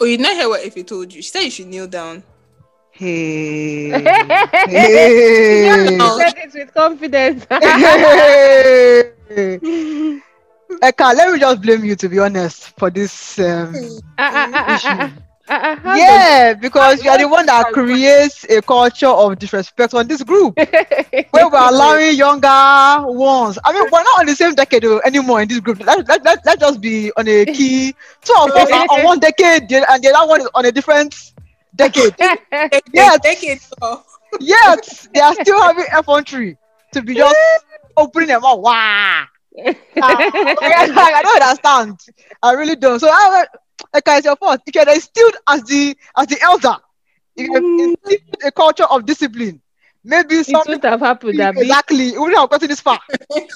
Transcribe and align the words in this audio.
Oh, 0.00 0.06
you 0.06 0.16
not 0.16 0.32
hear 0.32 0.48
what 0.48 0.64
if 0.64 0.74
he 0.74 0.82
told 0.82 1.12
you? 1.12 1.20
She 1.20 1.28
said 1.28 1.42
you 1.42 1.50
should 1.50 1.66
kneel 1.66 1.86
down. 1.86 2.22
Hey. 2.90 3.90
You 3.90 3.98
hey. 4.68 5.98
said 5.98 6.34
it 6.38 6.54
with 6.54 6.74
confidence. 6.74 7.46
hey. 7.50 9.12
Eka, 10.82 11.14
let 11.14 11.32
me 11.32 11.38
just 11.38 11.60
blame 11.60 11.84
you 11.84 11.96
to 11.96 12.08
be 12.08 12.18
honest 12.18 12.78
for 12.78 12.90
this. 12.90 13.38
Um, 13.38 13.74
ah, 14.18 14.32
ah, 14.34 14.50
ah, 14.54 14.74
issue. 14.74 15.22
Ah, 15.50 15.60
ah, 15.62 15.80
ah, 15.84 15.96
how 15.96 15.96
yeah, 15.96 16.54
because 16.54 17.02
you 17.04 17.10
are 17.10 17.18
the 17.18 17.28
one 17.28 17.46
that 17.46 17.72
creates 17.72 18.44
a 18.48 18.62
culture 18.62 19.08
of 19.08 19.38
disrespect 19.38 19.94
on 19.94 20.06
this 20.08 20.22
group 20.22 20.56
where 21.30 21.48
we're 21.48 21.68
allowing 21.68 22.16
younger 22.16 23.06
ones. 23.06 23.58
I 23.64 23.72
mean, 23.72 23.84
we're 23.90 24.02
not 24.02 24.20
on 24.20 24.26
the 24.26 24.34
same 24.36 24.54
decade 24.54 24.84
anymore 24.84 25.42
in 25.42 25.48
this 25.48 25.60
group. 25.60 25.80
Let, 25.84 26.06
let, 26.08 26.24
let, 26.24 26.44
let 26.46 26.60
just 26.60 26.80
be 26.80 27.12
on 27.16 27.28
a 27.28 27.46
key. 27.46 27.94
Two 28.22 28.34
of 28.38 28.50
us 28.52 28.70
are 28.72 28.86
on 28.90 29.04
one 29.04 29.18
decade 29.20 29.70
and 29.72 30.02
the 30.02 30.12
other 30.14 30.28
one 30.28 30.40
is 30.40 30.48
on 30.54 30.66
a 30.66 30.72
different 30.72 31.14
decade. 31.74 32.14
Yeah, 32.92 33.16
take 33.22 33.42
it 33.44 33.60
off. 33.80 34.06
Yet 34.40 35.08
they 35.12 35.20
are 35.20 35.34
still 35.34 35.60
having 35.60 35.86
effrontery 35.92 36.56
to 36.92 37.02
be 37.02 37.14
just 37.14 37.36
opening 37.96 38.28
them 38.28 38.44
up. 38.44 38.60
Wow. 38.60 39.26
I, 39.66 39.74
I, 40.00 41.12
I 41.16 41.22
don't 41.22 41.42
understand. 41.42 42.00
I 42.42 42.52
really 42.52 42.76
don't. 42.76 43.00
So 43.00 43.08
I 43.10 43.46
like 43.92 44.02
it's 44.06 44.24
your 44.24 44.36
fault. 44.36 44.60
If 44.66 44.74
you're 44.74 44.88
instilled 44.88 45.36
as 45.48 45.62
the 45.64 45.96
as 46.16 46.26
the 46.26 46.40
elder, 46.42 46.76
if 47.36 47.46
you 47.46 47.62
instilled 47.78 48.20
a 48.44 48.50
culture 48.52 48.84
of 48.84 49.04
discipline, 49.06 49.60
maybe 50.04 50.42
it 50.46 50.60
something 50.60 50.66
would 50.66 50.84
have 50.84 51.00
happened, 51.00 51.40
exactly 51.40 52.08
it 52.10 52.18
wouldn't 52.18 52.38
have 52.38 52.50
gotten 52.50 52.68
this 52.68 52.80
far. 52.80 53.00
Oh, 53.30 53.46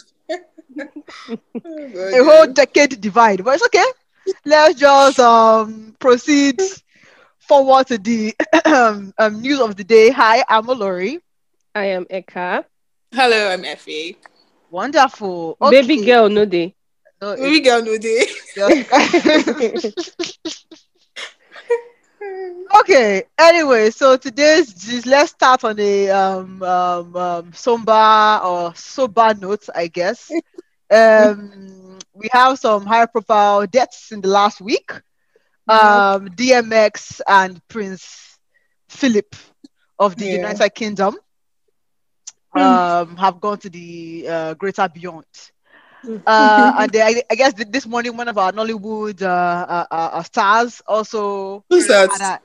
A 2.12 2.22
whole 2.24 2.46
decade 2.46 3.00
divide. 3.00 3.44
But 3.44 3.54
it's 3.54 3.64
okay. 3.66 3.84
Let's 4.44 4.78
just 4.78 5.18
um 5.18 5.94
proceed 5.98 6.60
forward 7.38 7.86
to 7.88 7.98
the 7.98 8.34
um, 9.18 9.40
news 9.40 9.60
of 9.60 9.76
the 9.76 9.84
day. 9.84 10.10
Hi, 10.10 10.44
I'm 10.48 10.66
Olori. 10.66 11.20
I 11.74 11.84
am 11.86 12.04
Eka. 12.06 12.64
Hello, 13.12 13.50
I'm 13.50 13.64
Effie. 13.64 14.16
Wonderful. 14.70 15.56
Baby 15.68 15.98
girl, 15.98 16.28
no 16.28 16.44
day. 16.44 16.74
Girl, 17.32 17.82
no 17.82 17.96
day. 17.98 18.26
it's 18.28 18.54
just- 18.54 20.14
okay. 22.80 23.24
Anyway, 23.38 23.90
so 23.90 24.16
today's 24.16 24.72
just 24.74 25.06
let's 25.06 25.30
start 25.32 25.64
on 25.64 25.78
a 25.78 26.10
um 26.10 26.62
um, 26.62 27.16
um 27.16 27.52
somber 27.52 28.40
or 28.44 28.74
sober 28.74 29.34
note, 29.38 29.68
I 29.74 29.88
guess. 29.88 30.36
Um, 30.92 31.98
we 32.14 32.28
have 32.32 32.58
some 32.58 32.84
high 32.86 33.06
profile 33.06 33.66
deaths 33.66 34.12
in 34.12 34.20
the 34.20 34.28
last 34.28 34.60
week. 34.60 34.90
Um, 35.68 36.28
DMX 36.28 37.20
and 37.26 37.60
Prince 37.68 38.38
Philip 38.88 39.34
of 39.98 40.16
the 40.16 40.26
Yeah. 40.26 40.32
United 40.32 40.70
Kingdom 40.74 41.16
um 42.56 43.16
have 43.16 43.40
gone 43.40 43.58
to 43.58 43.68
the 43.70 44.26
uh, 44.28 44.54
greater 44.54 44.88
beyond. 44.88 45.24
Uh, 46.26 46.72
and 46.78 46.92
they, 46.92 47.02
I, 47.02 47.22
I 47.30 47.34
guess 47.34 47.54
th- 47.54 47.68
this 47.70 47.86
morning 47.86 48.16
one 48.16 48.28
of 48.28 48.38
our 48.38 48.52
Nollywood 48.52 49.22
uh, 49.22 49.26
uh, 49.26 49.86
uh, 49.90 50.10
uh, 50.14 50.22
stars 50.22 50.82
also 50.86 51.64
Who's 51.70 51.86
that? 51.88 52.10
had 52.10 52.20
a- 52.22 52.40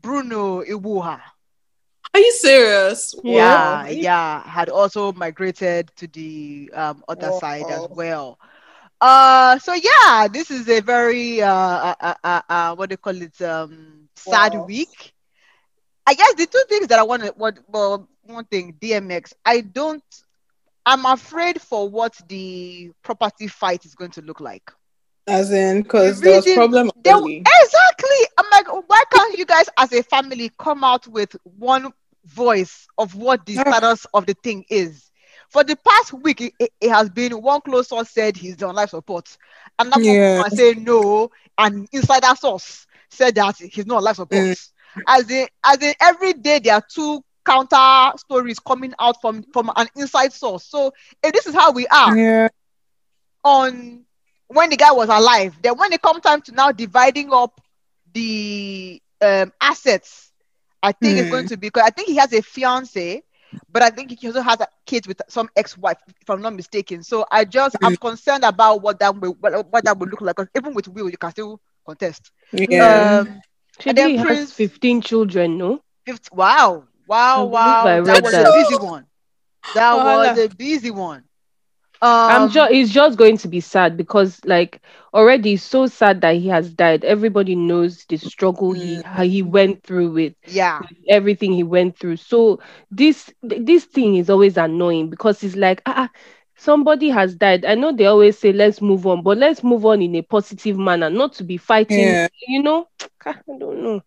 Bruno 0.00 0.62
Iwuoha. 0.62 1.20
Are 2.14 2.20
you 2.20 2.32
serious? 2.32 3.14
Yeah, 3.22 3.86
Wow. 3.86 3.86
yeah, 3.88 4.42
had 4.48 4.68
also 4.68 5.12
migrated 5.12 5.90
to 5.96 6.06
the 6.06 6.70
um, 6.74 7.02
other 7.08 7.32
side 7.32 7.70
as 7.70 7.88
well. 7.88 8.38
Uh, 9.00 9.58
so 9.58 9.74
yeah, 9.74 10.28
this 10.28 10.50
is 10.50 10.68
a 10.68 10.80
very 10.80 11.42
uh, 11.42 11.48
uh, 11.52 11.94
uh, 12.00 12.14
uh, 12.24 12.42
uh 12.48 12.74
what 12.76 12.88
do 12.88 12.94
you 12.94 12.98
call 12.98 13.20
it? 13.20 13.40
Um, 13.42 14.08
sad 14.16 14.54
Wow. 14.54 14.66
week. 14.66 15.12
I 16.06 16.14
guess 16.14 16.34
the 16.34 16.46
two 16.46 16.62
things 16.68 16.88
that 16.88 16.98
I 16.98 17.02
want 17.02 17.22
to, 17.22 17.34
what, 17.36 17.58
well, 17.68 18.08
one 18.22 18.44
thing, 18.44 18.76
DMX, 18.80 19.34
I 19.44 19.60
don't, 19.60 20.02
I'm 20.86 21.04
afraid 21.04 21.60
for 21.60 21.88
what 21.88 22.14
the 22.28 22.92
property 23.02 23.48
fight 23.48 23.84
is 23.84 23.94
going 23.94 24.12
to 24.12 24.22
look 24.22 24.40
like. 24.40 24.70
As 25.26 25.52
in, 25.52 25.82
because 25.82 26.20
The 26.20 26.26
there 26.26 26.36
was 26.36 26.46
problem 26.54 26.90
early. 27.06 27.38
exactly. 27.38 28.16
I'm 28.38 28.46
like, 28.52 28.68
why 28.88 29.02
can't 29.12 29.36
you 29.38 29.44
guys, 29.44 29.66
as 29.78 29.92
a 29.92 30.02
family, 30.04 30.50
come 30.58 30.84
out 30.84 31.06
with 31.08 31.36
one 31.42 31.92
voice 32.24 32.86
of 32.98 33.14
what 33.16 33.44
the 33.46 33.56
status 33.56 34.06
of 34.14 34.26
the 34.26 34.34
thing 34.42 34.64
is? 34.70 35.10
For 35.50 35.64
the 35.64 35.76
past 35.76 36.12
week, 36.12 36.40
it, 36.40 36.52
it- 36.60 36.72
it 36.80 36.90
has 36.90 37.10
been 37.10 37.32
one 37.42 37.60
close 37.60 37.88
source 37.88 38.10
said 38.10 38.36
he's 38.36 38.62
on 38.62 38.74
life 38.76 38.90
support, 38.90 39.36
and 39.78 39.88
another 39.88 40.02
Yeah. 40.04 40.38
one 40.42 40.50
say 40.50 40.74
no, 40.74 41.30
and 41.58 41.88
insider 41.92 42.34
source 42.38 42.86
said 43.10 43.34
that 43.36 43.56
he's 43.58 43.86
not 43.86 43.98
on 43.98 44.04
life 44.04 44.16
support. 44.16 44.46
Mm. 44.96 45.02
As 45.08 45.30
in, 45.30 45.46
as 45.64 45.82
in, 45.82 45.94
every 46.00 46.34
day 46.34 46.60
there 46.60 46.74
are 46.74 46.82
two 46.88 47.22
counter 47.46 48.16
stories 48.18 48.58
coming 48.58 48.92
out 48.98 49.20
from 49.20 49.44
from 49.52 49.70
an 49.76 49.88
inside 49.96 50.32
source. 50.32 50.64
So 50.64 50.92
if 51.22 51.32
this 51.32 51.46
is 51.46 51.54
how 51.54 51.72
we 51.72 51.86
are, 51.88 52.16
Yeah. 52.16 52.48
on 53.44 54.04
when 54.48 54.70
the 54.70 54.76
guy 54.76 54.92
was 54.92 55.08
alive. 55.08 55.56
Then 55.62 55.76
when 55.76 55.92
it 55.92 56.02
come 56.02 56.20
time 56.20 56.42
to 56.42 56.52
now 56.52 56.72
dividing 56.72 57.32
up 57.32 57.60
the 58.12 59.00
um, 59.20 59.52
assets, 59.60 60.32
I 60.82 60.92
think 60.92 61.18
it's 61.18 61.28
Hmm. 61.28 61.30
going 61.30 61.46
to 61.46 61.56
be 61.56 61.68
because 61.68 61.84
I 61.86 61.90
think 61.90 62.08
he 62.08 62.16
has 62.16 62.32
a 62.32 62.42
fiance, 62.42 63.22
but 63.70 63.82
I 63.82 63.90
think 63.90 64.18
he 64.18 64.26
also 64.26 64.40
has 64.42 64.60
a 64.60 64.68
kid 64.86 65.06
with 65.06 65.20
some 65.28 65.48
ex-wife, 65.56 65.98
if 66.20 66.28
I'm 66.30 66.42
not 66.42 66.54
mistaken. 66.54 67.02
So 67.02 67.26
I 67.30 67.44
just 67.44 67.76
I'm 67.82 67.96
concerned 67.96 68.44
about 68.44 68.82
what 68.82 68.98
that 69.00 69.16
will 69.18 69.36
what, 69.40 69.70
what 69.70 69.84
that 69.84 69.98
will 69.98 70.08
look 70.08 70.20
like. 70.20 70.36
Because 70.36 70.50
even 70.56 70.74
with 70.74 70.88
will, 70.88 71.10
you 71.10 71.18
can 71.18 71.30
still 71.30 71.60
contest. 71.86 72.30
Yeah. 72.52 73.08
Um, 73.20 73.42
She 73.80 73.90
And 73.90 73.96
then 73.96 74.16
has 74.18 74.50
Prince- 74.50 74.52
15 74.52 75.00
children, 75.00 75.58
no? 75.58 75.80
fifth, 76.06 76.30
wow, 76.32 76.84
wow, 77.06 77.44
wow, 77.44 77.88
I 77.88 78.00
that 78.04 78.22
was 78.22 78.32
that. 78.32 78.38
a 78.38 78.46
busy 78.46 78.74
one. 78.76 79.06
That 79.72 80.00
was 80.02 80.30
Voila. 80.30 80.36
a 80.36 80.48
busy 80.48 80.90
one. 80.90 81.24
Um, 82.00 82.10
I'm 82.28 82.48
just—it's 82.48 82.90
just 82.90 83.18
going 83.18 83.36
to 83.38 83.48
be 83.48 83.60
sad 83.60 83.96
because, 83.96 84.40
like, 84.44 84.80
already 85.14 85.54
it's 85.54 85.62
so 85.62 85.86
sad 85.86 86.20
that 86.22 86.36
he 86.36 86.48
has 86.48 86.72
died. 86.72 87.04
Everybody 87.04 87.54
knows 87.54 88.04
the 88.06 88.16
struggle 88.16 88.72
he 88.72 89.02
how 89.04 89.24
he 89.24 89.42
went 89.42 89.82
through 89.82 90.12
with 90.12 90.34
yeah, 90.46 90.84
everything 91.08 91.52
he 91.52 91.62
went 91.62 91.96
through. 91.98 92.16
So 92.16 92.60
this 92.90 93.32
this 93.42 93.84
thing 93.84 94.16
is 94.16 94.28
always 94.30 94.56
annoying 94.56 95.10
because 95.10 95.42
it's 95.44 95.56
like 95.56 95.82
ah, 95.86 95.94
ah, 95.96 96.10
somebody 96.56 97.08
has 97.10 97.34
died. 97.36 97.64
I 97.64 97.74
know 97.74 97.92
they 97.92 98.06
always 98.06 98.38
say 98.38 98.52
let's 98.52 98.80
move 98.80 99.06
on, 99.06 99.22
but 99.22 99.38
let's 99.38 99.62
move 99.62 99.84
on 99.86 100.02
in 100.02 100.14
a 100.16 100.22
positive 100.22 100.78
manner, 100.78 101.10
not 101.10 101.32
to 101.34 101.44
be 101.44 101.56
fighting. 101.56 102.18
Yeah. 102.18 102.46
You 102.46 102.62
know, 102.62 102.88
I 103.24 103.34
don't 103.58 103.82
know. 103.82 104.02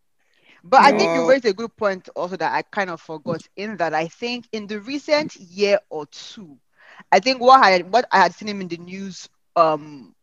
But 0.64 0.81
I 0.81 0.92
think 0.92 1.14
you 1.14 1.24
raised 1.24 1.46
a 1.46 1.53
good 1.53 1.75
point 1.75 2.09
also 2.16 2.36
that 2.38 2.53
I 2.53 2.62
kind 2.64 2.90
of 2.90 3.02
forgot 3.02 3.46
in 3.56 3.78
that 3.78 3.94
I 3.94 4.08
think 4.08 4.47
in 4.52 4.68
the 4.68 4.80
recent 4.80 5.36
year 5.36 5.80
or 5.90 6.06
two, 6.08 6.58
I 7.12 7.20
think 7.20 7.42
what 7.42 7.62
I 7.64 7.70
had, 7.72 7.92
what 7.92 8.06
I 8.12 8.20
had 8.20 8.34
seen 8.34 8.50
him 8.50 8.62
in 8.62 8.68
the 8.68 8.78
news 8.78 9.30
um 9.56 10.14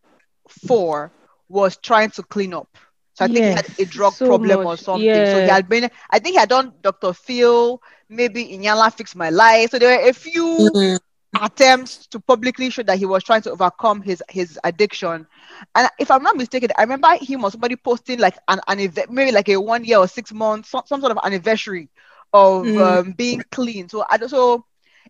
for 0.48 1.12
was 1.48 1.76
trying 1.76 2.10
to 2.10 2.22
clean 2.22 2.54
up. 2.54 2.68
So 3.14 3.24
I 3.24 3.28
think 3.28 3.46
he 3.46 3.52
had 3.54 3.66
a 3.78 3.84
drug 3.84 4.14
so 4.18 4.24
problem 4.24 4.64
or 4.64 4.76
much, 4.76 4.78
something. 4.78 5.24
So 5.26 5.38
he 5.40 5.48
had 5.48 5.68
been 5.68 5.88
I 6.10 6.18
think 6.18 6.34
he 6.34 6.38
had 6.38 6.48
done 6.48 6.72
Dr. 6.82 7.12
Phil, 7.12 7.80
maybe 8.08 8.44
Iyanla 8.44 8.92
Fix 8.92 9.14
My 9.14 9.30
Life. 9.30 9.70
So 9.70 9.78
there 9.78 9.98
were 9.98 10.08
a 10.08 10.12
few 10.12 10.76
Mm. 10.84 10.98
Attempts 11.42 12.06
to 12.08 12.20
publicly 12.20 12.70
show 12.70 12.82
that 12.82 12.98
he 12.98 13.06
was 13.06 13.22
trying 13.24 13.42
to 13.42 13.50
overcome 13.50 14.02
his 14.02 14.22
his 14.28 14.58
addiction. 14.64 15.26
And 15.74 15.88
if 15.98 16.10
I'm 16.10 16.22
not 16.22 16.36
mistaken, 16.36 16.70
I 16.76 16.82
remember 16.82 17.08
him 17.20 17.44
or 17.44 17.50
somebody 17.50 17.76
posting 17.76 18.18
like 18.18 18.36
an, 18.48 18.60
an 18.68 18.80
event, 18.80 19.10
maybe 19.10 19.32
like 19.32 19.48
a 19.48 19.56
one 19.60 19.84
year 19.84 19.98
or 19.98 20.08
six 20.08 20.32
months, 20.32 20.70
some, 20.70 20.82
some 20.86 21.00
sort 21.00 21.12
of 21.12 21.18
anniversary 21.24 21.88
of 22.32 22.76
Mm. 22.76 22.76
um, 22.76 23.12
being 23.12 23.42
clean. 23.50 23.88
So 23.88 24.04
I 24.08 24.18
so 24.26 24.64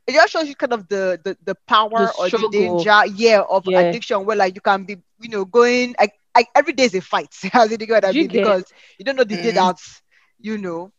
it 0.06 0.12
just 0.12 0.32
shows 0.32 0.48
you 0.48 0.54
kind 0.54 0.72
of 0.72 0.88
the 0.88 1.20
the, 1.22 1.36
the 1.44 1.54
power 1.66 2.10
The 2.12 2.12
or 2.18 2.30
the 2.30 2.44
danger, 2.44 3.00
yeah, 3.14 3.42
of 3.48 3.66
Yeah. 3.66 3.76
addiction 3.76 4.24
where 4.24 4.36
like 4.36 4.54
you 4.54 4.60
can 4.60 4.84
be, 4.84 4.96
you 5.20 5.28
know, 5.30 5.44
going 5.44 5.94
like, 5.98 6.12
like 6.34 6.48
every 6.54 6.72
day 6.72 6.84
is 6.84 6.94
a 6.94 7.00
fight. 7.00 7.34
As 7.54 7.70
it 7.72 7.88
what 7.88 8.04
I 8.04 8.12
mean, 8.12 8.30
because 8.30 8.64
you 8.98 9.04
don't 9.04 9.16
know 9.16 9.24
the 9.24 9.36
day 9.36 9.50
Mm. 9.50 9.52
that 9.52 9.76
you 10.38 10.58
know. 10.58 10.92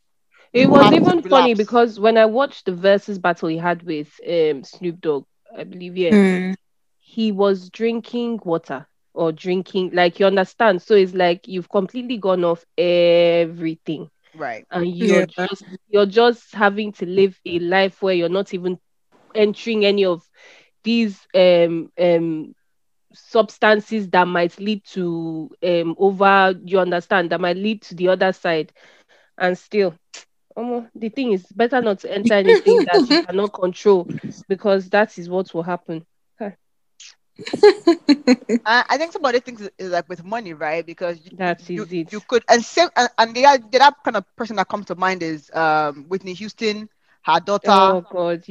It 0.53 0.67
was 0.67 0.91
have 0.91 1.01
to 1.03 1.11
even 1.11 1.21
funny 1.23 1.53
because 1.53 1.99
when 1.99 2.17
I 2.17 2.25
watched 2.25 2.65
the 2.65 2.73
versus 2.73 3.19
battle 3.19 3.49
he 3.49 3.57
had 3.57 3.83
with 3.83 4.19
um 4.27 4.63
Snoop 4.63 5.01
Dogg, 5.01 5.25
I 5.57 5.63
believe, 5.63 5.97
yeah, 5.97 6.15
Mm. 6.15 6.55
he 6.99 7.31
was 7.31 7.69
drinking 7.69 8.39
water 8.43 8.87
or 9.13 9.31
drinking, 9.31 9.91
like 9.93 10.19
you 10.19 10.25
understand. 10.25 10.81
So 10.81 10.95
it's 10.95 11.13
like 11.13 11.47
you've 11.47 11.69
completely 11.69 12.17
gone 12.17 12.43
off 12.43 12.65
everything, 12.77 14.09
Right. 14.33 14.67
and 14.71 14.95
you're 14.95 15.23
Yeah. 15.25 15.37
just 15.37 15.63
you're 15.89 16.05
just 16.05 16.53
having 16.53 16.91
to 16.93 17.05
live 17.05 17.39
a 17.45 17.59
life 17.59 18.01
where 18.01 18.13
you're 18.13 18.29
not 18.29 18.53
even 18.53 18.79
entering 19.35 19.85
any 19.85 20.05
of 20.05 20.23
these 20.83 21.27
um 21.35 21.89
um 21.99 22.53
substances 23.13 24.09
that 24.09 24.27
might 24.27 24.59
lead 24.59 24.83
to 24.85 25.49
um 25.63 25.95
over 25.97 26.53
you 26.65 26.79
understand 26.79 27.29
that 27.31 27.41
might 27.41 27.57
lead 27.57 27.81
to 27.81 27.95
the 27.95 28.09
other 28.09 28.31
side 28.33 28.71
and 29.37 29.57
still 29.57 29.95
omo, 30.57 30.89
the 30.95 31.09
thing 31.09 31.31
is 31.31 31.51
better 31.53 31.81
not 31.81 31.99
to 31.99 32.11
enter 32.13 32.33
anything 32.33 32.83
that 32.85 33.09
you 33.09 33.17
cannot 33.25 33.53
control 33.53 34.09
because 34.47 34.89
that 34.89 35.17
is 35.17 35.29
what 35.29 35.53
will 35.53 35.63
happen 35.63 36.05
I, 38.65 38.83
I 38.89 38.97
think 38.97 39.11
some 39.11 39.25
other 39.25 39.39
things 39.39 39.61
is, 39.61 39.69
is 39.77 39.91
like 39.91 40.07
with 40.09 40.23
money, 40.23 40.53
right? 40.53 40.85
Because 40.85 41.19
you, 41.25 41.31
That 41.31 41.69
you, 41.75 41.85
is 41.85 41.93
it. 41.93 42.11
you 42.11 42.21
could 42.21 42.43
and 42.49 42.63
same 42.63 42.89
and, 42.95 43.09
and 43.17 43.35
the, 43.35 43.45
other- 43.45 43.63
the 43.71 43.81
other 43.81 43.95
kind 44.03 44.17
of 44.17 44.35
person 44.35 44.55
that 44.57 44.67
comes 44.69 44.85
to 44.87 44.95
mind 44.95 45.23
is 45.23 45.49
um 45.53 46.05
Whitney 46.07 46.33
Houston, 46.33 46.89
her 47.23 47.39
daughter, 47.39 47.71
Oh 47.75 48.01
God, 48.01 48.47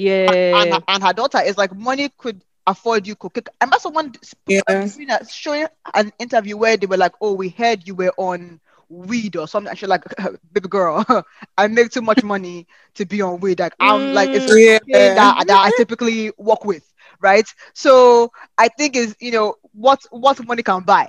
and, 0.52 0.74
yeah. 0.74 0.80
and 0.88 1.02
her 1.02 1.12
daughter 1.12 1.40
is 1.44 1.56
like 1.56 1.74
money 1.74 2.10
could 2.16 2.42
afford 2.66 3.06
you 3.06 3.14
could. 3.16 3.32
I 3.60 3.64
remember 3.64 3.78
someone 3.80 4.12
Yeah. 4.46 4.90
showing 5.28 5.66
an 5.94 6.12
interview 6.18 6.56
where 6.56 6.76
they 6.76 6.86
were 6.86 6.96
like, 6.96 7.12
"Oh, 7.20 7.34
we 7.34 7.48
heard 7.48 7.86
you 7.86 7.94
were 7.94 8.12
on 8.16 8.60
weed 8.88 9.36
or 9.36 9.46
something." 9.48 9.70
And 9.70 9.78
she's 9.78 9.88
like, 9.88 10.04
a 10.18 10.30
"Baby 10.52 10.68
girl, 10.68 11.04
I 11.58 11.66
make 11.68 11.90
too 11.90 12.02
much 12.02 12.22
money 12.22 12.66
to 12.94 13.04
be 13.06 13.20
on 13.22 13.40
weed. 13.40 13.60
Like 13.60 13.74
I'm 13.80 14.10
like 14.10 14.30
it's 14.32 14.46
Mm, 14.94 15.14
Yeah. 15.14 15.14
that, 15.14 15.46
that 15.46 15.60
I 15.62 15.70
typically 15.70 16.32
work 16.38 16.64
with, 16.64 16.84
right? 17.20 17.46
So 17.74 18.30
I 18.58 18.68
think 18.68 18.96
is 18.96 19.16
you 19.20 19.30
know 19.32 19.54
what 19.72 20.00
what 20.10 20.44
money 20.46 20.62
can 20.62 20.82
buy, 20.82 21.08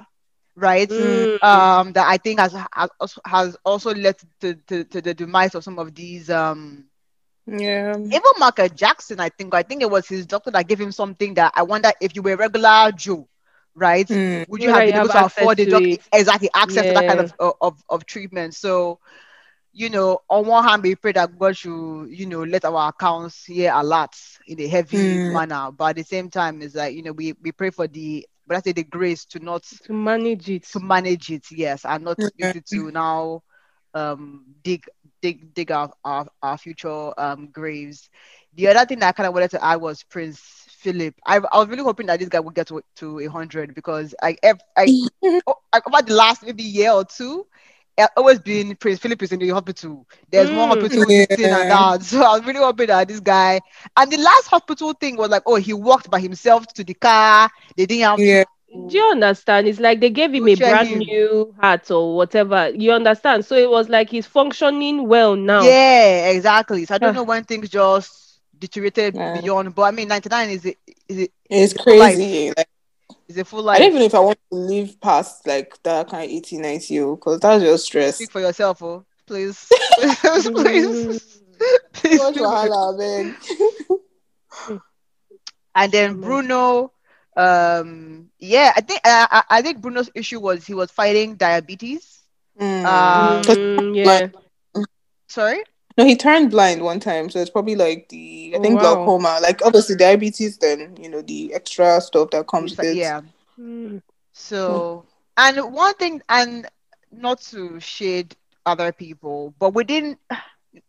right? 0.55 0.91
Mm. 0.91 1.37
Um, 1.41 1.93
that 1.93 2.07
I 2.07 2.17
think 2.17 2.39
has 2.39 2.53
has 2.73 2.89
also, 2.99 3.21
has 3.25 3.57
also 3.65 3.93
led 3.93 4.15
to, 4.41 4.55
to, 4.67 4.83
to 4.85 5.01
the 5.01 5.13
demise 5.13 5.55
of 5.55 5.63
some 5.63 5.79
of 5.79 5.93
these 5.95 6.29
um 6.29 6.85
Yeah. 7.47 7.97
even 8.11 8.31
Michael 8.39 8.69
Jackson, 8.69 9.19
I 9.19 9.29
think 9.29 9.53
I 9.53 9.63
think 9.63 9.81
it 9.81 9.89
was 9.89 10.07
his 10.07 10.25
doctor 10.25 10.51
that 10.51 10.67
gave 10.67 10.79
him 10.79 10.91
something 10.91 11.33
that 11.35 11.53
I 11.55 11.63
wonder 11.63 11.91
if 12.01 12.15
you 12.15 12.21
were 12.21 12.33
a 12.33 12.37
regular 12.37 12.91
Joe, 12.95 13.27
right? 13.77 14.09
Mm. 14.09 14.45
Would 14.47 14.63
you 14.63 14.71
have 14.71 14.85
been 14.85 14.97
able 14.97 15.09
to 15.09 15.25
afford 15.25 15.59
the 15.59 15.65
access 15.65 15.83
it. 15.93 16.01
exactly 16.13 16.49
access 16.55 16.87
to 16.87 16.93
that 16.93 17.07
kind 17.07 17.21
of, 17.21 17.33
of 17.61 17.83
of 17.89 18.05
treatment? 18.05 18.55
So, 18.55 18.99
you 19.73 19.89
know, 19.89 20.19
on 20.29 20.47
one 20.47 20.63
hand, 20.63 20.83
we 20.83 20.95
pray 20.95 21.13
that 21.13 21.37
God 21.37 21.57
should, 21.57 22.07
you 22.09 22.25
know, 22.27 22.43
let 22.43 22.65
our 22.65 22.89
accounts 22.89 23.45
hear 23.45 23.71
a 23.73 23.83
lot 23.83 24.15
in 24.47 24.59
a 24.61 24.67
heavy 24.67 25.21
Mm. 25.21 25.27
manner, 25.27 25.71
but 25.71 25.91
at 25.91 25.95
the 25.97 26.03
same 26.03 26.29
time, 26.29 26.61
it's 26.61 26.75
like 26.75 26.95
you 26.95 27.03
know, 27.03 27.13
we 27.13 27.33
we 27.43 27.51
pray 27.51 27.71
for 27.71 27.87
the 27.87 28.27
but 28.47 28.57
I 28.57 28.61
say 28.61 28.73
the 28.73 28.83
grace 28.83 29.25
to 29.27 29.39
not 29.39 29.63
To 29.83 29.93
manage 29.93 30.49
it. 30.49 30.67
to 30.73 30.79
manage 30.79 31.31
it, 31.31 31.45
yes, 31.51 31.85
and 31.85 32.03
not 32.05 32.19
to 32.19 32.31
Yeah. 32.37 32.53
it 32.53 32.65
to 32.67 32.91
now 32.91 33.41
um 33.93 34.45
dig 34.63 34.83
dig 35.21 35.53
dig 35.53 35.71
our, 35.71 35.91
our, 36.03 36.27
our 36.41 36.57
future 36.57 37.13
um 37.19 37.49
graves. 37.51 38.09
The 38.55 38.67
other 38.69 38.85
thing 38.85 38.99
that 38.99 39.09
I 39.09 39.11
kind 39.13 39.27
of 39.27 39.33
wanted 39.33 39.51
to 39.51 39.63
add 39.63 39.81
was 39.81 40.03
Prince 40.03 40.66
Philip. 40.77 41.15
I, 41.25 41.37
I 41.37 41.57
was 41.59 41.67
really 41.69 41.83
hoping 41.83 42.07
that 42.07 42.19
this 42.19 42.29
guy 42.29 42.39
would 42.39 42.55
get 42.55 42.67
to 42.67 42.81
to 42.97 43.19
a 43.19 43.25
hundred 43.27 43.73
because 43.75 44.15
I 44.21 44.37
ev- 44.43 44.61
I, 44.77 44.91
oh, 45.47 45.55
I 45.73 45.81
over 45.85 46.01
the 46.03 46.13
last 46.13 46.43
maybe 46.43 46.63
year 46.63 46.91
or 46.91 47.05
two. 47.05 47.45
I've 47.99 48.09
always 48.17 48.39
been 48.39 48.75
Prince 48.75 48.99
Philip 48.99 49.21
is 49.23 49.31
in 49.31 49.39
the 49.39 49.49
hospital. 49.49 50.07
There's 50.31 50.51
more 50.51 50.67
Mm. 50.67 50.69
hospital 50.69 51.05
this 51.05 51.27
thing 51.35 51.51
and 51.51 51.69
that. 51.69 52.03
So 52.03 52.21
I 52.23 52.37
was 52.37 52.45
really 52.45 52.59
hoping 52.59 52.87
that 52.87 53.07
this 53.07 53.19
guy. 53.19 53.59
And 53.95 54.11
the 54.11 54.17
last 54.17 54.47
hospital 54.47 54.93
thing 54.93 55.17
was 55.17 55.29
like, 55.29 55.43
oh, 55.45 55.55
he 55.55 55.73
walked 55.73 56.09
by 56.09 56.19
himself 56.19 56.67
to 56.73 56.83
the 56.83 56.93
car. 56.93 57.49
They 57.75 57.85
didn't 57.85 58.03
have 58.03 58.21
Yeah. 58.21 58.43
Do 58.87 58.97
you 58.97 59.03
understand? 59.11 59.67
It's 59.67 59.79
like 59.79 59.99
they 60.01 60.09
gave 60.09 60.33
him 60.33 60.47
a 60.47 60.55
brand 60.55 60.91
him. 60.91 61.03
new 61.07 61.53
hat 61.61 61.89
or 61.91 62.15
whatever. 62.15 62.69
You 62.69 62.91
understand? 62.93 63.45
So 63.45 63.55
it 63.55 63.69
was 63.69 63.89
like 63.89 64.09
he's 64.09 64.25
functioning 64.27 65.07
well 65.07 65.35
now. 65.35 65.77
Yeah, 65.77 66.29
exactly. 66.29 66.85
So 66.85 66.95
I 66.95 66.97
don't 66.97 67.13
know 67.13 67.23
when 67.23 67.43
things 67.43 67.69
just 67.69 68.26
deteriorated 68.59 69.15
Yeah. 69.15 69.41
beyond. 69.41 69.73
But 69.75 69.83
I 69.83 69.91
mean, 69.91 70.07
99 70.07 70.49
is 70.49 70.65
it 70.65 70.77
is 71.07 71.17
it 71.19 71.31
It's 71.49 71.73
full 71.73 71.83
crazy. 71.83 72.49
Like, 72.55 72.67
is 73.27 73.37
a 73.37 73.45
full 73.45 73.63
life. 73.63 73.75
I 73.75 73.79
don't 73.79 73.87
even 73.89 73.99
know 73.99 74.05
if 74.05 74.15
I 74.15 74.19
want 74.19 74.39
to 74.51 74.57
live 74.57 74.99
past 75.01 75.45
like 75.47 75.81
that 75.83 76.09
kind 76.09 76.23
of 76.23 76.29
80, 76.31 76.57
90 76.59 76.99
because 77.15 77.39
that's 77.41 77.63
just 77.63 77.85
stress. 77.85 78.15
Speak 78.15 78.31
for 78.31 78.39
yourself, 78.41 78.81
oh, 78.81 79.03
please, 79.25 79.67
please, 79.99 80.49
please, 80.49 81.41
please. 81.93 82.19
What 82.19 82.33
speak 82.33 82.43
for- 82.43 82.49
wahala, 82.49 82.97
man. 82.97 83.35
And 85.75 85.91
then 85.91 86.11
Amen. 86.11 86.21
Bruno, 86.21 86.91
um, 87.35 88.29
yeah, 88.39 88.73
I 88.75 88.81
think 88.81 89.01
I, 89.03 89.27
I 89.49 89.57
I 89.59 89.61
think 89.61 89.79
Bruno's 89.81 90.09
issue 90.15 90.39
was 90.39 90.65
he 90.65 90.73
was 90.73 90.89
fighting 90.89 91.35
diabetes. 91.35 92.19
Mm. 92.59 92.85
Um, 92.85 93.43
'Cause- 93.43 93.57
Mm, 93.57 93.95
yeah. 93.95 94.83
Sorry. 95.29 95.61
No, 95.97 96.05
he 96.05 96.15
turned 96.15 96.51
blind 96.51 96.81
one 96.83 96.99
time, 96.99 97.29
so 97.29 97.39
it's 97.39 97.49
probably 97.49 97.75
like 97.75 98.09
the 98.09 98.53
I 98.53 98.57
Oh, 98.57 98.61
think 98.61 98.75
wow. 98.75 98.95
glaucoma. 98.95 99.39
Like 99.41 99.65
obviously 99.65 99.95
diabetes, 99.95 100.57
then 100.57 100.95
you 101.01 101.09
know 101.09 101.21
the 101.21 101.53
extra 101.53 101.99
stuff 102.01 102.29
that 102.31 102.47
comes 102.47 102.77
with 102.77 102.85
it. 102.85 102.97
Yeah. 102.97 103.21
Mm. 103.59 104.01
So, 104.33 105.05
and 105.37 105.73
one 105.73 105.95
thing, 105.95 106.21
and 106.29 106.67
not 107.11 107.41
to 107.51 107.79
shade 107.79 108.35
other 108.65 108.91
people, 108.91 109.53
but 109.59 109.73
we 109.73 109.83
didn't. 109.83 110.19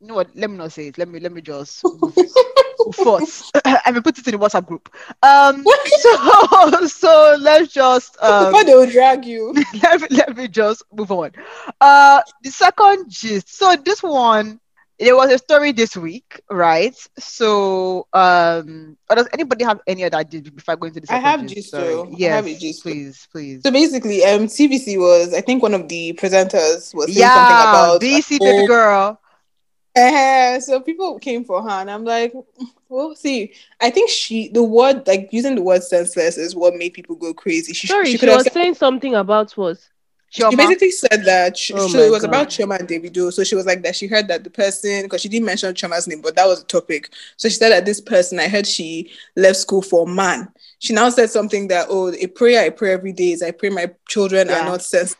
You 0.00 0.08
know 0.08 0.14
what? 0.16 0.28
Let 0.36 0.50
me 0.50 0.58
not 0.58 0.72
say 0.72 0.88
it. 0.88 0.98
Let 0.98 1.08
me 1.08 1.18
let 1.18 1.32
me 1.32 1.40
just 1.40 1.82
move 1.82 2.14
forth. 2.92 3.50
I 3.64 3.90
mean, 3.90 4.02
put 4.02 4.18
it 4.18 4.26
in 4.26 4.32
the 4.32 4.38
WhatsApp 4.38 4.66
group. 4.66 4.92
Um. 5.22 5.64
So 6.00 6.86
so 6.86 7.36
let's 7.40 7.72
just 7.72 8.22
um. 8.22 8.52
Before 8.52 8.64
they 8.64 8.74
will 8.74 8.90
drag 8.90 9.24
you. 9.24 9.54
let 9.82 10.02
me 10.02 10.08
let 10.10 10.36
me 10.36 10.46
just 10.48 10.82
move 10.92 11.10
on. 11.10 11.32
Uh, 11.80 12.20
the 12.42 12.50
second 12.50 13.08
gist. 13.10 13.56
So 13.56 13.76
this 13.76 14.02
one, 14.02 14.60
there 14.98 15.16
was 15.16 15.30
a 15.32 15.38
story 15.38 15.72
this 15.72 15.96
week, 15.96 16.40
right? 16.50 16.94
So 17.18 18.06
um, 18.12 18.96
or 19.08 19.16
does 19.16 19.28
anybody 19.32 19.64
have 19.64 19.80
any 19.86 20.04
other 20.04 20.24
gist 20.24 20.54
before 20.54 20.72
I 20.72 20.76
go 20.76 20.86
into 20.86 21.00
the 21.00 21.06
I 21.12 21.18
have 21.18 21.46
gist? 21.46 21.54
gist, 21.54 21.70
Sorry. 21.70 21.94
though. 21.94 22.08
I 22.24 22.28
have 22.28 22.46
a 22.46 22.54
gist. 22.54 22.82
please, 22.82 23.28
please. 23.32 23.62
So 23.62 23.70
basically, 23.70 24.24
um, 24.24 24.46
TVC 24.46 24.98
was 24.98 25.34
I 25.34 25.40
think 25.40 25.62
one 25.62 25.74
of 25.74 25.88
the 25.88 26.12
presenters 26.14 26.94
was 26.94 27.12
saying 27.14 27.26
yeah, 27.26 27.30
something 27.30 27.60
about 27.60 28.00
BC 28.00 28.42
baby 28.42 28.62
girl. 28.64 29.20
eh, 29.94 30.60
so 30.60 30.80
people 30.80 31.18
came 31.18 31.44
for 31.44 31.62
her, 31.62 31.68
and 31.70 31.90
I'm 31.90 32.04
like, 32.04 32.32
well, 32.88 33.14
see, 33.14 33.52
I 33.80 33.90
think 33.90 34.10
she 34.10 34.48
the 34.48 34.62
word 34.62 35.06
like 35.06 35.28
using 35.32 35.54
the 35.56 35.62
word 35.62 35.82
senseless 35.82 36.38
is 36.38 36.54
what 36.54 36.74
made 36.74 36.94
people 36.94 37.16
go 37.16 37.34
crazy. 37.34 37.72
She, 37.72 37.86
Sorry, 37.86 38.06
she 38.06 38.18
she, 38.18 38.18
could 38.18 38.28
was 38.28 38.48
said 38.48 38.52
saying 38.52 38.74
something 38.74 39.14
about 39.14 39.56
what? 40.36 40.50
she 40.50 40.56
basically 40.56 40.90
said 40.90 41.24
that 41.24 41.56
she, 41.56 41.72
Oh 41.74 41.88
so 41.88 42.00
it 42.00 42.10
was 42.10 42.22
God. 42.22 42.28
about 42.28 42.48
Chioma 42.48 42.78
and 42.78 42.88
Davido. 42.88 43.32
So 43.32 43.44
she 43.44 43.54
was 43.54 43.66
like 43.66 43.82
that 43.82 43.96
she 43.96 44.06
heard 44.06 44.28
that 44.28 44.44
the 44.44 44.50
person 44.50 45.02
because 45.02 45.20
she 45.20 45.28
didn't 45.28 45.46
mention 45.46 45.74
Chioma's 45.74 46.06
name, 46.06 46.20
but 46.20 46.36
that 46.36 46.46
was 46.46 46.60
the 46.60 46.66
topic. 46.66 47.10
So 47.36 47.48
she 47.48 47.54
said 47.56 47.70
that 47.70 47.84
this 47.86 48.00
person 48.00 48.38
I 48.38 48.48
heard 48.48 48.66
she 48.66 49.10
left 49.36 49.56
school 49.56 49.82
for 49.82 50.06
a 50.08 50.10
man. 50.10 50.48
She 50.78 50.92
now 50.92 51.08
said 51.10 51.30
something 51.30 51.68
that 51.68 51.86
oh 51.90 52.12
a 52.12 52.26
prayer 52.26 52.62
I 52.62 52.70
pray 52.70 52.92
every 52.92 53.12
day 53.12 53.32
is 53.32 53.42
I 53.42 53.50
pray 53.52 53.70
my 53.70 53.90
children 54.08 54.48
Yeah. 54.48 54.62
are 54.62 54.64
not 54.66 54.82
sensitive. 54.82 55.18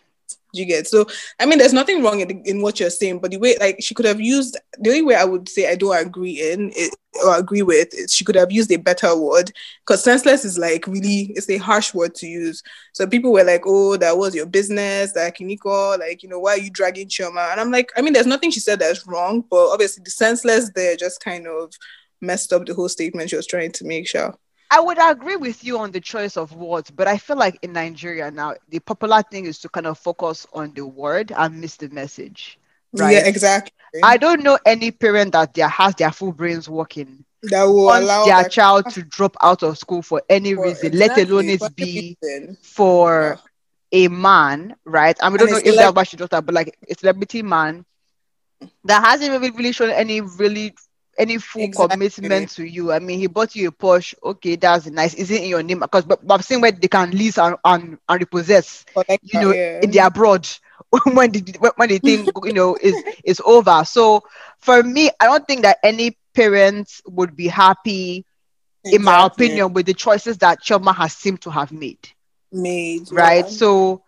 You 0.53 0.65
get 0.65 0.87
so 0.87 1.05
I 1.39 1.45
mean 1.45 1.59
there's 1.59 1.75
nothing 1.75 2.03
wrong 2.03 2.21
in, 2.21 2.43
in 2.45 2.63
what 2.63 2.81
you're 2.81 2.89
saying, 2.89 3.19
but 3.19 3.31
the 3.33 3.37
way 3.37 3.57
like 3.61 3.77
she 3.81 3.95
could 3.95 4.07
have 4.07 4.21
used 4.21 4.57
the 4.79 4.89
only 4.91 5.03
way 5.03 5.15
I 5.15 5.25
would 5.25 5.47
say 5.49 5.71
I 5.71 5.75
don't 5.75 5.97
agree 6.07 6.51
in 6.53 6.73
it, 6.75 6.95
or 7.23 7.37
agree 7.37 7.61
with 7.63 7.93
is 7.93 8.15
she 8.15 8.25
could 8.25 8.35
have 8.35 8.51
used 8.51 8.73
a 8.73 8.77
better 8.77 9.15
word 9.15 9.53
because 9.87 10.03
senseless 10.03 10.47
is 10.47 10.59
like 10.59 10.87
really 10.87 11.33
it's 11.37 11.51
a 11.51 11.59
harsh 11.59 11.93
word 11.93 12.15
to 12.17 12.27
use. 12.27 12.63
So 12.95 13.07
people 13.07 13.31
were 13.33 13.45
like, 13.45 13.63
"Oh, 13.67 13.97
that 13.99 14.17
was 14.17 14.35
your 14.35 14.47
business, 14.47 15.13
that 15.13 15.37
Kiniko, 15.37 15.99
like 15.99 16.23
you 16.23 16.29
know, 16.31 16.39
why 16.39 16.53
are 16.53 16.59
you 16.59 16.71
dragging 16.71 17.09
Chioma?" 17.09 17.53
And 17.53 17.61
I'm 17.61 17.71
like, 17.71 17.91
I 17.97 18.01
mean, 18.03 18.15
there's 18.15 18.27
nothing 18.27 18.51
she 18.51 18.61
said 18.61 18.79
that's 18.79 19.07
wrong, 19.07 19.45
but 19.51 19.69
obviously 19.71 20.03
the 20.05 20.11
senseless 20.11 20.71
there 20.75 20.97
just 20.97 21.21
kind 21.23 21.47
of 21.47 21.75
messed 22.21 22.53
up 22.53 22.67
the 22.67 22.75
whole 22.75 22.89
statement 22.89 23.31
she 23.31 23.37
was 23.37 23.47
trying 23.47 23.73
to 23.73 23.85
make. 23.85 24.09
Sure. 24.09 24.35
I 24.71 24.81
would 24.81 24.99
agree 25.01 25.37
with 25.37 25.65
you 25.65 25.79
on 25.79 25.93
the 25.93 26.01
choice 26.01 26.37
of 26.37 26.53
words, 26.55 26.91
but 26.91 27.09
I 27.09 27.17
feel 27.17 27.37
like 27.37 27.59
in 27.63 27.73
Nigeria 27.73 28.31
now, 28.31 28.55
the 28.69 28.81
popular 28.81 29.23
thing 29.23 29.47
is 29.47 29.59
to 29.61 29.69
kind 29.69 29.87
of 29.87 29.99
focus 29.99 30.47
on 30.53 30.73
the 30.75 30.87
word 30.87 31.33
and 31.35 31.61
miss 31.61 31.77
the 31.77 31.89
message. 31.89 32.59
Right. 32.93 33.13
Yeah, 33.15 33.27
exactly. 33.27 33.73
I 34.03 34.19
don't 34.19 34.43
know 34.43 34.59
any 34.67 34.91
parent 34.91 35.33
that 35.33 35.55
their 35.55 35.69
has 35.69 35.95
their 35.95 36.11
full 36.13 36.33
brains 36.33 36.69
working 36.69 37.25
that 37.45 37.65
will 37.65 37.85
wants 37.87 38.05
allow 38.05 38.25
their 38.27 38.43
that 38.43 38.51
child 38.53 38.91
to 38.91 39.03
drop 39.03 39.37
out 39.43 39.63
of 39.63 39.79
school 39.79 40.03
for 40.03 40.23
any 40.29 40.55
for- 40.55 40.65
reason, 40.65 40.93
let 40.93 41.17
alone 41.17 41.49
exactly, 41.49 42.17
it 42.19 42.19
be 42.21 42.57
for 42.63 43.39
a 43.93 44.09
man, 44.09 44.75
right? 44.85 45.17
And 45.23 45.33
we 45.33 45.39
And 45.39 45.49
don't 45.49 45.53
know 45.53 45.59
if 45.59 45.77
like- 45.77 45.77
that's 45.77 45.97
why 45.97 46.03
she 46.03 46.17
dropped 46.19 46.35
out, 46.35 46.45
but 46.45 46.55
like 46.55 46.77
a 46.91 46.95
celebrity 46.95 47.43
man 47.43 47.87
that 48.85 49.03
hasn't 49.03 49.31
really, 49.31 49.51
really 49.51 49.73
shown 49.73 49.91
any 49.91 50.21
really 50.21 50.75
any 51.19 51.39
full 51.39 51.69
Exactly. 51.69 51.69
commitment 51.69 52.51
to 52.51 52.65
you. 52.65 52.93
I 52.93 53.01
mean, 53.01 53.19
he 53.19 53.27
bought 53.27 53.55
you 53.57 53.69
a 53.69 53.73
Porsche. 53.73 54.15
Okay, 54.23 54.57
that's 54.57 54.87
nice. 54.87 55.15
Is 55.15 55.31
it 55.31 55.43
in 55.43 55.49
your 55.49 55.63
name? 55.63 55.81
Because 55.81 56.05
but, 56.05 56.27
but 56.27 56.35
I've 56.35 56.45
seen 56.45 56.61
where 56.61 56.73
they 56.73 56.89
can 56.89 57.11
lease 57.11 57.39
and, 57.39 57.57
and, 57.65 57.99
and 58.09 58.21
repossess 58.21 58.87
you 59.33 59.41
know, 59.41 59.55
yeah. 59.55 59.83
in 59.83 59.91
the 59.91 59.99
abroad 59.99 60.49
when 61.05 61.31
the 61.33 61.57
when- 61.77 61.89
the 61.89 61.99
thing 61.99 62.31
you 62.45 62.53
know 62.53 62.77
is 62.81 63.03
is 63.25 63.41
over. 63.45 63.85
So 63.85 64.23
for 64.59 64.83
me, 64.83 65.11
I 65.21 65.27
don't 65.27 65.47
think 65.47 65.63
that 65.63 65.79
any 65.83 66.17
parents 66.35 67.03
would 67.07 67.37
be 67.37 67.49
happy, 67.49 68.25
in 68.91 69.03
my 69.03 69.25
opinion, 69.27 69.73
with 69.73 69.87
the 69.87 69.95
choices 69.95 70.39
that 70.39 70.63
Chioma 70.63 70.95
has 70.95 71.13
seemed 71.13 71.43
to 71.43 71.51
have 71.51 71.73
made. 71.73 71.99
made 72.53 73.11
Right. 73.11 73.47
yeah. 73.47 73.49
So 73.49 74.03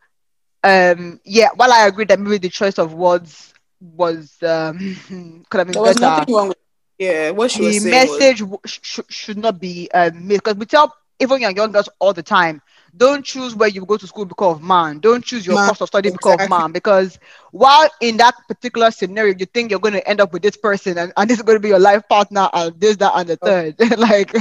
um 0.64 1.20
yeah, 1.24 1.48
while 1.54 1.72
I 1.72 1.86
agree 1.86 2.04
that 2.06 2.20
maybe 2.20 2.38
the 2.38 2.48
choice 2.50 2.78
of 2.78 2.94
words 2.94 3.52
was 3.80 4.36
um 4.42 5.44
could 5.50 5.58
have 5.58 5.68
been 5.68 5.76
there 5.76 5.82
was 5.82 5.96
better, 5.96 5.96
nothing 5.96 6.32
wrong 6.34 6.48
with 6.48 6.56
yeah 7.00 7.30
what 7.30 7.50
she 7.50 7.60
the 7.60 7.66
was 7.66 7.74
was- 7.76 7.84
message 7.86 8.38
w- 8.40 8.58
sh- 8.66 9.00
should 9.08 9.38
not 9.38 9.60
be 9.60 9.90
um, 9.92 10.26
made 10.28 10.36
because 10.36 10.56
we 10.56 10.66
tell 10.66 10.94
even 11.20 11.40
young 11.40 11.56
young 11.56 11.72
girls 11.72 11.88
all 11.98 12.12
the 12.12 12.22
time 12.22 12.62
don't 12.96 13.24
choose 13.24 13.54
where 13.54 13.68
you 13.68 13.84
go 13.86 13.96
to 13.96 14.06
school 14.08 14.24
because 14.24 14.56
of 14.56 14.62
man. 14.64 14.98
Don't 14.98 15.24
choose 15.24 15.46
your 15.46 15.54
Man, 15.54 15.68
course 15.68 15.80
of 15.80 15.86
study 15.86 16.10
because 16.10 16.42
of 16.42 16.50
man. 16.50 16.72
Because 16.72 17.20
while 17.52 17.88
in 18.00 18.16
that 18.16 18.34
particular 18.48 18.90
scenario, 18.90 19.32
you 19.38 19.46
think 19.46 19.70
you're 19.70 19.78
going 19.78 19.94
to 19.94 20.08
end 20.08 20.20
up 20.20 20.32
with 20.32 20.42
this 20.42 20.56
person 20.56 20.98
and, 20.98 21.12
and 21.16 21.30
this 21.30 21.38
is 21.38 21.42
going 21.44 21.54
to 21.54 21.60
be 21.62 21.68
your 21.68 21.78
life 21.78 22.02
partner 22.08 22.48
and 22.52 22.80
this, 22.80 22.96
that, 22.96 23.12
and 23.14 23.28
the 23.28 23.38
Oh. 23.42 23.46
third. 23.46 23.76
like 23.98 24.34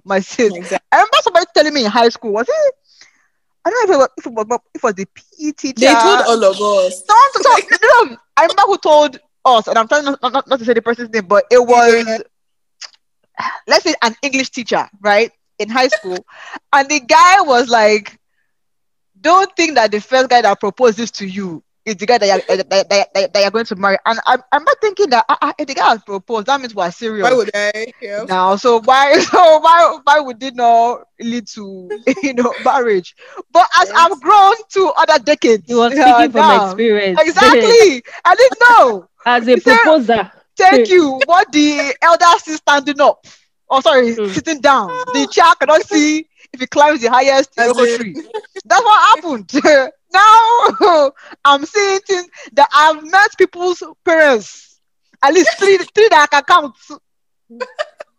my 0.04 0.20
sis. 0.20 0.54
Exactly. 0.54 0.86
I 0.92 0.96
remember 0.96 1.16
somebody 1.22 1.46
telling 1.54 1.72
me 1.72 1.86
in 1.86 1.90
high 1.90 2.10
school, 2.10 2.32
was 2.34 2.46
it? 2.46 2.74
I 3.64 3.70
don't 3.70 3.88
know 3.88 3.94
if 3.94 3.96
it 3.96 3.98
was, 3.98 4.08
if 4.18 4.26
it 4.26 4.32
was, 4.34 4.60
if 4.74 4.76
it 4.76 4.82
was 4.82 4.94
the 4.94 5.06
PE 5.06 5.52
teacher. 5.52 5.80
They 5.80 5.86
told 5.94 6.20
all 6.28 6.44
of 6.44 6.84
us. 6.84 7.02
Don't 7.02 7.42
talk. 7.42 7.62
no, 7.82 8.02
no, 8.12 8.16
I 8.36 8.42
remember 8.42 8.62
who 8.66 8.76
told 8.76 9.18
us, 9.46 9.68
and 9.68 9.78
I'm 9.78 9.88
trying 9.88 10.04
not, 10.04 10.20
not, 10.22 10.46
not 10.48 10.58
to 10.58 10.64
say 10.64 10.74
the 10.74 10.82
person's 10.82 11.10
name, 11.10 11.26
but 11.26 11.44
it 11.50 11.58
was, 11.64 12.04
Yeah. 12.06 12.18
let's 13.66 13.84
say, 13.84 13.94
an 14.02 14.14
English 14.22 14.50
teacher, 14.50 14.88
right, 15.00 15.30
in 15.58 15.68
high 15.68 15.88
school. 15.88 16.18
and 16.72 16.88
the 16.88 17.00
guy 17.00 17.40
was 17.42 17.68
like, 17.68 18.18
don't 19.20 19.50
think 19.56 19.74
that 19.76 19.90
the 19.90 20.00
first 20.00 20.28
guy 20.28 20.42
that 20.42 20.60
proposed 20.60 20.96
this 20.98 21.10
to 21.12 21.26
you 21.26 21.62
is 21.84 21.96
the 21.96 22.06
guy 22.06 22.18
that 22.18 22.26
you're, 22.26 22.56
that, 22.56 22.68
that, 22.68 22.88
that, 23.14 23.32
that 23.32 23.40
you're 23.42 23.50
going 23.50 23.64
to 23.64 23.76
marry. 23.76 23.96
And 24.04 24.18
I'm, 24.26 24.42
I'm 24.52 24.64
not 24.64 24.76
thinking 24.80 25.08
that 25.10 25.24
ah, 25.28 25.38
ah, 25.40 25.54
if 25.58 25.68
the 25.68 25.74
guy 25.74 25.88
has 25.90 26.02
proposed, 26.02 26.46
that 26.48 26.60
means 26.60 26.74
we're 26.74 26.90
serious 26.90 27.22
Why 27.22 27.32
would 27.32 27.50
I? 27.54 27.92
Yeah. 28.02 28.24
now. 28.28 28.56
So 28.56 28.80
why 28.80 29.18
so 29.20 29.58
why 29.60 29.98
why 30.02 30.18
would 30.20 30.42
it 30.42 30.56
not 30.56 31.04
lead 31.20 31.46
to 31.48 31.88
you 32.24 32.34
know 32.34 32.52
marriage? 32.64 33.14
But 33.52 33.68
as 33.80 33.88
Yes. 33.88 33.96
I've 33.96 34.20
grown 34.20 34.54
to 34.70 34.92
other 34.98 35.22
decades, 35.22 35.62
He 35.68 35.74
was 35.74 35.92
uh, 35.92 36.02
speaking 36.02 36.32
from 36.32 36.40
now- 36.40 36.66
experience. 36.66 37.20
Exactly. 37.22 38.02
I 38.24 38.34
didn't 38.34 38.58
know. 38.68 39.08
As 39.26 39.46
a 39.48 39.54
He 39.54 39.60
said- 39.60 39.76
proposer. 39.80 40.32
Thank 40.56 40.88
you. 40.88 41.20
What 41.26 41.52
the 41.52 41.94
elder 42.00 42.24
is 42.46 42.56
standing 42.56 42.98
up. 43.00 43.26
Oh, 43.68 43.80
sorry, 43.80 44.14
Hmm. 44.14 44.28
sitting 44.32 44.60
down. 44.60 44.88
The 45.12 45.28
child 45.30 45.58
cannot 45.58 45.82
see 45.86 46.26
if 46.52 46.60
he 46.60 46.66
climbs 46.66 47.02
the 47.02 47.10
highest 47.10 47.50
As 47.58 47.76
tree. 47.76 48.14
That's 48.64 48.82
what 48.84 49.02
happened. 49.16 49.50
now 50.12 51.10
I'm 51.44 51.66
seeing 51.66 51.98
things 52.00 52.28
that 52.52 52.68
I've 52.72 53.02
met 53.04 53.36
people's 53.36 53.82
parents. 54.04 54.78
At 55.22 55.34
least 55.34 55.58
three, 55.58 55.76
three 55.78 56.08
that 56.08 56.28
I 56.32 56.40
can 56.40 56.44
count. 56.44 56.74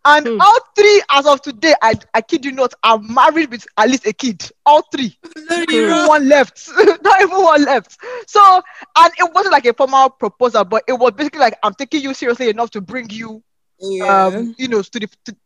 And 0.08 0.26
Hmm. 0.26 0.38
all 0.40 0.58
three, 0.74 1.02
as 1.12 1.26
of 1.26 1.42
today, 1.42 1.74
I, 1.82 1.94
I 2.14 2.22
kid 2.22 2.44
you 2.44 2.52
not, 2.52 2.72
are 2.82 2.98
married 2.98 3.50
with 3.50 3.66
at 3.76 3.90
least 3.90 4.06
a 4.06 4.12
kid. 4.14 4.42
All 4.64 4.82
three. 4.90 5.14
Not 5.50 5.70
even 5.70 6.06
one 6.06 6.28
left. 6.28 6.68
Not 7.02 7.20
even 7.20 7.42
one 7.42 7.64
left. 7.64 7.98
So, 8.26 8.62
and 8.96 9.12
it 9.18 9.34
wasn't 9.34 9.52
like 9.52 9.66
a 9.66 9.74
formal 9.74 10.10
proposal, 10.10 10.64
but 10.64 10.84
it 10.88 10.94
was 10.94 11.12
basically 11.12 11.40
like, 11.40 11.58
I'm 11.62 11.74
taking 11.74 12.02
you 12.02 12.14
seriously 12.14 12.48
enough 12.48 12.70
to 12.70 12.80
bring 12.80 13.10
you, 13.10 13.42
Yeah. 13.80 14.06
um, 14.08 14.54
you 14.56 14.68
know, 14.68 14.82
to 14.82 14.98
the, 14.98 15.08
to, 15.26 15.36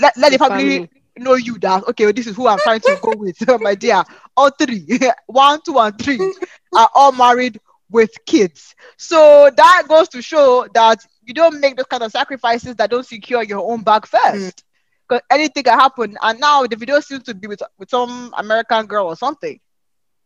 let, 0.00 0.16
let 0.16 0.32
the 0.32 0.38
family 0.38 0.88
know 1.16 1.34
you 1.34 1.58
that, 1.60 1.86
okay, 1.88 2.12
this 2.12 2.26
is 2.28 2.36
who 2.36 2.46
I'm 2.46 2.60
trying 2.60 2.80
to 2.80 2.92
go 2.92 3.12
with, 3.16 3.36
my 3.60 3.74
dear. 3.74 4.04
All 4.36 4.50
three, 4.50 4.86
one, 5.26 5.60
two, 5.66 5.78
and 5.78 5.98
three, 5.98 6.30
are 6.74 6.90
all 6.94 7.12
married 7.12 7.60
with 7.90 8.10
kids. 8.26 8.74
So 8.96 9.50
that 9.56 9.84
goes 9.88 10.08
to 10.10 10.22
show 10.22 10.66
that 10.74 11.04
you 11.26 11.34
don't 11.34 11.60
make 11.60 11.76
those 11.76 11.86
kind 11.86 12.02
of 12.02 12.10
sacrifices 12.10 12.76
that 12.76 12.90
don't 12.90 13.06
secure 13.06 13.42
your 13.42 13.70
own 13.70 13.82
bag 13.82 14.06
first. 14.06 14.64
Because 15.08 15.22
anything 15.30 15.62
can 15.64 15.78
happen. 15.78 16.16
And 16.22 16.40
now 16.40 16.66
the 16.66 16.76
video 16.76 17.00
seems 17.00 17.24
to 17.24 17.34
be 17.34 17.46
with, 17.46 17.62
with 17.78 17.90
some 17.90 18.32
American 18.36 18.86
girl 18.86 19.06
or 19.06 19.16
something. 19.16 19.60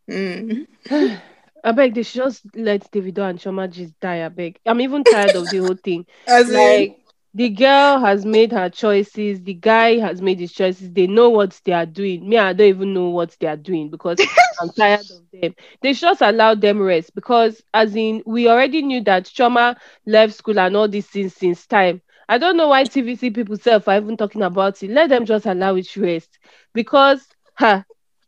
Mm. 0.09 0.67
I 1.65 1.73
beg 1.73 1.95
they 1.95 2.05
should 2.05 2.23
just 2.23 2.45
let 2.55 2.91
Davido 2.93 3.29
and 3.29 3.39
Chioma 3.39 3.71
just 3.71 3.99
die. 4.01 4.25
I 4.25 4.29
beg. 4.29 4.61
I'm 4.65 4.81
even 4.81 5.03
tired 5.03 5.35
of 5.35 5.51
the 5.51 5.59
whole 5.59 5.75
thing. 5.75 6.07
As 6.27 6.49
in, 6.49 6.55
Like 6.55 6.99
the 7.39 7.51
girl 7.51 8.01
has 8.01 8.27
made 8.27 8.53
her 8.53 8.69
choices, 8.71 9.43
the 9.43 9.55
guy 9.55 9.99
has 9.99 10.23
made 10.23 10.41
his 10.41 10.53
choices. 10.53 10.93
They 10.93 11.07
know 11.07 11.31
what 11.31 11.61
they 11.65 11.73
are 11.73 11.87
doing. 11.87 12.29
Me, 12.29 12.39
I 12.39 12.53
don't 12.53 12.69
even 12.69 12.95
know 12.95 13.11
what 13.11 13.37
they 13.41 13.47
are 13.49 13.57
doing 13.57 13.91
because 13.91 14.23
I'm 14.61 14.71
tired 14.71 15.11
of 15.11 15.23
them. 15.33 15.55
They 15.83 15.95
should 15.95 16.09
just 16.09 16.23
allow 16.23 16.55
them 16.55 16.83
rest 16.83 17.15
because, 17.15 17.63
as 17.75 17.97
in, 17.97 18.23
we 18.27 18.49
already 18.49 18.83
knew 18.83 19.03
that 19.05 19.25
Chioma 19.27 19.77
left 20.07 20.35
school 20.35 20.59
and 20.61 20.77
all 20.77 20.89
these 20.89 21.09
things 21.09 21.35
since 21.35 21.67
time. 21.67 22.03
I 22.29 22.39
don't 22.39 22.57
know 22.57 22.69
why 22.69 22.85
TVC 22.87 23.31
people 23.31 23.57
self 23.57 23.89
are 23.89 23.97
even 23.99 24.17
talking 24.17 24.43
about 24.43 24.83
it. 24.83 24.91
Let 24.91 25.11
them 25.11 25.25
just 25.27 25.47
allow 25.47 25.77
it 25.77 25.97
rest 25.97 26.39
because, 26.75 27.29
ha, 27.57 27.85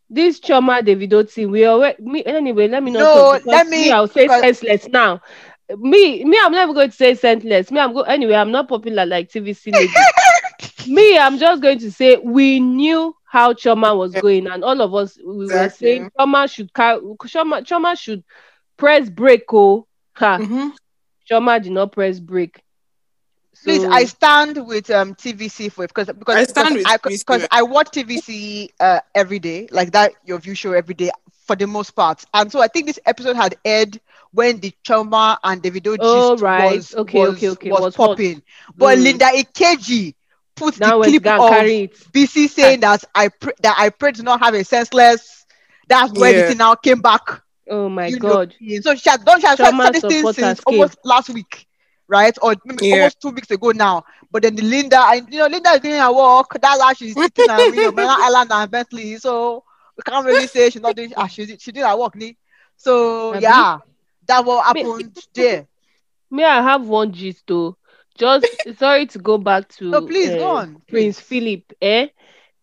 this 0.09 0.41
Chioma 0.41 0.83
Davido 0.83 1.29
thing, 1.29 1.51
we 1.51 1.67
already 1.67 2.03
me 2.03 2.25
anyway. 2.25 2.69
Let 2.69 2.83
me 2.83 2.91
know. 2.93 3.07
No, 3.07 3.39
let 3.45 3.67
me- 3.67 3.91
I'll 3.91 4.09
say 4.09 4.29
senseless 4.29 4.89
now. 4.89 5.21
Me, 5.79 6.25
me, 6.25 6.39
I'm 6.43 6.53
never 6.53 6.73
going 6.73 6.91
to 6.91 6.97
say 6.97 7.15
senseless. 7.15 7.71
Me, 7.71 7.79
I'm 7.81 7.93
go 7.93 8.03
anyway. 8.03 8.35
I'm 8.35 8.51
not 8.51 8.69
popular 8.69 9.07
like 9.07 9.31
TVC 9.31 9.73
lady. 9.73 10.11
me, 10.87 11.19
I'm 11.19 11.39
just 11.39 11.63
going 11.63 11.79
to 11.81 11.91
say 11.91 12.17
we 12.17 12.61
knew 12.61 13.15
how 13.25 13.53
Chioma 13.53 13.97
was 13.97 14.17
going, 14.17 14.47
and 14.47 14.65
all 14.65 14.81
of 14.81 14.95
us 14.95 15.19
we 15.25 15.49
were 15.49 15.69
saying 15.69 16.09
Chioma 16.19 16.51
should 16.53 16.73
car- 16.73 16.99
Chioma, 17.01 17.63
Chioma 17.65 17.99
should 17.99 18.25
press 18.77 19.09
break. 19.11 19.45
Oh, 19.53 19.87
ha, 20.15 20.39
Mhm. 20.39 20.73
Chioma 21.31 21.63
did 21.63 21.73
not 21.73 21.93
press 21.93 22.19
brake. 22.21 22.63
Please, 23.65 23.85
I 23.91 24.05
stand 24.05 24.67
with 24.67 24.91
um 24.91 25.15
TVC 25.15 25.69
for 25.69 25.85
it 25.85 25.89
because 25.89 26.07
because 26.07 26.37
I 26.37 26.45
stand 26.45 26.75
because 26.75 26.79
with 26.79 26.87
I, 26.87 26.97
because 27.19 27.47
I 27.51 27.63
watch 27.63 27.91
TVC 27.91 28.71
uh, 28.81 29.01
every 29.15 29.39
day, 29.39 29.69
like 29.71 29.93
that 29.93 30.13
your 30.25 30.39
view 30.39 30.55
show 30.55 30.73
every 30.73 30.95
day 30.95 31.11
for 31.47 31.57
the 31.57 31.67
most 31.67 31.91
part. 31.91 32.25
And 32.33 32.51
so 32.51 32.61
I 32.61 32.69
think 32.69 32.87
this 32.87 32.99
episode 33.05 33.37
had 33.37 33.57
aired 33.65 34.01
when 34.33 34.59
the 34.61 34.73
Chioma 34.87 35.39
and 35.43 35.63
Davido 35.63 35.99
Oh, 35.99 35.99
gist 36.01 36.39
right. 36.39 36.85
was 36.85 36.95
Okay, 36.95 37.27
was, 37.27 37.29
okay, 37.29 37.49
okay. 37.51 37.73
was, 37.73 37.87
Was 37.87 37.97
hot. 37.97 38.21
popping. 38.21 38.43
But 38.77 38.99
Mm. 38.99 38.99
Linda 38.99 39.27
Ikeji 39.27 40.15
put 40.57 40.75
now 40.77 40.93
the 40.93 40.93
clip 40.93 41.27
go 41.27 41.33
and 41.39 41.39
of 41.39 41.69
it. 41.69 41.97
BC 42.13 42.47
saying 42.49 42.81
that 42.81 43.05
I 43.15 43.29
pr- 43.29 43.51
that 43.63 43.77
I 43.79 43.91
prayed 43.91 44.17
to 44.17 44.23
not 44.23 44.41
have 44.41 44.55
a 44.55 44.65
senseless. 44.65 45.47
That's 45.89 46.13
where 46.13 46.33
the 46.33 46.43
Yeah. 46.43 46.43
thing 46.43 46.59
now 46.59 46.75
came 46.75 47.01
back. 47.01 47.43
Oh 47.69 47.89
my 47.89 48.11
you 48.11 48.21
know, 48.21 48.39
god. 48.39 48.55
so 48.81 48.95
she 48.95 49.09
has 49.11 49.21
done 49.21 49.41
she 49.41 49.47
has 49.47 49.61
said 49.61 49.75
Chioma 49.75 49.91
said 49.93 50.05
this 50.09 50.31
thing 50.33 50.33
since 50.33 50.61
came. 50.67 50.67
almost 50.67 50.99
last 51.05 51.31
week, 51.31 51.67
right? 52.09 52.37
Or 52.43 52.55
maybe 52.65 52.83
Yeah. 52.83 52.91
almost 52.91 53.21
two 53.21 53.31
weeks 53.31 53.51
ago 53.51 53.71
now. 53.71 54.05
But 54.31 54.43
then 54.43 54.57
the 54.57 54.63
Linda, 54.63 55.01
and 55.09 55.33
you 55.33 55.39
know, 55.41 55.47
Linda 55.47 55.71
is 55.71 55.81
doing 55.81 56.01
her 56.01 56.13
work. 56.13 56.59
That's 56.61 56.81
how 56.81 56.93
she's 56.95 57.21
sitting 57.21 57.49
on 57.49 57.73
you 57.73 57.81
know, 57.81 57.93
Island 57.99 58.51
and 58.53 58.71
Bentley. 58.71 59.17
So 59.17 59.65
we 59.97 60.03
can't 60.05 60.27
really 60.27 60.47
say 60.47 60.71
she's 60.71 60.83
not 60.83 60.97
doing. 60.97 61.13
Ah, 61.17 61.27
she 61.27 61.57
she 61.59 61.73
did 61.73 61.85
her 61.85 61.97
work, 61.97 62.17
ni. 62.17 62.37
So 62.77 63.35
Abi? 63.35 63.35
yeah, 63.35 63.79
that 64.31 64.47
what 64.47 64.65
Me- 64.69 64.87
happened 64.87 65.17
there. 65.35 65.69
May 66.31 66.45
I 66.45 66.63
have 66.63 66.89
one 66.89 67.13
gist 67.13 67.45
though? 67.47 67.77
Just 68.17 68.77
sorry 68.79 69.07
to 69.07 69.19
go 69.19 69.39
back 69.39 69.69
to 69.79 69.89
No, 69.91 70.03
please 70.03 70.35
go 70.35 70.47
uh, 70.53 70.57
on. 70.57 70.83
Prince 70.89 71.21
please. 71.21 71.21
Philip, 71.21 71.73
eh? 71.81 72.09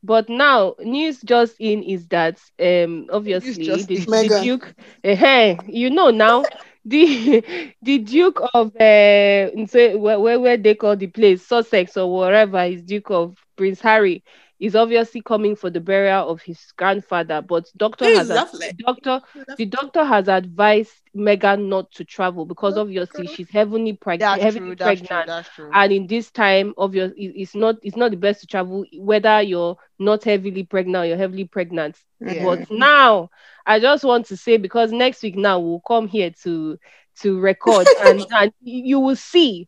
But 0.04 0.30
now 0.30 0.76
news 0.80 1.22
just 1.22 1.56
in 1.60 1.84
is 1.84 2.08
that 2.08 2.40
um 2.60 3.08
obviously 3.12 3.84
the, 3.84 4.08
the 4.16 4.30
Meghan. 4.30 4.30
Duke, 4.30 4.74
eh, 5.04 5.58
you 5.68 5.90
know 5.90 6.10
now 6.12 6.48
the 6.86 7.44
the 7.82 8.00
Duke 8.00 8.42
of 8.54 8.76
uh 8.76 9.66
say 9.68 9.96
where, 9.96 10.20
where 10.20 10.40
where 10.40 10.58
they 10.58 10.76
call 10.76 10.96
the 10.96 11.08
place 11.08 11.46
Sussex 11.46 11.98
or 11.98 12.14
wherever 12.16 12.62
is 12.64 12.84
Duke 12.84 13.12
of 13.12 13.36
Prince 13.58 13.82
Harry 13.82 14.24
is 14.60 14.76
obviously 14.76 15.22
coming 15.22 15.56
for 15.56 15.70
the 15.70 15.80
burial 15.80 16.28
of 16.30 16.42
his 16.42 16.60
grandfather. 16.78 17.44
But 17.44 17.66
doctor 17.78 18.06
has 18.06 18.30
lovely. 18.30 18.72
doctor 18.80 19.22
the 19.58 19.66
doctor 19.66 20.04
has 20.04 20.28
advised 20.28 20.94
Meghan 21.16 21.68
not 21.68 21.92
to 21.94 22.04
travel 22.06 22.44
because 22.46 22.76
obviously 22.78 23.28
she's 23.28 23.50
heavily, 23.50 23.94
preg- 23.94 24.20
That's 24.20 24.42
heavily 24.42 24.68
true. 24.68 24.76
That's 24.76 25.00
true. 25.00 25.08
pregnant 25.08 25.28
That's 25.28 25.50
true. 25.50 25.70
and 25.74 25.92
in 25.92 26.08
this 26.08 26.32
time 26.32 26.74
obviously 26.78 27.26
it's 27.36 27.54
not 27.54 27.76
it's 27.84 27.98
not 27.98 28.10
the 28.12 28.18
best 28.18 28.42
to 28.42 28.48
travel 28.48 28.84
whether 28.98 29.42
you're 29.44 29.78
not 30.00 30.24
heavily 30.24 30.64
pregnant 30.64 31.04
or 31.04 31.06
you're 31.08 31.18
heavily 31.18 31.46
pregnant 31.46 31.96
Yeah. 32.20 32.44
but 32.44 32.72
now 32.72 33.30
i 33.66 33.80
just 33.80 34.04
want 34.04 34.26
to 34.28 34.38
say 34.38 34.58
because 34.58 34.92
next 34.92 35.22
week 35.22 35.36
now 35.36 35.60
we'll 35.60 35.82
come 35.82 36.08
here 36.08 36.32
to 36.44 36.80
to 37.22 37.40
record 37.40 37.88
and 38.06 38.26
and 38.32 38.54
you 38.62 39.00
will 39.00 39.16
see 39.16 39.68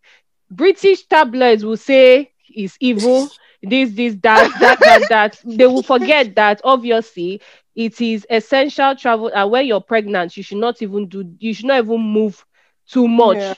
british 0.51 1.05
tabloids 1.05 1.63
will 1.65 1.77
say 1.77 2.31
it's 2.48 2.75
evil 2.79 3.29
this 3.61 3.91
this 3.91 4.15
that 4.23 4.57
that 4.59 4.83
that 4.85 5.07
that 5.09 5.39
they 5.53 5.67
will 5.67 5.81
forget 5.81 6.35
that 6.35 6.61
obviously 6.63 7.41
it 7.75 7.99
is 8.01 8.25
essential 8.29 8.95
travel 8.95 9.31
and 9.33 9.49
when 9.51 9.65
you're 9.65 9.81
pregnant 9.81 10.35
you 10.37 10.43
should 10.43 10.57
not 10.57 10.81
even 10.81 11.07
do 11.07 11.23
you 11.39 11.53
should 11.53 11.65
not 11.65 11.83
even 11.83 11.99
move 11.99 12.45
too 12.87 13.07
much 13.07 13.43
Yeah. 13.43 13.55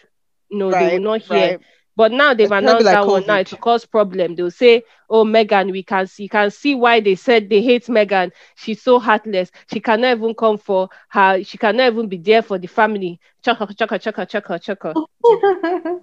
no 0.50 0.74
they 0.74 0.88
will 0.88 1.00
not 1.00 1.22
hear 1.22 1.53
right. 1.53 1.60
but 1.96 2.12
now 2.12 2.34
they've 2.34 2.51
It's 2.51 2.51
announced 2.51 2.89
like 2.89 3.01
that 3.01 3.05
one 3.08 3.25
now 3.27 3.38
COVID. 3.38 3.39
it 3.39 3.53
cause 3.60 3.86
problem. 3.86 4.36
They'll 4.36 4.50
say, 4.50 4.84
"Oh, 5.10 5.25
Meghan, 5.25 5.72
we 5.72 5.84
can 5.84 6.08
see, 6.08 6.24
you 6.24 6.29
can 6.29 6.50
see 6.50 6.74
why 6.74 7.00
they 7.01 7.15
said 7.15 7.50
they 7.50 7.62
hate 7.62 7.86
Meghan. 7.88 8.31
She's 8.55 8.81
so 8.81 8.98
heartless. 9.00 9.51
She 9.72 9.79
cannot 9.79 10.17
even 10.17 10.34
come 10.34 10.58
for 10.58 10.89
her. 11.10 11.43
She 11.43 11.58
cannot 11.58 11.91
even 11.91 12.08
be 12.08 12.17
there 12.17 12.41
for 12.41 12.58
the 12.58 12.67
family." 12.67 13.20
Chaka, 13.43 13.67
chaka, 13.74 14.00
chaka, 14.00 14.25
chaka, 14.25 14.60
chaka. 14.60 14.98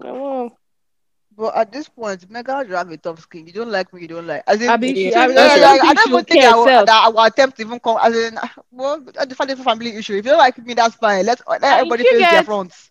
Oh, 0.00 0.50
But 1.36 1.56
at 1.56 1.72
this 1.72 1.88
point, 1.88 2.28
Mega 2.30 2.64
you 2.66 2.74
have 2.74 2.90
a 2.90 2.96
tough 2.96 3.20
skin. 3.20 3.46
You 3.46 3.52
don't 3.52 3.70
like 3.70 3.92
me, 3.92 4.02
you 4.02 4.08
don't 4.08 4.26
like. 4.26 4.42
As 4.46 4.60
in, 4.60 4.68
Abi, 4.68 4.94
she, 4.94 5.10
Yeah, 5.10 5.20
I, 5.20 5.26
No, 5.26 5.42
I 5.48 5.56
no, 5.56 5.78
I 5.82 5.94
think 5.94 5.94
don't 5.94 6.08
even 6.08 6.24
think 6.24 6.44
I 6.44 6.54
will, 6.54 6.66
that 6.84 6.88
I 6.88 7.08
will 7.08 7.24
attempt 7.24 7.56
to 7.56 7.62
even 7.62 7.78
come. 7.80 7.98
As 8.02 8.14
in, 8.16 8.38
well, 8.70 9.00
that's 9.14 9.32
a 9.32 9.36
family 9.36 9.54
family 9.56 9.96
issue. 9.96 10.14
If 10.14 10.24
you 10.24 10.30
don't 10.30 10.38
like 10.38 10.58
me, 10.58 10.74
that's 10.74 10.94
fine. 10.96 11.24
Let, 11.26 11.40
let 11.48 11.62
everybody 11.64 12.04
face 12.04 12.28
their 12.28 12.42
fronts. 12.42 12.90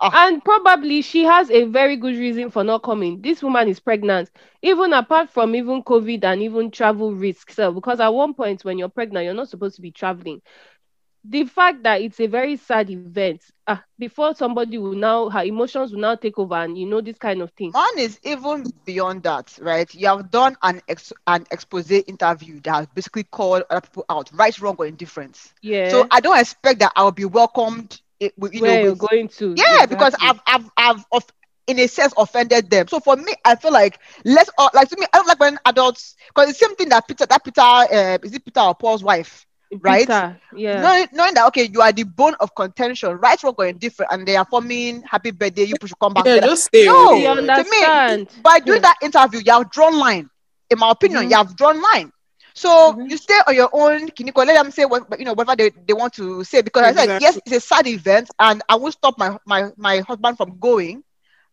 Ah. 0.00 0.12
And 0.12 0.42
probably 0.44 1.02
she 1.02 1.24
has 1.24 1.50
a 1.50 1.64
very 1.64 1.96
good 1.96 2.16
reason 2.16 2.50
for 2.50 2.64
not 2.64 2.82
coming. 2.82 3.20
This 3.20 3.42
woman 3.42 3.68
is 3.68 3.80
pregnant, 3.80 4.30
even 4.62 4.92
apart 4.92 5.30
from 5.30 5.54
even 5.54 5.82
COVID 5.82 6.24
and 6.24 6.42
even 6.42 6.70
travel 6.70 7.12
risks. 7.14 7.56
So, 7.56 7.72
because 7.72 8.00
at 8.00 8.12
one 8.14 8.34
point 8.34 8.64
when 8.64 8.78
you're 8.78 8.88
pregnant, 8.88 9.24
you're 9.24 9.34
not 9.34 9.48
supposed 9.48 9.76
to 9.76 9.82
be 9.82 9.90
traveling. 9.90 10.40
The 11.28 11.44
fact 11.44 11.84
that 11.84 12.02
it's 12.02 12.20
a 12.20 12.26
very 12.26 12.56
sad 12.56 12.90
event, 12.90 13.34
ah, 13.56 13.74
before 13.86 14.34
somebody 14.34 14.66
will 14.66 14.94
now, 14.94 15.28
her 15.28 15.36
emotions 15.42 15.92
will 15.92 16.00
now 16.00 16.14
take 16.14 16.38
over, 16.38 16.54
and 16.56 16.76
you 16.76 16.86
know 16.86 17.00
this 17.00 17.18
kind 17.18 17.42
of 17.42 17.50
thing. 17.52 17.74
One 17.74 17.98
is 17.98 18.18
even 18.24 18.72
beyond 18.84 19.24
that, 19.24 19.58
right? 19.60 19.92
You 19.94 20.08
have 20.08 20.30
done 20.30 20.56
an 20.62 20.80
ex- 20.88 21.12
an 21.26 21.46
expose 21.50 21.90
interview 21.90 22.60
that 22.62 22.74
has 22.74 22.86
basically 22.94 23.24
called 23.24 23.64
other 23.70 23.80
people 23.80 24.04
out, 24.08 24.30
right, 24.32 24.58
wrong, 24.60 24.76
or 24.78 24.86
indifference. 24.86 25.54
Yeah. 25.62 25.84
So 25.84 26.04
I 26.10 26.20
don't 26.20 26.38
expect 26.38 26.80
that 26.80 26.92
I'll 26.96 27.12
be 27.12 27.24
welcomed. 27.26 28.00
eh, 28.20 28.30
with, 28.38 28.54
You 28.54 28.62
where 28.62 28.74
know, 28.74 28.76
you're 28.76 28.94
with, 28.94 28.96
going 28.96 29.28
to? 29.38 29.56
yeah, 29.56 29.86
because 29.86 30.14
I've 30.20 30.40
I've 30.46 30.70
I've 30.76 31.04
of, 31.12 31.24
in 31.66 31.78
a 31.80 31.88
sense 31.88 32.14
offended 32.16 32.70
them. 32.70 32.88
So 32.88 33.00
for 33.00 33.16
me, 33.16 33.34
I 33.44 33.56
feel 33.56 33.72
like 33.72 33.98
let's 34.24 34.50
uh, 34.58 34.70
like 34.74 34.88
to 34.90 34.96
me, 34.98 35.06
I 35.12 35.18
don't 35.18 35.28
like 35.28 35.40
when 35.40 35.58
adults 35.66 36.16
because 36.28 36.50
it's 36.50 36.60
the 36.60 36.66
same 36.66 36.76
thing 36.76 36.90
that 36.90 37.08
Peter 37.08 37.26
that 37.26 37.44
Peter 37.44 37.60
uh, 37.62 38.18
is 38.24 38.34
it 38.34 38.44
Peter 38.44 38.60
or 38.60 38.74
Paul's 38.76 39.04
wife, 39.04 39.46
right? 39.80 40.08
Peter, 40.08 40.40
yeah. 40.52 40.82
knowing, 40.82 41.06
knowing 41.12 41.34
that 41.34 41.46
okay, 41.48 41.68
you 41.72 41.80
are 41.80 41.92
the 41.92 42.04
bone 42.04 42.34
of 42.40 42.54
contention, 42.54 43.12
right, 43.18 43.42
wrong, 43.42 43.54
or 43.58 43.66
indifferent, 43.66 44.10
and 44.12 44.26
they 44.26 44.36
are 44.36 44.46
forming 44.46 45.02
happy 45.02 45.30
birthday, 45.30 45.64
you 45.64 45.74
should 45.80 45.98
come 45.98 46.14
back. 46.14 46.26
Yeah, 46.26 46.38
just 46.40 46.64
stay 46.66 46.86
No, 46.86 46.94
away. 47.02 47.22
you 47.22 47.28
to 47.54 47.64
me, 47.64 47.92
understand? 47.92 48.28
by 48.42 48.58
doing 48.60 48.80
that 48.82 48.96
interview, 49.02 49.40
you 49.44 49.52
have 49.52 49.70
drawn 49.70 49.98
line. 49.98 50.28
In 50.70 50.78
my 50.78 50.90
opinion, 50.90 51.22
Mhm. 51.22 51.30
you 51.30 51.36
have 51.36 51.56
drawn 51.56 51.80
line. 51.80 52.12
So 52.54 52.96
Mhm. 52.96 53.08
you 53.08 53.16
stay 53.16 53.38
on 53.46 53.54
your 53.54 53.70
own, 53.72 54.08
Kiniko. 54.08 54.44
Let 54.46 54.54
them 54.62 54.70
say 54.70 54.84
what 54.84 55.18
you 55.18 55.24
know, 55.24 55.32
whatever 55.34 55.56
they, 55.56 55.70
they 55.86 55.92
want 55.94 56.14
to 56.14 56.44
say. 56.44 56.62
Because 56.62 56.82
I 56.84 56.92
said, 56.92 57.10
yes, 57.16 57.38
it's 57.46 57.56
a 57.56 57.60
sad 57.60 57.86
event, 57.86 58.30
and 58.38 58.62
I 58.68 58.76
will 58.76 58.92
stop 58.92 59.18
my, 59.18 59.36
my 59.46 59.70
my 59.76 59.98
husband 60.00 60.36
from 60.36 60.58
going, 60.58 61.02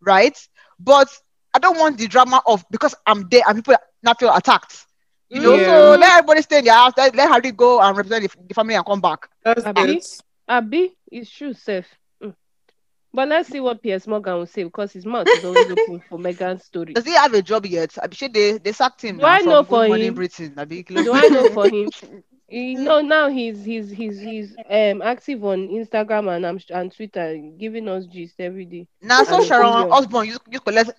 right? 0.02 0.38
But 0.80 1.08
I 1.54 1.60
don't 1.60 1.78
want 1.80 1.98
the 1.98 2.08
drama 2.08 2.42
of 2.46 2.66
because 2.72 2.96
I'm 3.06 3.28
there 3.30 3.44
and 3.48 3.58
people 3.58 3.76
not 4.04 4.20
feel 4.20 4.34
attacked. 4.34 4.86
You 5.30 5.42
know, 5.42 5.58
Yeah. 5.58 5.66
so 5.66 5.96
let 6.00 6.12
everybody 6.20 6.42
stay 6.42 6.60
in 6.60 6.66
their 6.66 6.74
house. 6.74 6.94
Let, 6.98 7.16
let 7.16 7.30
Harry 7.30 7.52
go 7.52 7.82
and 7.82 7.96
represent 7.98 8.24
the, 8.32 8.48
the 8.48 8.54
family 8.54 8.76
and 8.76 8.86
come 8.86 9.02
back. 9.02 9.28
That's 9.44 9.66
Abi? 9.66 9.94
it. 9.94 10.06
Abi, 10.48 10.98
it's 11.12 11.30
true, 11.30 11.54
Seth. 11.54 11.98
Mm. 12.22 12.36
But 13.14 13.28
let's 13.30 13.50
see 13.50 13.60
what 13.60 13.82
Piers 13.82 14.08
Morgan 14.08 14.36
will 14.36 14.46
say 14.46 14.64
because 14.64 14.92
his 14.94 15.06
mouth 15.06 15.34
is 15.34 15.44
always 15.44 15.70
open 15.70 16.00
for 16.02 16.18
Meghan's 16.20 16.64
story. 16.66 16.96
Does 16.96 17.06
he 17.06 17.14
have 17.16 17.34
a 17.34 17.42
job 17.42 17.66
yet? 17.66 17.98
I'm 18.02 18.12
sure 18.12 18.30
they, 18.30 18.58
they 18.58 18.72
sacked 18.72 19.02
him 19.02 19.20
Do 19.20 19.26
now 19.26 19.28
I 19.28 19.40
from 19.40 19.44
know 19.44 19.64
Good 19.64 19.82
for 19.82 19.86
Morning 19.86 20.14
him? 20.14 20.14
Britain. 20.14 20.54
Abi, 20.58 20.84
Do 20.84 21.14
I 21.14 21.28
know 21.28 21.48
for 21.48 21.68
him? 21.68 21.92
You 22.48 22.80
know 22.80 23.02
now 23.02 23.30
he's 23.30 23.64
he's 23.66 23.90
he's 23.90 24.20
he's 24.20 24.56
um 24.70 25.02
active 25.02 25.44
on 25.44 25.68
Instagram 25.68 26.36
and 26.36 26.46
um, 26.46 26.60
and 26.70 26.92
Twitter, 26.92 27.38
giving 27.58 27.88
us 27.88 28.06
gist 28.06 28.40
every 28.40 28.66
day. 28.66 28.88
Now, 29.02 29.24
so 29.24 29.40
And 29.40 29.42
Sharon 29.42 29.86
opinion. 29.86 29.90
Osbourne, 29.92 30.28
you, 30.28 30.38
you 30.50 30.60
collect 30.60 30.92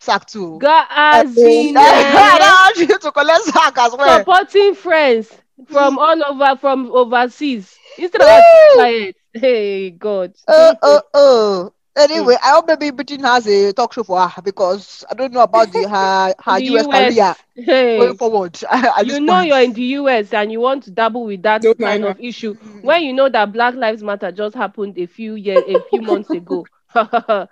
sack 0.00 0.26
too. 0.26 0.62
God 0.62 0.86
as 0.90 1.44
in 1.44 1.76
I 1.80 2.38
want 2.74 2.76
you 2.88 2.98
to 2.98 3.12
collect 3.12 3.42
sack 3.44 3.78
as 3.78 3.92
well. 3.96 4.26
supporting 4.26 4.74
friends 4.74 5.40
from 5.66 5.98
all 5.98 6.22
over 6.24 6.56
from 6.56 6.90
overseas 6.92 7.80
instead 7.96 8.22
of 8.22 8.30
us 8.30 8.44
quiet. 8.70 9.16
Hey 9.32 9.90
God. 9.90 10.34
Oh, 10.48 10.74
oh, 10.82 11.02
oh. 11.14 11.72
Anyway, 11.96 12.36
I 12.42 12.50
hope 12.50 12.66
maybe 12.68 12.90
Britain 12.90 13.24
has 13.24 13.46
a 13.46 13.72
talk 13.72 13.92
show 13.92 14.04
for 14.04 14.20
her 14.26 14.42
because 14.42 15.04
I 15.10 15.14
don't 15.14 15.32
know 15.32 15.42
about 15.42 15.72
the 15.72 15.88
her, 15.88 16.34
her 16.42 16.60
The 16.60 16.80
US, 16.80 16.86
career 16.88 17.34
Hey. 17.54 17.96
going 17.96 18.14
forward. 18.14 18.58
you 19.02 19.20
know 19.20 19.40
point. 19.40 19.48
you're 19.48 19.60
in 19.60 19.72
the 19.72 19.82
US 19.82 20.32
and 20.32 20.50
you 20.52 20.60
want 20.60 20.84
to 20.84 20.90
dabble 20.90 21.24
with 21.24 21.42
that 21.42 21.62
Don't 21.62 21.78
kind 21.80 22.04
mind 22.04 22.04
of 22.04 22.18
issue 22.20 22.54
Mm. 22.64 22.82
when 22.82 23.02
you 23.02 23.12
know 23.12 23.28
that 23.28 23.52
Black 23.52 23.74
Lives 23.74 24.02
Matter 24.02 24.32
just 24.32 24.54
happened 24.54 24.98
a 24.98 25.06
few 25.06 25.34
years, 25.34 25.64
a 25.66 25.80
few 25.80 26.02
months 26.02 26.32
ago. 26.32 26.68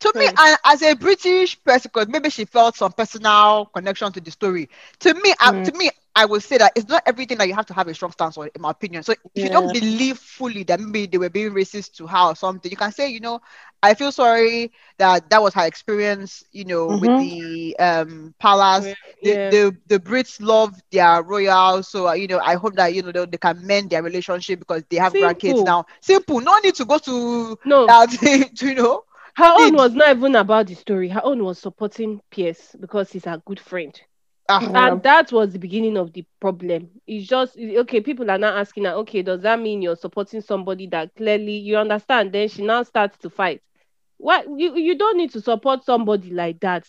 To 0.00 0.12
me, 0.18 0.26
and 0.36 0.58
as 0.64 0.82
a 0.82 0.94
British 0.94 1.62
person, 1.62 1.90
because 1.92 2.08
maybe 2.08 2.30
she 2.30 2.44
felt 2.44 2.76
some 2.76 2.92
personal 2.92 3.66
connection 3.66 4.12
to 4.12 4.20
the 4.20 4.30
story. 4.30 4.68
To 5.00 5.14
me, 5.14 5.34
I, 5.40 5.52
Mm. 5.52 5.64
to 5.64 5.72
me, 5.76 5.90
I 6.14 6.24
would 6.26 6.42
say 6.42 6.58
that 6.58 6.72
it's 6.74 6.88
not 6.88 7.02
everything 7.06 7.38
that 7.38 7.48
you 7.48 7.54
have 7.54 7.66
to 7.66 7.74
have 7.74 7.86
a 7.88 7.94
strong 7.94 8.12
stance 8.12 8.36
on, 8.36 8.48
in 8.54 8.60
my 8.62 8.70
opinion. 8.70 9.02
So 9.02 9.14
if 9.34 9.44
you 9.44 9.50
don't 9.50 9.70
believe 9.72 10.18
fully 10.18 10.64
that 10.64 10.80
maybe 10.80 11.06
they 11.06 11.18
were 11.18 11.30
being 11.30 11.52
racist 11.52 11.94
to 11.96 12.06
her 12.06 12.30
or 12.30 12.36
something, 12.36 12.70
you 12.70 12.76
can 12.76 12.92
say, 12.92 13.10
you 13.10 13.20
know, 13.20 13.40
I 13.82 13.94
feel 13.94 14.10
sorry 14.12 14.72
that 14.98 15.28
that 15.30 15.42
was 15.42 15.54
her 15.54 15.66
experience, 15.66 16.44
you 16.52 16.64
know, 16.64 16.94
with 16.94 17.14
Mhm. 17.14 17.18
the 17.18 17.76
um 17.78 18.34
palace. 18.38 18.94
The, 19.22 19.38
yeah. 19.38 19.50
the 19.50 19.76
the 19.86 19.98
Brits 19.98 20.38
love 20.40 20.80
their 20.90 21.22
royals, 21.22 21.88
so 21.88 22.08
uh, 22.08 22.12
you 22.12 22.26
know, 22.26 22.40
I 22.40 22.54
hope 22.54 22.74
that 22.76 22.94
you 22.94 23.02
know 23.02 23.12
they, 23.12 23.24
they 23.26 23.38
can 23.38 23.66
mend 23.66 23.90
their 23.90 24.02
relationship 24.02 24.58
because 24.60 24.82
they 24.90 24.96
have 24.96 25.16
grandkids 25.18 25.64
now. 25.64 25.84
Simple, 26.00 26.40
no 26.40 26.58
need 26.58 26.74
to 26.76 26.84
go 26.84 26.98
to 26.98 27.58
No, 27.64 27.86
that, 27.86 28.10
to, 28.56 28.66
you 28.66 28.74
know. 28.74 29.04
Her 29.40 29.54
own 29.64 29.72
need. 29.72 29.76
was 29.76 29.94
not 29.94 30.16
even 30.16 30.34
about 30.36 30.66
the 30.66 30.74
story. 30.74 31.08
Her 31.08 31.22
own 31.24 31.44
was 31.44 31.58
supporting 31.58 32.20
Piers 32.30 32.76
because 32.80 33.10
he's 33.12 33.26
a 33.26 33.42
good 33.46 33.60
friend. 33.60 33.98
Yeah. 34.60 34.74
And 34.74 35.02
that 35.02 35.32
was 35.32 35.52
the 35.52 35.58
beginning 35.58 35.96
of 35.96 36.12
the 36.12 36.24
problem. 36.40 36.90
It's 37.06 37.26
just 37.26 37.56
okay, 37.58 38.00
people 38.00 38.30
are 38.30 38.38
now 38.38 38.56
asking 38.56 38.84
her, 38.84 38.92
okay, 38.92 39.22
does 39.22 39.42
that 39.42 39.60
mean 39.60 39.82
you're 39.82 39.96
supporting 39.96 40.40
somebody 40.40 40.86
that 40.88 41.14
clearly 41.16 41.56
you 41.58 41.76
understand? 41.76 42.32
Then 42.32 42.48
she 42.48 42.62
now 42.64 42.82
starts 42.82 43.18
to 43.18 43.30
fight. 43.30 43.62
What 44.18 44.46
you 44.58 44.76
you 44.76 44.96
don't 44.96 45.16
need 45.16 45.30
to 45.32 45.40
support 45.40 45.84
somebody 45.84 46.30
like 46.30 46.60
that. 46.60 46.88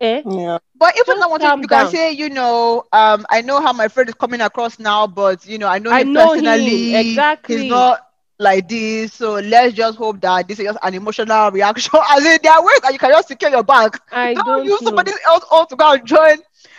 Eh? 0.00 0.22
Yeah. 0.24 0.58
But 0.76 0.94
even 0.98 1.18
Just 1.18 1.20
that 1.20 1.30
one, 1.30 1.40
calm 1.40 1.62
you 1.62 1.68
can 1.68 1.86
say, 1.86 2.12
you 2.12 2.30
know, 2.30 2.84
um, 2.92 3.26
I 3.30 3.42
know 3.42 3.60
how 3.60 3.72
my 3.72 3.88
friend 3.88 4.08
is 4.08 4.14
coming 4.14 4.40
across 4.40 4.78
now, 4.78 5.06
but 5.06 5.46
you 5.46 5.58
know, 5.58 5.68
I 5.68 5.78
know 5.78 5.90
I 5.90 6.02
him 6.02 6.12
know 6.12 6.32
him, 6.34 6.44
personally. 6.44 6.94
exactly. 6.94 7.56
He's 7.56 7.64
not 7.64 8.00
like 8.42 8.68
this, 8.68 9.14
so 9.14 9.34
let's 9.34 9.74
just 9.74 9.98
hope 9.98 10.20
that 10.20 10.48
this 10.48 10.58
is 10.60 10.66
just 10.66 10.78
an 10.82 10.94
emotional 10.94 11.50
reaction. 11.50 11.98
As 12.10 12.24
in, 12.24 12.38
there 12.42 12.52
are 12.52 12.64
ways 12.64 12.80
that 12.82 12.92
you 12.92 12.98
can 12.98 13.10
just 13.10 13.28
secure 13.28 13.50
your 13.50 13.64
bank. 13.64 13.98
I 14.10 14.34
Don't, 14.34 14.44
don't 14.44 14.64
use 14.64 14.80
know. 14.80 14.80
somebody 14.82 15.12
else 15.26 15.44
all 15.50 15.66
to 15.66 15.76
go 15.76 15.92
and 15.92 16.06
join. 16.06 16.36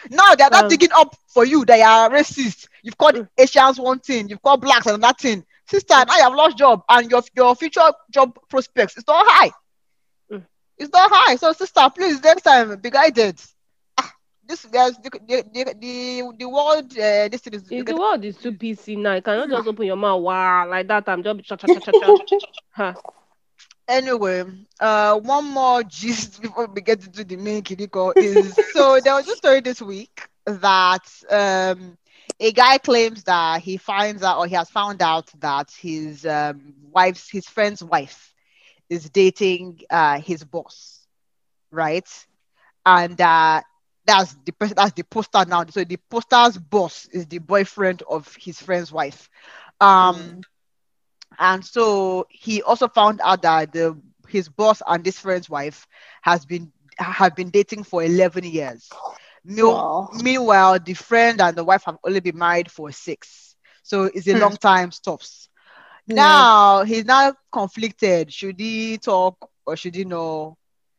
Now 0.10 0.36
they're 0.36 0.50
not 0.52 0.66
Um, 0.66 0.70
digging 0.70 0.92
up 0.96 1.16
for 1.28 1.46
you. 1.46 1.66
They 1.66 1.82
are 1.82 2.10
racist. 2.10 2.68
You've 2.84 2.98
called 2.98 3.16
Mm. 3.16 3.28
Asians 3.38 3.80
one 3.80 4.00
thing, 4.00 4.30
you've 4.30 4.42
called 4.42 4.62
blacks 4.62 4.86
and 4.88 4.96
another 4.96 5.16
thing. 5.20 5.46
Sister, 5.68 5.96
now 6.08 6.16
you 6.18 6.24
have 6.24 6.34
lost 6.34 6.58
job, 6.58 6.84
and 6.90 7.10
your 7.10 7.22
your 7.36 7.56
future 7.56 7.92
job 8.12 8.38
prospects 8.50 8.98
is 8.98 9.08
not 9.08 9.26
high. 9.28 9.52
Mm. 10.32 10.46
It's 10.78 10.92
not 10.92 11.10
high. 11.14 11.36
So, 11.36 11.52
sister, 11.54 11.82
please 11.96 12.22
next 12.24 12.44
time 12.44 12.80
be 12.80 12.90
guided. 12.90 13.40
This 14.48 14.64
there's 14.64 14.98
the 14.98 15.10
the 15.28 15.44
the, 15.54 15.64
the, 15.80 16.32
the 16.40 16.50
world. 16.50 16.92
Uh, 16.98 17.28
this 17.30 17.46
is. 17.48 17.64
If 17.70 17.86
the 17.86 17.96
world 17.96 18.24
is 18.26 18.38
too 18.38 18.54
PC 18.54 18.96
now, 18.96 19.16
you 19.16 19.22
cannot 19.22 19.50
just 19.50 19.68
open 19.68 19.86
your 19.86 19.96
mouth 19.96 20.22
wow 20.22 20.68
like 20.70 20.88
that. 20.88 21.08
I'm 21.10 21.24
just 21.24 21.44
cha 21.46 21.56
cha 21.56 21.68
cha 21.68 21.80
cha 21.80 21.92
cha. 21.94 22.16
Huh. 22.72 22.96
Anyway, 23.88 24.44
uh, 24.80 25.20
one 25.20 25.46
more 25.46 25.84
gist 25.84 26.42
before 26.42 26.68
we 26.68 26.82
get 26.82 27.06
into 27.06 27.24
the 27.24 27.36
main 27.36 27.62
Kiriko 27.64 28.14
is 28.20 28.58
so 28.58 29.00
there 29.00 29.14
was 29.14 29.28
a 29.28 29.36
story 29.36 29.62
this 29.62 29.82
week 29.82 30.28
that 30.46 31.06
um 31.30 31.98
a 32.40 32.52
guy 32.52 32.78
claims 32.78 33.24
that 33.24 33.62
he 33.62 33.78
finds 33.78 34.24
out 34.24 34.38
or 34.40 34.48
he 34.48 34.56
has 34.56 34.70
found 34.70 35.02
out 35.02 35.30
that 35.40 35.72
his 35.80 36.26
um 36.26 36.74
wife's 36.92 37.30
his 37.30 37.46
friend's 37.48 37.84
wife 37.84 38.34
is 38.90 39.10
dating 39.10 39.82
uh 39.90 40.20
his 40.20 40.44
boss, 40.44 41.08
right? 41.72 42.08
And 42.86 43.20
uh 43.20 43.62
that's 44.06 44.36
the 44.46 44.52
person 44.52 44.76
that's 44.78 44.94
the 44.94 45.04
poster 45.04 45.46
now. 45.48 45.66
So 45.70 45.84
the 45.84 45.98
poster's 46.10 46.58
boss 46.58 47.08
is 47.12 47.28
the 47.28 47.40
boyfriend 47.40 48.04
of 48.10 48.34
his 48.40 48.60
friend's 48.62 48.92
wife. 48.92 49.30
Um 49.80 50.38
Mm. 50.38 50.44
and 51.40 51.64
so 51.66 52.26
he 52.30 52.62
also 52.62 52.88
found 52.88 53.20
out 53.24 53.42
that 53.44 53.72
the 53.74 54.00
his 54.28 54.50
boss 54.50 54.82
and 54.86 55.04
this 55.04 55.20
friend's 55.20 55.50
wife 55.50 55.88
has 56.22 56.46
been 56.46 56.72
have 56.98 57.36
been 57.36 57.50
dating 57.50 57.84
for 57.84 58.04
11 58.04 58.44
years 58.44 59.00
Wow. 59.60 60.10
meanwhile 60.12 60.80
the 60.80 60.94
friend 60.94 61.42
and 61.42 61.56
the 61.58 61.64
wife 61.64 61.84
have 61.86 61.98
only 62.04 62.20
been 62.20 62.38
married 62.38 62.70
for 62.72 62.92
six 62.92 63.56
so 63.84 64.04
it's 64.06 64.28
a 64.28 64.34
Hmm. 64.34 64.36
long 64.36 64.56
time 64.58 64.92
stops 64.92 65.50
Yeah. 66.08 66.46
now 66.48 66.84
he's 66.84 67.06
now 67.06 67.34
conflicted 67.52 68.32
should 68.34 68.60
he 68.60 68.98
talk 68.98 69.50
or 69.66 69.76
should 69.76 69.96
he 69.96 70.06
not 70.06 70.56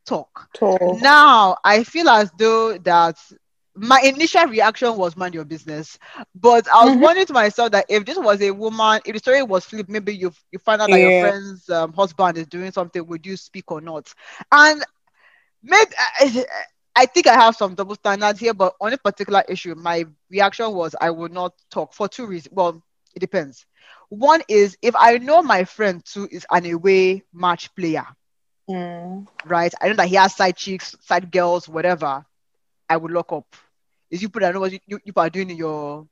talk 0.07 0.49
Tall. 0.55 1.01
now 1.01 1.57
I 1.65 1.83
feel 1.85 2.09
as 2.09 2.31
though 2.39 2.79
that 2.79 3.17
my 3.77 4.01
initial 4.01 4.47
reaction 4.47 4.97
was 4.97 5.17
mind 5.17 5.35
your 5.35 5.45
business, 5.45 5.99
but 6.35 6.69
I 6.69 6.85
was 6.85 6.97
Mhm. 6.97 7.01
wondering 7.01 7.27
to 7.27 7.33
myself 7.33 7.73
that 7.73 7.87
if 7.89 8.05
this 8.05 8.19
was 8.19 8.41
a 8.43 8.51
woman, 8.51 9.01
if 9.05 9.13
the 9.15 9.19
story 9.19 9.43
was 9.43 9.65
flipped, 9.65 9.89
maybe 9.91 10.15
you 10.15 10.33
you 10.53 10.59
find 10.59 10.81
out 10.83 10.91
that 10.91 11.01
your 11.01 11.13
friend's 11.13 11.69
um, 11.71 11.93
husband 11.93 12.39
is 12.39 12.47
doing 12.47 12.71
something, 12.73 13.05
would 13.07 13.27
you 13.27 13.37
speak 13.37 13.71
or 13.71 13.81
not? 13.81 14.13
And 14.53 14.83
maybe 15.63 15.91
I, 16.21 16.45
I 16.97 17.07
think 17.07 17.27
I 17.27 17.35
have 17.35 17.57
some 17.57 17.75
double 17.75 17.95
standards 17.95 18.41
here, 18.41 18.55
but 18.55 18.75
on 18.81 18.93
a 18.93 18.99
particular 18.99 19.43
issue, 19.49 19.75
my 19.75 20.05
reaction 20.31 20.73
was 20.73 20.95
I 21.01 21.11
would 21.11 21.33
not 21.33 21.53
talk 21.71 21.93
for 21.93 22.09
two 22.09 22.27
reasons. 22.27 22.53
Well, 22.55 22.83
it 23.15 23.21
depends. 23.21 23.67
One 24.09 24.43
is 24.49 24.77
if 24.83 24.95
I 24.97 25.19
know 25.19 25.43
my 25.43 25.65
friend 25.65 26.03
too 26.05 26.29
is 26.31 26.47
an 26.51 26.67
away 26.67 27.23
match 27.33 27.75
player, 27.75 28.07
Mm. 28.69 29.27
right? 29.45 29.73
I 29.81 29.89
know 29.89 29.95
that 29.95 30.09
he 30.09 30.17
has 30.17 30.35
side 30.35 30.57
chicks, 30.57 30.95
side 31.01 31.31
girls, 31.31 31.69
whatever. 31.69 32.25
I 32.89 32.97
would 32.97 33.11
lock 33.13 33.33
up. 33.33 33.57
Is 34.11 34.23
you 34.23 34.29
put 34.29 34.43
I 34.45 34.53
know 34.53 34.61
what 34.61 34.73
you, 34.73 34.79
you, 34.87 34.99
you 35.05 35.13
are 35.17 35.31
doing 35.31 35.51
in 35.51 35.57
your 35.57 36.07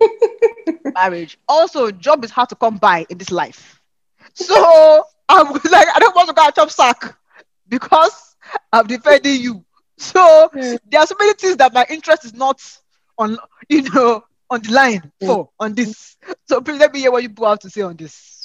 marriage. 0.94 1.38
Also, 1.48 1.90
job 1.90 2.24
is 2.24 2.30
hard 2.30 2.48
to 2.48 2.54
come 2.54 2.76
by 2.76 3.06
in 3.08 3.18
this 3.18 3.30
life. 3.30 3.80
So 4.34 5.04
I'm 5.28 5.46
like, 5.52 5.88
I 5.94 5.98
don't 5.98 6.14
want 6.14 6.28
to 6.28 6.34
go 6.34 6.44
and 6.44 6.54
chop 6.54 6.70
sack 6.70 7.16
because 7.68 8.36
I'm 8.72 8.86
defending 8.86 9.40
you. 9.40 9.64
So 9.98 10.50
Yeah. 10.52 10.76
there 10.90 11.00
are 11.00 11.06
so 11.06 11.14
many 11.18 11.34
things 11.34 11.56
that 11.56 11.72
my 11.72 11.86
interest 11.88 12.24
is 12.24 12.34
not 12.34 12.60
on, 13.18 13.36
you 13.68 13.82
know, 13.90 14.22
on 14.50 14.62
the 14.62 14.72
line 14.72 15.12
for 15.20 15.50
on 15.58 15.74
this. 15.74 16.16
So 16.48 16.60
please 16.60 16.78
let 16.78 16.92
me 16.92 17.00
hear 17.00 17.10
what 17.10 17.22
you 17.22 17.30
have 17.42 17.58
to 17.60 17.70
say 17.70 17.82
on 17.82 17.96
this. 17.96 18.39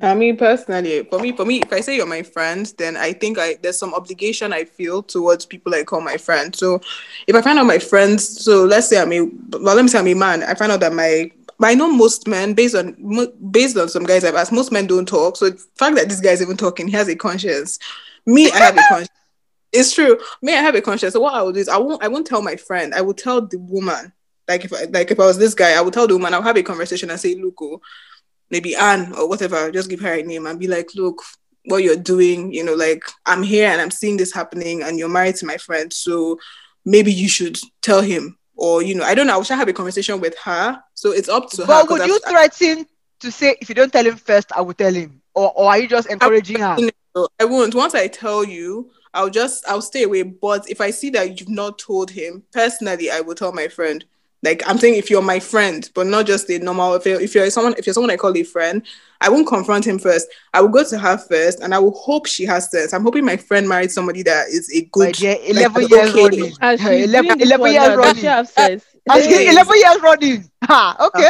I 0.00 0.14
mean, 0.14 0.36
personally, 0.36 1.04
for 1.04 1.18
me, 1.18 1.32
for 1.32 1.46
me, 1.46 1.62
if 1.62 1.72
I 1.72 1.80
say 1.80 1.96
you're 1.96 2.06
my 2.06 2.22
friend, 2.22 2.70
then 2.76 2.96
I 2.96 3.14
think 3.14 3.38
I 3.38 3.56
there's 3.62 3.78
some 3.78 3.94
obligation 3.94 4.52
I 4.52 4.64
feel 4.64 5.02
towards 5.02 5.46
people 5.46 5.74
I 5.74 5.84
call 5.84 6.02
my 6.02 6.18
friend. 6.18 6.54
So, 6.54 6.80
if 7.26 7.34
I 7.34 7.40
find 7.40 7.58
out 7.58 7.66
my 7.66 7.78
friends, 7.78 8.44
so 8.44 8.64
let's 8.64 8.88
say 8.88 9.00
I'm 9.00 9.12
a, 9.12 9.22
well, 9.22 9.74
let 9.74 9.82
me 9.82 9.88
say 9.88 9.98
I'm 9.98 10.08
a 10.08 10.14
man. 10.14 10.42
I 10.42 10.54
find 10.54 10.70
out 10.70 10.80
that 10.80 10.92
my, 10.92 11.30
I 11.62 11.74
know 11.74 11.90
most 11.90 12.28
men, 12.28 12.52
based 12.52 12.74
on 12.74 12.94
based 13.50 13.78
on 13.78 13.88
some 13.88 14.04
guys 14.04 14.22
I've 14.22 14.34
asked, 14.34 14.52
most 14.52 14.70
men 14.70 14.86
don't 14.86 15.08
talk. 15.08 15.38
So, 15.38 15.48
the 15.48 15.64
fact 15.76 15.96
that 15.96 16.10
this 16.10 16.20
guy's 16.20 16.42
even 16.42 16.58
talking, 16.58 16.88
he 16.88 16.92
has 16.92 17.08
a 17.08 17.16
conscience. 17.16 17.78
Me, 18.26 18.50
I 18.50 18.58
have 18.58 18.76
a 18.76 18.82
conscience. 18.88 19.08
It's 19.72 19.94
true. 19.94 20.18
Me, 20.42 20.52
I 20.52 20.60
have 20.60 20.74
a 20.74 20.82
conscience. 20.82 21.14
So 21.14 21.20
what 21.20 21.34
I 21.34 21.42
will 21.42 21.52
do 21.52 21.60
is 21.60 21.68
I 21.68 21.78
won't 21.78 22.02
I 22.02 22.08
won't 22.08 22.26
tell 22.26 22.42
my 22.42 22.56
friend. 22.56 22.94
I 22.94 23.00
will 23.00 23.14
tell 23.14 23.40
the 23.40 23.58
woman. 23.58 24.12
Like 24.48 24.64
if 24.64 24.72
I, 24.72 24.84
like 24.84 25.10
if 25.10 25.18
I 25.18 25.26
was 25.26 25.38
this 25.38 25.54
guy, 25.54 25.72
I 25.72 25.80
would 25.80 25.92
tell 25.92 26.06
the 26.06 26.14
woman. 26.14 26.34
I'll 26.34 26.42
have 26.42 26.56
a 26.56 26.62
conversation 26.62 27.10
and 27.10 27.18
say, 27.18 27.34
look, 27.34 27.60
oh, 27.60 27.80
maybe 28.50 28.76
Anne 28.76 29.12
or 29.14 29.28
whatever, 29.28 29.70
just 29.70 29.90
give 29.90 30.00
her 30.00 30.14
a 30.14 30.22
name 30.22 30.46
and 30.46 30.58
be 30.58 30.66
like, 30.68 30.90
look, 30.94 31.22
what 31.66 31.82
you're 31.82 31.96
doing, 31.96 32.52
you 32.52 32.64
know, 32.64 32.74
like 32.74 33.02
I'm 33.24 33.42
here 33.42 33.68
and 33.68 33.80
I'm 33.80 33.90
seeing 33.90 34.16
this 34.16 34.32
happening 34.32 34.82
and 34.82 34.98
you're 34.98 35.08
married 35.08 35.36
to 35.36 35.46
my 35.46 35.56
friend. 35.56 35.92
So 35.92 36.38
maybe 36.84 37.12
you 37.12 37.28
should 37.28 37.58
tell 37.82 38.00
him. 38.00 38.38
Or, 38.58 38.82
you 38.82 38.94
know, 38.94 39.04
I 39.04 39.14
don't 39.14 39.26
know, 39.26 39.34
I 39.34 39.36
wish 39.36 39.50
I 39.50 39.56
have 39.56 39.68
a 39.68 39.72
conversation 39.72 40.20
with 40.20 40.36
her. 40.38 40.80
So 40.94 41.12
it's 41.12 41.28
up 41.28 41.50
to 41.50 41.62
her. 41.62 41.66
But 41.66 41.90
would 41.90 42.06
you 42.06 42.18
I've- 42.24 42.30
threaten 42.30 42.86
to 43.20 43.30
say 43.30 43.56
if 43.60 43.68
you 43.68 43.74
don't 43.74 43.92
tell 43.92 44.06
him 44.06 44.16
first, 44.16 44.50
I 44.52 44.60
will 44.60 44.74
tell 44.74 44.92
him, 44.92 45.20
or, 45.34 45.52
or 45.56 45.70
are 45.70 45.78
you 45.78 45.88
just 45.88 46.08
encouraging 46.08 46.60
her? 46.60 46.76
I 47.38 47.44
won't. 47.44 47.74
Once 47.74 47.94
I 47.94 48.08
tell 48.08 48.44
you, 48.44 48.90
I'll 49.14 49.30
just 49.30 49.66
I'll 49.66 49.80
stay 49.80 50.02
away. 50.02 50.22
But 50.22 50.68
if 50.68 50.80
I 50.82 50.90
see 50.90 51.08
that 51.10 51.40
you've 51.40 51.48
not 51.48 51.78
told 51.78 52.10
him 52.10 52.42
personally, 52.52 53.10
I 53.10 53.20
will 53.20 53.34
tell 53.34 53.52
my 53.52 53.68
friend. 53.68 54.04
Like 54.46 54.62
I'm 54.68 54.78
saying, 54.78 54.94
if 54.94 55.10
you're 55.10 55.22
my 55.22 55.40
friend, 55.40 55.90
but 55.92 56.06
not 56.06 56.24
just 56.24 56.48
a 56.50 56.58
normal. 56.60 56.94
If 56.94 57.04
you're, 57.04 57.20
if 57.20 57.34
you're 57.34 57.50
someone, 57.50 57.74
if 57.76 57.84
you're 57.84 57.94
someone 57.94 58.12
I 58.12 58.16
call 58.16 58.36
a 58.36 58.44
friend, 58.44 58.80
I 59.20 59.28
won't 59.28 59.48
confront 59.48 59.84
him 59.84 59.98
first. 59.98 60.28
I 60.54 60.60
will 60.60 60.68
go 60.68 60.84
to 60.84 60.96
her 60.98 61.18
first, 61.18 61.58
and 61.60 61.74
I 61.74 61.80
will 61.80 61.90
hope 61.92 62.26
she 62.26 62.44
has 62.46 62.70
sense. 62.70 62.92
I'm 62.92 63.02
hoping 63.02 63.24
my 63.24 63.36
friend 63.36 63.68
married 63.68 63.90
somebody 63.90 64.22
that 64.22 64.46
is 64.48 64.70
a 64.72 64.82
good. 64.92 65.14
dear, 65.14 65.32
like, 65.32 65.48
11 65.50 65.82
an 65.84 65.88
years 65.90 66.10
okay- 66.10 66.22
running. 66.22 66.52
And 66.60 66.80
she's 66.80 67.04
11 67.08 67.40
11 67.42 67.72
years 67.72 67.88
now, 67.88 67.96
running. 67.96 68.14
she 68.20 68.26
have 68.26 68.48
sense? 68.48 68.84
I'm 69.10 69.18
Yes. 69.20 69.30
saying 69.34 69.48
11 69.50 69.76
years 69.76 70.00
running. 70.02 70.50
Ha, 70.64 70.96
okay. 71.08 71.28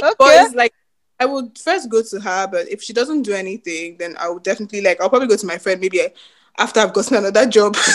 But 0.00 0.14
Okay. 0.20 0.42
it's 0.44 0.54
like 0.54 0.72
I 1.20 1.26
would 1.26 1.56
first 1.58 1.88
go 1.88 2.02
to 2.02 2.20
her, 2.20 2.46
but 2.50 2.68
if 2.68 2.82
she 2.82 2.92
doesn't 2.92 3.22
do 3.22 3.32
anything, 3.34 3.96
then 3.98 4.16
I 4.18 4.28
would 4.30 4.42
definitely 4.42 4.80
like 4.80 5.00
I'll 5.00 5.08
probably 5.10 5.28
go 5.28 5.36
to 5.36 5.46
my 5.46 5.58
friend 5.58 5.80
maybe 5.80 6.00
I, 6.02 6.12
after 6.58 6.80
I've 6.80 6.92
gotten 6.92 7.16
another 7.18 7.46
job. 7.46 7.76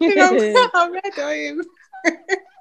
you 0.00 0.14
know, 0.14 0.68
I'm 0.74 0.92
ready 0.92 1.10
for 1.10 1.32
him. 1.32 1.62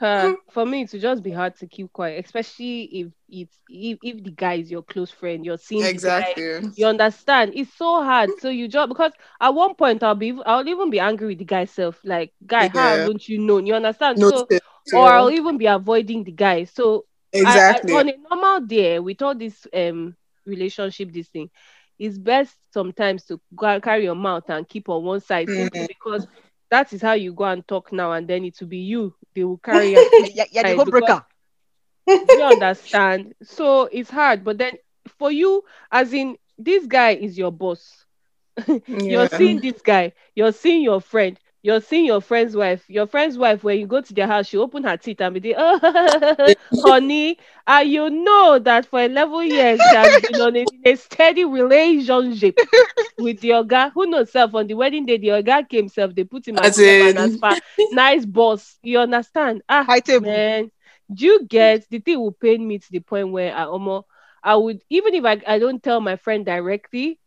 Uh, 0.00 0.32
for 0.50 0.64
me, 0.66 0.82
it 0.82 0.92
would 0.92 1.00
just 1.00 1.22
be 1.22 1.30
hard 1.30 1.54
to 1.56 1.66
keep 1.66 1.92
quiet, 1.92 2.24
especially 2.24 2.82
if 2.84 3.12
it's 3.28 3.60
if, 3.68 3.98
if 4.02 4.22
the 4.24 4.30
guy 4.30 4.54
is 4.54 4.70
your 4.70 4.82
close 4.82 5.10
friend, 5.10 5.44
you're 5.44 5.56
seeing 5.56 5.88
the 5.90 5.98
guy, 5.98 6.34
Exactly. 6.34 6.72
you 6.74 6.86
understand. 6.86 7.52
It's 7.54 7.72
so 7.72 8.02
hard. 8.02 8.36
So 8.38 8.48
you 8.48 8.68
just 8.68 8.88
because 8.88 9.12
at 9.40 9.54
one 9.54 9.74
point 9.74 10.02
I'll 10.02 10.14
be 10.14 10.38
I'll 10.44 10.66
even 10.68 10.90
be 10.90 11.00
angry 11.00 11.28
with 11.28 11.38
the 11.38 11.44
guy 11.44 11.64
self, 11.64 12.00
like 12.04 12.32
guy, 12.46 12.68
how 12.68 12.98
don't 12.98 13.26
you 13.28 13.38
know? 13.38 13.58
You 13.58 13.74
understand? 13.74 14.20
No, 14.20 14.32
so 14.34 14.48
or 14.90 15.08
I'll 15.08 15.30
even 15.30 15.56
be 15.58 15.66
avoiding 15.66 16.24
the 16.24 16.32
guy. 16.32 16.64
So 16.64 17.06
I- 17.42 17.62
I- 17.66 17.82
exactly. 17.84 17.98
on 17.98 18.08
a 18.08 18.16
normal 18.30 18.60
day 18.66 18.98
with 18.98 19.22
all 19.22 19.34
this 19.34 19.66
um 19.74 20.16
relationship, 20.44 21.12
this 21.12 21.28
thing, 21.28 21.50
it's 21.98 22.18
best 22.18 22.56
sometimes 22.72 23.24
to 23.26 23.40
go 23.54 23.80
carry 23.80 24.04
your 24.04 24.14
mouth 24.14 24.48
and 24.50 24.68
keep 24.68 24.88
on 24.88 25.04
one 25.04 25.20
side 25.20 25.50
Mhm. 25.56 25.86
because 25.88 26.26
that 26.70 26.92
is 26.92 27.02
how 27.02 27.12
you 27.12 27.32
go 27.32 27.44
and 27.44 27.66
talk 27.66 27.92
now, 27.92 28.12
and 28.12 28.28
then 28.28 28.44
it 28.44 28.58
will 28.60 28.68
be 28.68 28.78
you. 28.78 29.14
They 29.34 29.44
will 29.44 29.58
carry 29.70 29.92
you. 29.92 30.06
yeah, 30.34 30.44
yeah, 30.50 30.62
the 30.62 30.74
Right, 30.74 30.74
home 30.74 30.90
breaker. 30.90 31.24
you 32.32 32.42
understand? 32.42 33.34
So 33.42 33.84
it's 33.92 34.10
hard, 34.10 34.44
but 34.44 34.58
then 34.58 34.74
for 35.18 35.30
you, 35.30 35.62
as 35.90 36.12
in 36.12 36.36
this 36.58 36.86
guy 36.86 37.10
is 37.10 37.38
your 37.38 37.52
boss. 37.52 38.04
You're 39.06 39.26
seeing 39.26 39.60
this 39.60 39.80
guy, 39.82 40.12
you're 40.34 40.52
seeing 40.52 40.82
your 40.82 41.00
friend, 41.00 41.38
you're 41.66 41.80
seeing 41.80 42.06
your 42.06 42.20
friend's 42.20 42.56
wife. 42.56 42.84
Your 42.88 43.06
friend's 43.06 43.38
wife, 43.38 43.64
when 43.64 43.78
you 43.78 43.86
go 43.86 44.00
to 44.00 44.14
their 44.14 44.26
house, 44.26 44.46
she 44.48 44.58
open 44.58 44.84
her 44.84 44.96
teeth 44.96 45.20
and 45.20 45.34
be 45.34 45.40
there, 45.40 45.54
oh, 45.58 46.54
honey, 46.82 47.38
and 47.66 47.90
you 47.90 48.10
know 48.10 48.58
that 48.60 48.86
for 48.86 49.02
11 49.02 49.46
years 49.48 49.84
she 49.86 49.94
has 49.94 50.16
been 50.18 50.40
on 50.40 50.56
a, 50.56 50.68
a 50.84 50.96
steady 50.96 51.44
relationship 51.44 52.56
with 53.16 53.40
the 53.40 53.62
guy. 53.66 53.90
Who 53.90 54.06
knows 54.06 54.30
self 54.32 54.54
on 54.54 54.66
the 54.66 54.74
wedding 54.74 55.06
day, 55.06 55.18
the 55.18 55.42
guy 55.42 55.62
came 55.64 55.88
self, 55.88 56.14
they 56.14 56.24
put 56.24 56.46
him 56.48 56.58
as 56.58 56.72
As 56.72 56.78
in- 56.78 57.16
as 57.16 57.36
far 57.36 57.58
nice 57.90 58.24
boss. 58.24 58.78
You 58.82 58.98
understand? 59.00 59.62
Ah, 59.68 59.88
High 59.88 60.00
table. 60.00 60.26
man, 60.28 60.70
do 61.12 61.26
you 61.26 61.46
get 61.46 61.86
the 61.90 61.98
thing 62.00 62.18
will 62.20 62.32
pain 62.32 62.66
me 62.66 62.78
to 62.78 62.90
the 62.90 63.00
point 63.00 63.30
where 63.30 63.54
I 63.54 63.64
almost 63.64 64.06
I 64.42 64.56
would 64.56 64.82
even 64.90 65.14
if 65.14 65.24
I, 65.24 65.40
I 65.46 65.58
don't 65.58 65.82
tell 65.82 66.00
my 66.00 66.16
friend 66.16 66.44
directly, 66.44 67.18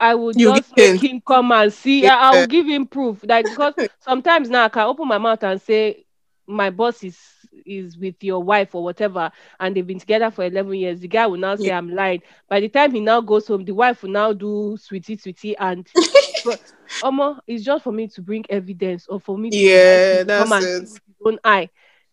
I 0.00 0.14
will 0.16 0.34
You 0.34 0.52
just 0.52 0.76
make 0.76 0.96
him 0.96 1.22
come 1.26 1.52
and 1.52 1.72
see. 1.72 2.06
I, 2.06 2.30
I 2.30 2.32
will 2.32 2.44
give 2.44 2.66
him 2.66 2.86
proof. 2.86 3.24
Like 3.28 3.48
because 3.48 3.74
sometimes 4.00 4.50
now 4.50 4.66
I 4.66 4.68
can 4.70 4.86
open 4.86 5.08
my 5.08 5.18
mouth 5.18 5.42
and 5.44 5.60
say 5.60 6.06
my 6.46 6.70
boss 6.70 7.04
is 7.04 7.18
is 7.66 7.98
with 7.98 8.22
your 8.22 8.42
wife 8.42 8.74
or 8.74 8.82
whatever, 8.84 9.30
and 9.60 9.76
they've 9.76 9.86
been 9.86 10.00
together 10.00 10.30
for 10.30 10.44
11 10.44 10.74
years. 10.74 11.00
The 11.00 11.08
guy 11.08 11.26
will 11.26 11.38
now 11.38 11.56
say 11.56 11.70
Yeah. 11.70 11.72
I'm 11.72 11.90
lying. 11.90 12.22
By 12.48 12.60
the 12.60 12.68
time 12.68 12.92
he 12.94 13.00
now 13.00 13.20
goes 13.20 13.46
home, 13.48 13.64
the 13.64 13.74
wife 13.74 14.02
will 14.02 14.10
now 14.10 14.32
do 14.32 14.76
sweetie 14.80 15.16
sweetie 15.16 15.56
and 15.56 15.88
but 16.44 16.60
Omo, 17.02 17.38
it's 17.46 17.64
just 17.64 17.84
for 17.84 17.92
me 17.92 18.08
to 18.08 18.22
bring 18.22 18.44
evidence 18.50 19.06
or 19.08 19.20
for 19.20 19.36
me 19.38 19.52
to 19.52 19.68
Yeah, 19.70 20.24
come 20.34 20.52
that's 20.52 20.52
and 20.52 20.68
it. 20.68 21.00
own 21.24 21.38
eye, 21.44 21.70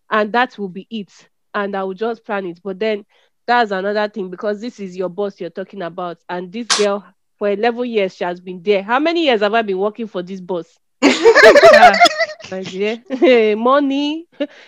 and 0.09 0.31
that 0.33 0.57
will 0.57 0.69
be 0.69 0.87
it. 0.89 1.29
And 1.53 1.75
I 1.75 1.83
will 1.83 1.93
just 1.93 2.25
plan 2.25 2.45
it. 2.45 2.59
But 2.63 2.79
then 2.79 3.05
that's 3.45 3.71
another 3.71 4.07
thing 4.09 4.29
because 4.29 4.61
this 4.61 4.79
is 4.79 4.97
your 4.97 5.09
boss 5.09 5.39
you're 5.39 5.49
talking 5.49 5.81
about, 5.81 6.17
and 6.29 6.51
this 6.51 6.71
girl 6.71 7.05
for 7.37 7.49
11 7.49 7.85
years 7.85 8.15
she 8.15 8.23
has 8.23 8.39
been 8.41 8.61
there. 8.63 8.83
How 8.83 8.99
many 8.99 9.25
years 9.25 9.41
have 9.41 9.53
I 9.53 9.61
been 9.61 9.77
working 9.79 10.07
for 10.07 10.23
this 10.23 10.41
boss? 10.41 10.79
Ah, 11.73 11.99
my 12.49 12.63
dear, 12.63 13.03
money 13.57 14.27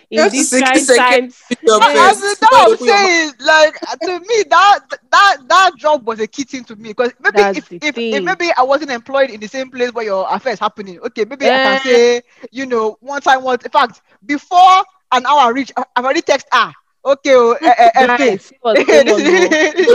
in 0.09 0.29
Just 0.29 0.29
these 0.29 0.49
six 0.51 0.71
times. 0.93 1.45
I, 1.79 1.89
mean, 1.93 2.17
that 2.41 2.49
I'm 2.51 2.67
Open 2.67 2.87
your 2.87 3.01
mouth. 3.01 3.11
saying, 3.17 3.33
like 3.39 3.75
to 4.03 4.19
me, 4.19 4.43
that 4.49 4.79
that 5.11 5.37
that 5.47 5.71
job 5.77 6.05
was 6.07 6.19
a 6.19 6.27
key 6.27 6.43
thing 6.43 6.63
to 6.65 6.75
me 6.75 6.89
because 6.89 7.13
maybe 7.19 7.49
if, 7.53 7.69
if, 7.81 7.97
if 8.11 8.23
maybe 8.23 8.49
I 8.57 8.63
wasn't 8.63 8.91
employed 8.91 9.29
in 9.29 9.39
the 9.39 9.47
same 9.47 9.69
place 9.69 9.93
where 9.93 10.05
your 10.05 10.27
affair 10.29 10.53
is 10.53 10.59
happening, 10.59 10.99
okay, 10.99 11.25
maybe 11.25 11.49
I 11.49 11.57
Eh. 11.57 11.59
can 11.59 11.77
say, 11.77 12.21
you 12.51 12.65
know, 12.65 12.97
one 13.01 13.21
time, 13.21 13.43
one 13.43 13.57
in 13.63 13.71
fact, 13.71 14.01
before 14.25 14.83
an 15.11 15.25
hour 15.25 15.53
reach, 15.53 15.71
I- 15.77 15.85
I've 15.95 16.05
already 16.05 16.21
text 16.21 16.47
ah, 16.51 16.73
okay, 17.05 17.33
oh, 17.35 17.55
eh, 17.63 17.73
eh, 17.77 17.91
eh, 17.95 18.07
Guys, 18.07 18.17
face. 18.17 18.51
see 18.51 18.57
what's 18.61 18.83
this 18.83 18.87
going 18.87 19.09
on, 19.09 19.23
is 19.25 19.37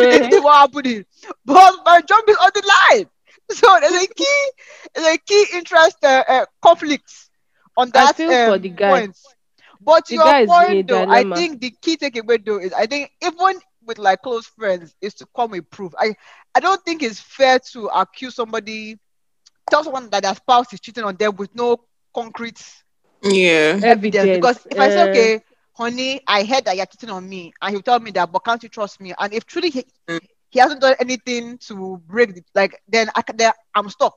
this 0.08 0.26
is 0.30 0.40
what 0.40 0.54
happening. 0.54 1.04
But 1.44 1.74
my 1.84 2.00
job 2.02 2.22
is 2.28 2.36
on 2.36 2.50
the 2.54 2.72
line. 2.90 3.06
So 3.50 3.66
there's 3.80 4.04
a 4.04 4.06
key, 4.06 4.50
there's 4.94 5.14
a 5.14 5.18
key 5.18 5.46
interest 5.54 5.98
uh, 6.02 6.24
uh, 6.28 6.44
conflicts 6.62 7.30
on 7.76 7.90
I 7.94 8.06
that 8.06 8.16
feel 8.16 8.36
for 8.36 8.56
um, 8.56 8.58
the 8.58 8.68
guy. 8.70 9.04
point. 9.04 9.16
But 9.80 10.06
to 10.06 10.14
The 10.14 10.18
guy 10.18 10.30
your 10.30 10.32
is 10.42 10.58
point, 10.62 10.86
though, 10.88 11.04
I 11.08 11.24
think 11.24 11.60
the 11.60 11.70
key 11.82 11.96
takeaway 11.96 12.44
though 12.44 12.58
is 12.58 12.72
I 12.72 12.86
think 12.86 13.10
even 13.22 13.60
with 13.84 13.98
like 13.98 14.22
close 14.22 14.46
friends 14.46 14.94
is 15.00 15.14
to 15.14 15.26
come 15.36 15.50
with 15.50 15.70
proof. 15.70 15.92
I 15.98 16.14
I 16.54 16.60
don't 16.60 16.82
think 16.84 17.02
it's 17.02 17.20
fair 17.20 17.58
to 17.72 17.86
accuse 17.88 18.34
somebody, 18.34 18.96
tell 19.70 19.84
someone 19.84 20.10
that 20.10 20.22
their 20.22 20.34
spouse 20.34 20.72
is 20.72 20.80
cheating 20.80 21.04
on 21.04 21.16
them 21.16 21.36
with 21.36 21.54
no 21.54 21.76
concrete 22.14 22.62
Yeah. 23.22 23.80
evidence. 23.82 24.32
Because 24.32 24.66
if 24.70 24.78
I 24.78 24.88
say, 24.88 25.02
uh, 25.02 25.04
okay, 25.04 25.40
honey, 25.74 26.20
I 26.26 26.44
heard 26.44 26.64
that 26.66 26.76
you're 26.76 26.86
cheating 26.86 27.10
on 27.10 27.28
me, 27.28 27.52
and 27.60 27.72
he'll 27.72 27.82
tell 27.82 28.00
me 28.00 28.10
that, 28.12 28.32
but 28.32 28.40
can't 28.40 28.62
you 28.62 28.68
trust 28.68 29.00
me? 29.00 29.14
And 29.18 29.32
if 29.32 29.46
truly 29.46 29.70
he, 29.70 29.84
he 30.50 30.58
hasn't 30.60 30.80
done 30.80 30.96
anything 31.00 31.58
to 31.68 31.98
break 32.06 32.34
the 32.34 32.42
like, 32.54 32.82
then 32.88 33.08
I, 33.14 33.22
then 33.34 33.52
I'm 33.74 33.88
stuck. 33.90 34.14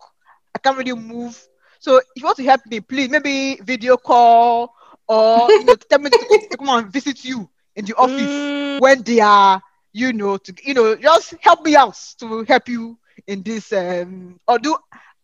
I 0.55 0.59
can't 0.59 0.77
really 0.77 0.93
move. 0.93 1.37
So 1.79 1.97
if 1.97 2.03
you 2.15 2.25
want 2.25 2.37
to 2.37 2.43
help 2.43 2.61
me, 2.67 2.79
please 2.81 3.09
maybe 3.09 3.55
video 3.61 3.97
call 3.97 4.73
or 5.07 5.51
you 5.55 5.63
know 5.65 5.75
tell 5.75 5.99
me 5.99 6.09
to, 6.11 6.17
to 6.49 6.57
come 6.57 6.69
and 6.69 6.91
visit 6.91 7.23
you 7.23 7.49
in 7.75 7.85
the 7.85 7.95
office 7.95 8.53
Mm, 8.57 8.77
when 8.77 9.01
they 9.03 9.19
are, 9.19 9.61
you 9.93 10.13
know, 10.13 10.37
to 10.37 10.53
you 10.63 10.73
know, 10.73 10.95
just 10.95 11.35
help 11.41 11.63
me 11.63 11.75
out 11.75 11.97
to 12.19 12.43
help 12.43 12.67
you 12.69 12.97
in 13.27 13.43
this 13.43 13.71
um 13.73 14.39
or 14.47 14.59
do 14.59 14.75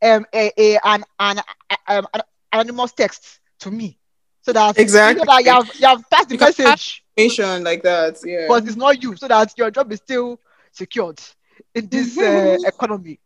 um 0.03 0.25
a, 0.33 0.51
a 0.57 0.79
an 0.83 1.03
an, 1.19 1.39
um, 1.87 2.07
an 2.13 2.21
anonymous 2.53 2.93
text 2.93 3.39
to 3.59 3.71
me 3.71 3.97
so 4.43 4.53
that 4.53 4.77
Exactly. 4.77 5.21
you, 5.21 5.25
know 5.25 5.33
that 5.33 5.43
you 5.45 5.51
have 5.51 5.71
you 5.75 5.87
have 5.87 6.09
passed 6.09 6.29
the 6.29 6.37
can 6.37 6.53
message, 6.57 7.03
Information 7.17 7.63
like 7.63 7.83
that. 7.83 8.19
Yeah. 8.23 8.47
but 8.47 8.65
it's 8.67 8.75
not 8.77 9.01
you, 9.01 9.15
so 9.17 9.27
that 9.27 9.53
your 9.57 9.71
job 9.71 9.91
is 9.91 9.99
still 9.99 10.39
secured 10.71 11.21
in 11.75 11.87
this 11.89 12.21
uh, 12.21 12.57
economy. 12.65 13.19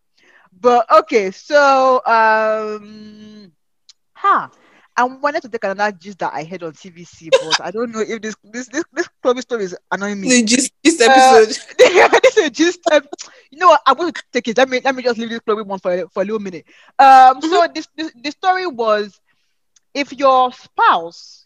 But 0.60 0.90
okay, 0.92 1.32
so 1.32 2.02
um, 2.06 3.52
ha, 4.14 4.50
I 4.96 5.04
wanted 5.04 5.42
to 5.44 5.50
take 5.50 5.64
another 5.64 5.96
gist 5.98 6.20
that 6.20 6.34
I 6.34 6.44
heard 6.44 6.64
on 6.64 6.74
TVC, 6.74 7.30
but 7.40 7.60
I 7.62 7.72
don't 7.72 7.92
know 7.92 8.02
if 8.02 8.22
this 8.22 8.36
this 8.44 8.68
this 8.70 8.84
this 8.94 9.08
story 9.44 9.64
is 9.66 9.76
annoying 9.92 10.20
me. 10.22 10.30
The 10.30 10.44
gist, 10.44 10.72
gist 10.84 11.02
episode. 11.02 11.50
Uh, 11.80 12.20
this 12.24 12.38
is 12.38 12.50
just 12.52 12.80
um, 12.92 13.04
you 13.52 13.60
know 13.60 13.70
what? 13.70 13.82
I'm 13.86 13.96
going 13.96 14.12
to 14.14 14.24
take 14.34 14.48
it. 14.50 14.58
Let 14.58 14.70
me 14.70 14.82
let 14.84 14.96
me 14.96 15.04
just 15.04 15.18
leave 15.20 15.30
this 15.30 15.40
Chloe 15.42 15.64
one 15.64 15.80
for 15.80 16.08
for 16.10 16.24
a 16.24 16.26
little 16.26 16.40
minute. 16.40 16.66
Um, 17.00 17.42
so 17.42 17.68
Mm-hmm. 17.68 17.74
this, 17.74 17.88
this 17.96 18.12
the 18.24 18.32
story 18.32 18.68
was 18.68 19.20
if 19.94 20.14
your 20.14 20.52
spouse 20.54 21.46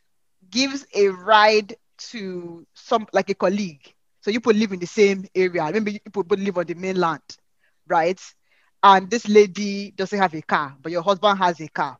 gives 0.49 0.85
a 0.93 1.07
ride 1.07 1.75
to 1.97 2.65
some 2.73 3.07
like 3.13 3.29
a 3.29 3.35
colleague, 3.35 3.93
so 4.21 4.31
you 4.31 4.39
both 4.39 4.55
live 4.55 4.71
in 4.71 4.79
the 4.79 4.87
same 4.87 5.25
area, 5.33 5.69
maybe 5.71 5.93
you 5.93 6.11
both 6.11 6.39
live 6.39 6.57
on 6.57 6.65
the 6.65 6.75
mainland, 6.75 7.21
right? 7.87 8.19
And 8.83 9.09
this 9.09 9.27
lady 9.27 9.91
doesn't 9.91 10.17
have 10.17 10.33
a 10.33 10.41
car, 10.41 10.75
but 10.81 10.91
your 10.91 11.03
husband 11.03 11.37
has 11.37 11.59
a 11.59 11.67
car, 11.67 11.97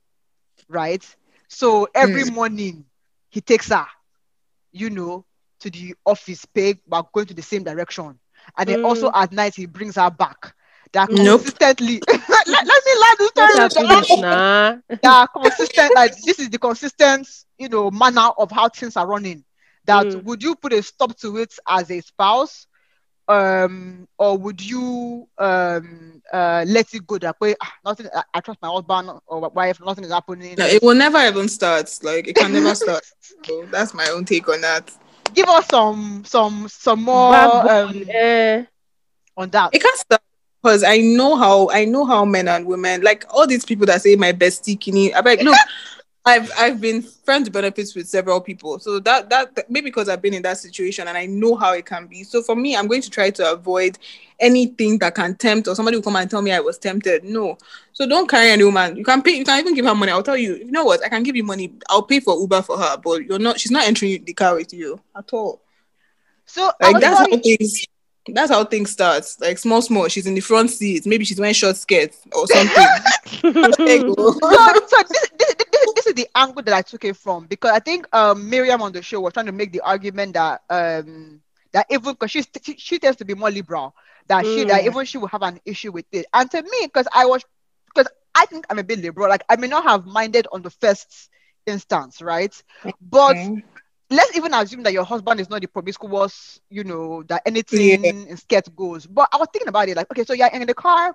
right? 0.67 1.03
So 1.47 1.87
every 1.93 2.23
hmm. 2.23 2.33
morning 2.33 2.85
he 3.29 3.41
takes 3.41 3.69
her, 3.69 3.85
you 4.71 4.89
know, 4.89 5.25
to 5.59 5.69
the 5.69 5.95
office, 6.05 6.45
pay, 6.45 6.75
but 6.87 7.11
going 7.11 7.27
to 7.27 7.33
the 7.33 7.41
same 7.41 7.63
direction. 7.63 8.19
And 8.57 8.69
then 8.69 8.83
also 8.83 9.09
hmm. 9.09 9.15
at 9.15 9.31
night 9.31 9.55
he 9.55 9.65
brings 9.65 9.95
her 9.95 10.09
back. 10.09 10.55
That 10.93 11.09
Nope. 11.09 11.41
consistently. 11.41 12.01
let, 12.47 12.65
let 12.65 12.83
me 12.85 12.93
learn 13.01 13.15
the 13.19 13.27
story. 13.27 13.55
Let's 13.55 13.75
with 13.77 13.89
the- 13.89 13.95
this 13.97 14.17
nah. 14.17 14.77
that 15.01 15.13
are 15.13 15.27
consistent 15.41 15.93
like 15.95 16.13
this 16.23 16.39
is 16.39 16.49
the 16.49 16.57
consistent 16.59 17.27
you 17.57 17.69
know 17.69 17.89
manner 17.91 18.29
of 18.37 18.51
how 18.51 18.69
things 18.69 18.95
are 18.97 19.07
running 19.07 19.43
that 19.85 20.07
Mm. 20.07 20.23
would 20.23 20.43
you 20.43 20.55
put 20.55 20.73
a 20.73 20.81
stop 20.83 21.15
to 21.17 21.37
it 21.37 21.53
as 21.67 21.89
a 21.91 22.01
spouse 22.01 22.67
um 23.27 24.07
or 24.17 24.37
would 24.37 24.61
you 24.61 25.27
um 25.37 26.21
uh 26.33 26.63
let 26.67 26.93
it 26.93 27.05
go 27.07 27.17
that 27.17 27.35
way 27.39 27.55
ah, 27.61 27.73
nothing 27.85 28.07
I, 28.13 28.23
I 28.33 28.39
trust 28.41 28.61
my 28.61 28.69
husband 28.69 29.09
or 29.27 29.49
wife 29.49 29.79
nothing 29.83 30.03
is 30.05 30.11
happening 30.11 30.57
No, 30.57 30.65
it 30.65 30.81
will 30.81 30.95
never 30.95 31.19
even 31.19 31.47
start. 31.49 31.89
Like 32.03 32.27
it 32.27 32.35
can 32.35 32.51
never 32.53 32.73
start. 32.75 33.03
So 33.45 33.65
that's 33.71 33.93
my 33.93 34.07
own 34.09 34.25
take 34.25 34.47
on 34.49 34.61
that. 34.61 34.91
give 35.33 35.47
us 35.49 35.67
some 35.67 36.23
some 36.25 36.67
some 36.67 37.01
more 37.03 37.69
um 37.69 38.03
eh. 38.13 38.63
on 39.37 39.49
that 39.51 39.73
It 39.73 39.81
can't 39.81 39.97
start 39.97 40.21
because 40.61 40.83
I 40.83 40.97
know 40.97 41.35
how 41.35 41.69
I 41.71 41.85
know 41.85 42.05
how 42.05 42.25
men 42.25 42.47
and 42.47 42.65
women 42.65 43.01
like 43.01 43.25
all 43.29 43.47
these 43.47 43.65
people 43.65 43.85
that 43.87 44.01
say 44.01 44.15
my 44.15 44.33
bestie 44.33 44.79
kini. 44.79 45.13
I'm 45.13 45.25
like 45.25 45.41
look, 45.41 45.57
I've 46.23 46.51
I've 46.55 46.79
been 46.79 47.01
friends 47.01 47.49
benefits 47.49 47.95
with 47.95 48.07
several 48.07 48.41
people. 48.41 48.77
So 48.77 48.99
that, 48.99 49.29
that 49.29 49.69
maybe 49.69 49.85
because 49.85 50.07
I've 50.07 50.21
been 50.21 50.35
in 50.35 50.43
that 50.43 50.59
situation 50.59 51.07
and 51.07 51.17
I 51.17 51.25
know 51.25 51.55
how 51.55 51.73
it 51.73 51.85
can 51.87 52.05
be. 52.05 52.23
So 52.23 52.43
for 52.43 52.55
me, 52.55 52.75
I'm 52.75 52.87
going 52.87 53.01
to 53.01 53.09
try 53.09 53.31
to 53.31 53.51
avoid 53.51 53.97
anything 54.39 54.99
that 54.99 55.15
can 55.15 55.35
tempt 55.35 55.67
or 55.67 55.75
somebody 55.75 55.97
will 55.97 56.03
come 56.03 56.15
and 56.15 56.29
tell 56.29 56.43
me 56.43 56.51
I 56.51 56.59
was 56.59 56.77
tempted. 56.77 57.23
No. 57.23 57.57
So 57.93 58.07
don't 58.07 58.29
carry 58.29 58.51
any 58.51 58.63
woman. 58.63 58.97
You 58.97 59.03
can 59.03 59.23
pay, 59.23 59.31
you 59.31 59.43
can 59.43 59.59
even 59.59 59.73
give 59.73 59.85
her 59.85 59.95
money. 59.95 60.11
I'll 60.11 60.21
tell 60.21 60.37
you, 60.37 60.57
you 60.57 60.71
know 60.71 60.83
what, 60.83 61.03
I 61.03 61.09
can 61.09 61.23
give 61.23 61.35
you 61.35 61.43
money. 61.43 61.73
I'll 61.89 62.03
pay 62.03 62.19
for 62.19 62.39
Uber 62.39 62.61
for 62.61 62.77
her, 62.77 62.97
but 62.97 63.25
you're 63.25 63.39
not 63.39 63.59
she's 63.59 63.71
not 63.71 63.87
entering 63.87 64.23
the 64.23 64.33
car 64.33 64.55
with 64.55 64.73
you 64.73 64.99
at 65.15 65.33
all. 65.33 65.61
so 66.45 66.71
Like 66.79 66.99
that's 66.99 67.19
how 67.19 67.25
things 67.25 67.87
that's 68.27 68.51
how 68.51 68.63
things 68.65 68.91
start. 68.91 69.25
Like 69.39 69.57
small, 69.57 69.81
small. 69.81 70.07
She's 70.07 70.27
in 70.27 70.35
the 70.35 70.41
front 70.41 70.69
seat. 70.69 71.05
Maybe 71.05 71.25
she's 71.25 71.39
wearing 71.39 71.53
short 71.53 71.77
skirts 71.77 72.19
or 72.33 72.45
something. 72.47 72.85
There 73.85 73.97
you 73.97 74.15
go. 74.15 74.31
so, 74.31 74.39
so 74.87 75.03
this, 75.09 75.31
this, 75.39 75.55
this, 75.71 75.93
this 75.95 76.07
is 76.07 76.13
the 76.13 76.27
angle 76.35 76.61
that 76.63 76.73
I 76.73 76.81
took 76.81 77.03
it 77.05 77.17
from 77.17 77.45
because 77.47 77.71
I 77.71 77.79
think 77.79 78.07
um, 78.15 78.49
Miriam 78.49 78.81
on 78.81 78.91
the 78.91 79.01
show 79.01 79.19
was 79.21 79.33
trying 79.33 79.47
to 79.47 79.51
make 79.51 79.71
the 79.71 79.81
argument 79.81 80.33
that 80.33 80.61
um, 80.69 81.41
that 81.73 81.87
even 81.89 82.13
because 82.13 82.31
she, 82.31 82.43
she 82.61 82.77
she 82.77 82.99
tends 82.99 83.17
to 83.17 83.25
be 83.25 83.33
more 83.33 83.49
liberal 83.51 83.95
that 84.27 84.45
she 84.45 84.63
that 84.65 84.83
Mm. 84.83 84.85
even 84.85 85.05
she 85.05 85.17
will 85.17 85.27
have 85.27 85.41
an 85.41 85.59
issue 85.65 85.91
with 85.91 86.05
it. 86.11 86.25
And 86.33 86.49
to 86.51 86.61
me, 86.61 86.69
because 86.83 87.07
I 87.13 87.25
was 87.25 87.43
because 87.93 88.11
I 88.35 88.45
think 88.45 88.65
I'm 88.69 88.79
a 88.79 88.83
bit 88.83 88.99
liberal, 88.99 89.29
like 89.29 89.43
I 89.49 89.55
may 89.55 89.67
not 89.67 89.83
have 89.83 90.05
minded 90.05 90.47
on 90.51 90.61
the 90.61 90.69
first 90.69 91.29
instance, 91.65 92.21
right? 92.21 92.53
But 93.01 93.35
Okay. 93.35 93.63
Let's 94.11 94.35
even 94.37 94.53
assume 94.53 94.83
that 94.83 94.93
your 94.93 95.05
husband 95.05 95.39
is 95.39 95.49
not 95.49 95.61
the 95.61 95.67
promiscuous, 95.67 96.59
you 96.69 96.83
know, 96.83 97.23
that 97.23 97.43
anything 97.45 97.97
in 98.03 98.37
skirt 98.37 98.67
goes. 98.75 99.07
But 99.07 99.29
I 99.33 99.37
was 99.37 99.47
thinking 99.53 99.69
about 99.69 99.89
it, 99.89 99.97
like, 99.97 100.11
okay, 100.11 100.23
so 100.25 100.33
you're 100.33 100.47
in 100.49 100.65
the 100.67 100.75
car 100.75 101.13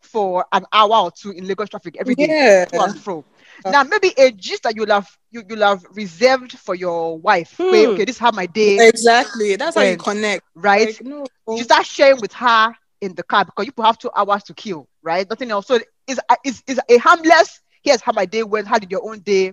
for 0.00 0.44
an 0.52 0.64
hour 0.72 1.04
or 1.04 1.10
two 1.12 1.30
in 1.30 1.46
Lagos 1.46 1.70
traffic 1.70 1.96
every 2.00 2.14
day, 2.16 2.34
Yeah. 2.34 2.64
to 2.66 2.80
and 2.80 2.98
fro. 2.98 3.24
Now, 3.66 3.84
maybe 3.84 4.12
a 4.18 4.30
gist 4.32 4.64
that 4.64 4.76
you'll 4.76 4.88
have 4.90 5.08
you, 5.30 5.42
you'll 5.48 5.62
have 5.62 5.84
reserved 5.92 6.52
for 6.58 6.74
your 6.74 7.18
wife. 7.18 7.64
Wait, 7.70 7.86
Hmm. 7.86 7.90
okay, 7.90 8.04
this 8.04 8.16
is 8.16 8.20
how 8.20 8.32
my 8.32 8.46
day, 8.46 8.78
Exactly. 8.78 9.56
That's 9.56 9.76
how 9.76 9.82
you 9.82 9.96
connect. 9.96 10.44
right? 10.54 10.86
Like, 10.88 11.02
no. 11.04 11.26
you 11.50 11.64
start 11.64 11.86
sharing 11.86 12.20
with 12.20 12.32
her 12.34 12.74
in 13.00 13.14
the 13.14 13.22
car 13.22 13.44
because 13.44 13.66
you 13.66 13.82
have 13.82 13.98
two 13.98 14.10
hours 14.14 14.44
to 14.44 14.54
kill, 14.54 14.88
right? 15.02 15.28
Nothing 15.28 15.50
else. 15.50 15.66
So 15.66 15.78
it's, 16.06 16.20
it's, 16.44 16.62
it's 16.66 16.80
a 16.88 16.96
harmless, 16.98 17.60
here's 17.82 18.00
how 18.00 18.12
my 18.12 18.26
day 18.26 18.42
went, 18.42 18.66
how 18.68 18.78
did 18.78 18.90
your 18.90 19.08
own 19.08 19.20
day 19.20 19.52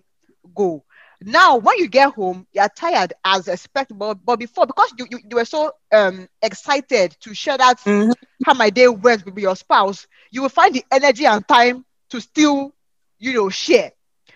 go? 0.55 0.83
Now, 1.23 1.57
when 1.57 1.77
you 1.77 1.87
get 1.87 2.13
home, 2.13 2.47
you're 2.51 2.69
tired 2.69 3.13
as 3.23 3.47
expected, 3.47 3.97
but, 3.97 4.23
but 4.25 4.37
before, 4.39 4.65
because 4.65 4.93
you, 4.97 5.07
you, 5.09 5.19
you 5.29 5.35
were 5.37 5.45
so 5.45 5.71
um 5.91 6.27
excited 6.41 7.15
to 7.21 7.33
share 7.33 7.57
that 7.57 7.79
Mhm. 7.85 8.13
how 8.43 8.53
my 8.53 8.69
day 8.69 8.87
went 8.87 9.25
with 9.25 9.37
your 9.37 9.55
spouse, 9.55 10.07
you 10.31 10.41
will 10.41 10.49
find 10.49 10.73
the 10.75 10.83
energy 10.91 11.25
and 11.25 11.47
time 11.47 11.85
to 12.09 12.19
still, 12.21 12.73
you 13.19 13.33
know, 13.33 13.49
share. 13.49 13.91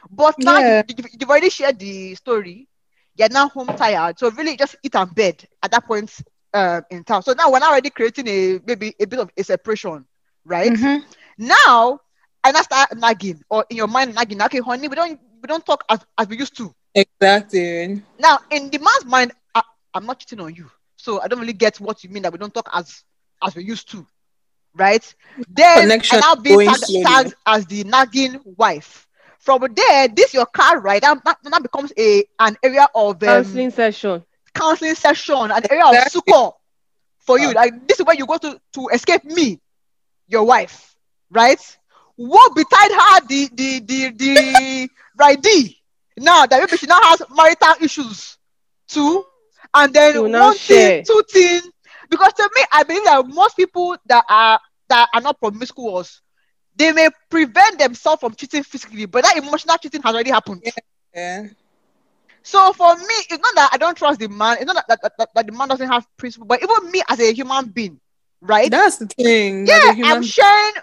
But 0.10 0.38
now 0.40 0.60
you- 0.60 0.76
Yeah. 0.76 0.84
you, 0.88 0.96
you've 1.20 1.30
already 1.30 1.50
shared 1.50 1.80
the 1.80 2.16
story, 2.16 2.68
you're 3.16 3.30
now 3.30 3.48
home 3.50 3.74
tired. 3.76 4.20
So 4.20 4.30
really 4.32 4.56
just 4.58 4.76
eat 4.84 4.96
and 4.96 5.14
bed 5.14 5.46
at 5.62 5.72
that 5.72 5.86
point 5.86 6.12
uh, 6.54 6.82
in 6.90 7.04
town. 7.04 7.24
So 7.24 7.34
now 7.34 7.52
we're 7.52 7.60
already 7.60 7.90
creating 7.90 8.28
a 8.28 8.60
maybe 8.66 8.94
a 9.00 9.06
bit 9.06 9.20
of 9.20 9.30
a 9.38 9.44
separation, 9.44 10.06
right? 10.46 10.78
Mhm. 10.78 11.04
Now 11.38 12.00
and 12.44 12.56
I 12.58 12.62
start 12.62 12.98
nagging 12.98 13.42
or 13.50 13.66
in 13.70 13.78
your 13.78 13.88
mind 13.88 14.16
nagging, 14.16 14.42
okay, 14.44 14.60
honey, 14.60 14.88
we 14.88 14.96
don't 14.96 15.20
we 15.44 15.48
don't 15.48 15.66
talk 15.66 15.84
as, 15.90 16.00
as 16.18 16.28
we 16.28 16.38
used 16.38 16.58
to. 16.58 16.74
Exactly. 16.96 18.02
Now 18.20 18.40
in 18.50 18.70
the 18.70 18.80
man's 18.80 19.06
mind, 19.06 19.34
I, 19.54 19.62
I'm 19.94 20.06
not 20.06 20.20
cheating 20.20 20.40
on 20.40 20.56
you. 20.56 20.72
So 20.98 21.22
I 21.22 21.28
don't 21.28 21.40
really 21.40 21.54
get 21.54 21.80
what 21.80 22.04
you 22.04 22.10
mean 22.10 22.24
that 22.24 22.32
we 22.32 22.38
don't 22.40 22.54
talk 22.54 22.70
as 22.74 23.04
as 23.44 23.56
we 23.56 23.64
used 23.64 23.92
to. 23.92 24.08
Right? 24.76 25.14
Then 25.50 25.82
Connection 25.82 26.18
I 26.18 26.22
now 26.22 26.36
being 26.36 26.60
tagged, 26.68 26.86
tagged 27.04 27.34
as 27.46 27.66
the 27.68 27.84
nagging 27.84 28.40
wife. 28.58 29.08
From 29.40 29.68
there, 29.76 30.08
this 30.08 30.34
your 30.34 30.46
car 30.46 30.80
right 30.80 31.02
now, 31.02 31.16
now, 31.26 31.36
now 31.46 31.60
becomes 31.60 31.92
a 31.98 32.24
an 32.40 32.56
area 32.64 32.88
of 32.96 33.16
um, 33.16 33.20
Counseling 33.20 33.72
session. 33.72 34.24
counseling 34.54 34.96
session, 34.96 35.52
an 35.52 35.62
area 35.70 35.86
of 35.86 35.94
Exactly. 35.94 36.22
succor 36.32 36.52
for 37.20 37.40
you. 37.40 37.50
Uh. 37.50 37.54
Like 37.54 37.88
this 37.88 38.00
is 38.00 38.06
where 38.06 38.16
you 38.16 38.26
go 38.26 38.38
to 38.38 38.60
to 38.74 38.88
escape 38.94 39.26
me, 39.26 39.60
your 40.28 40.46
wife, 40.46 40.96
right? 41.30 41.60
What 42.16 42.56
betide 42.56 42.92
her 42.92 43.28
the 43.28 43.50
the 43.54 43.80
the 43.80 44.10
the 44.12 44.90
ridee 45.20 45.78
now 46.18 46.46
that 46.46 46.60
maybe 46.60 46.78
she 46.78 46.86
now 46.88 47.00
has 47.02 47.22
marital 47.36 47.74
issues 47.82 48.38
too, 48.88 49.24
and 49.74 49.94
then 49.94 50.14
She 50.14 50.20
will 50.20 50.30
one 50.32 50.58
thing, 50.58 51.04
two 51.06 51.22
things. 51.32 51.64
Because 52.10 52.34
to 52.34 52.50
me, 52.56 52.62
I 52.72 52.84
believe 52.84 53.04
that 53.06 53.26
most 53.28 53.56
people 53.56 53.96
that 54.06 54.24
are 54.30 54.60
that 54.90 55.10
are 55.14 55.22
not 55.22 55.40
promiscuous, 55.40 56.22
they 56.76 56.92
may 56.92 57.10
prevent 57.30 57.80
themselves 57.80 58.20
from 58.20 58.36
cheating 58.36 58.64
physically, 58.64 59.06
but 59.06 59.24
that 59.24 59.38
emotional 59.38 59.78
cheating 59.78 60.02
has 60.02 60.14
already 60.14 60.30
happened. 60.32 60.62
Yeah. 61.16 61.48
So 62.44 62.74
for 62.74 62.96
me, 62.96 63.16
it's 63.30 63.40
not 63.42 63.56
that 63.56 63.70
I 63.74 63.78
don't 63.78 63.98
trust 63.98 64.20
the 64.20 64.28
man. 64.28 64.58
It's 64.58 64.66
not 64.66 64.76
that, 64.88 65.00
that, 65.02 65.14
that, 65.18 65.30
that 65.34 65.46
the 65.46 65.52
man 65.54 65.70
doesn't 65.70 65.88
have 65.88 66.06
principle, 66.18 66.46
but 66.46 66.62
even 66.62 66.92
me 66.92 67.02
as 67.10 67.20
a 67.20 67.34
human 67.34 67.68
being, 67.70 68.00
right? 68.42 68.70
That's 68.70 68.98
the 68.98 69.08
thing. 69.08 69.66
yeah, 69.66 69.94
human- 69.94 70.18
I'm 70.18 70.24
sharing 70.24 70.74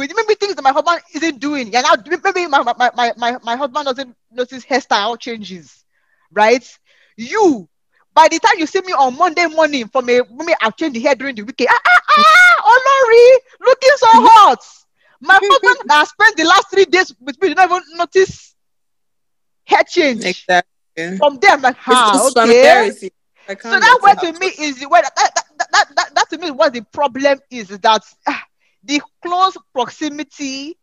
with 0.00 0.12
maybe 0.16 0.34
things 0.34 0.54
that 0.54 0.62
my 0.62 0.72
husband 0.72 1.02
isn't 1.14 1.40
doing. 1.40 1.70
Yeah, 1.70 1.82
now 1.82 1.94
maybe 2.06 2.46
my, 2.46 2.62
my, 2.62 2.90
my, 2.96 3.12
my, 3.18 3.38
my 3.44 3.56
husband 3.56 3.84
doesn't 3.84 4.16
notice 4.32 4.64
hairstyle 4.64 5.20
changes, 5.20 5.84
right? 6.32 6.66
You, 7.18 7.68
by 8.14 8.28
the 8.28 8.38
time 8.38 8.58
you 8.58 8.66
see 8.66 8.80
me 8.80 8.94
on 8.94 9.18
Monday 9.18 9.44
morning 9.44 9.88
from 9.88 10.08
a 10.08 10.22
maybe 10.32 10.54
I've 10.62 10.74
changed 10.76 10.96
the 10.96 11.00
hair 11.00 11.14
during 11.14 11.34
the 11.34 11.42
weekend. 11.42 11.68
Ah, 11.70 11.80
ah, 11.86 12.00
ah, 12.16 12.72
Olori, 12.72 13.36
looking 13.60 13.90
so 13.96 14.06
hot. 14.10 14.64
My 15.20 15.38
husband 15.38 15.90
has 15.90 16.08
spent 16.08 16.36
the 16.38 16.44
last 16.44 16.70
three 16.70 16.86
days 16.86 17.14
with 17.20 17.40
me 17.42 17.48
did 17.48 17.58
not 17.58 17.70
even 17.70 17.82
notice 17.96 18.54
hair 19.64 19.82
change. 19.86 20.24
Exactly. 20.24 21.18
From 21.18 21.38
there, 21.40 21.52
I'm 21.52 21.60
like, 21.60 21.76
ah, 21.86 22.26
okay. 22.26 23.10
So 23.46 23.78
that 23.78 24.00
word 24.02 24.22
it 24.22 24.32
to 24.32 24.40
me 24.40 24.46
is 24.46 24.80
the 24.80 24.88
that, 24.90 25.12
that, 25.14 25.34
that, 25.34 25.68
that, 25.72 25.86
that, 25.94 26.14
that 26.14 26.30
to 26.30 26.38
me 26.38 26.46
is 26.46 26.52
what 26.52 26.72
the 26.72 26.80
problem 26.90 27.38
is, 27.50 27.70
is 27.70 27.78
that 27.80 28.02
ah, 28.26 28.44
the 28.84 29.00
close 29.22 29.56
proximity 29.72 30.78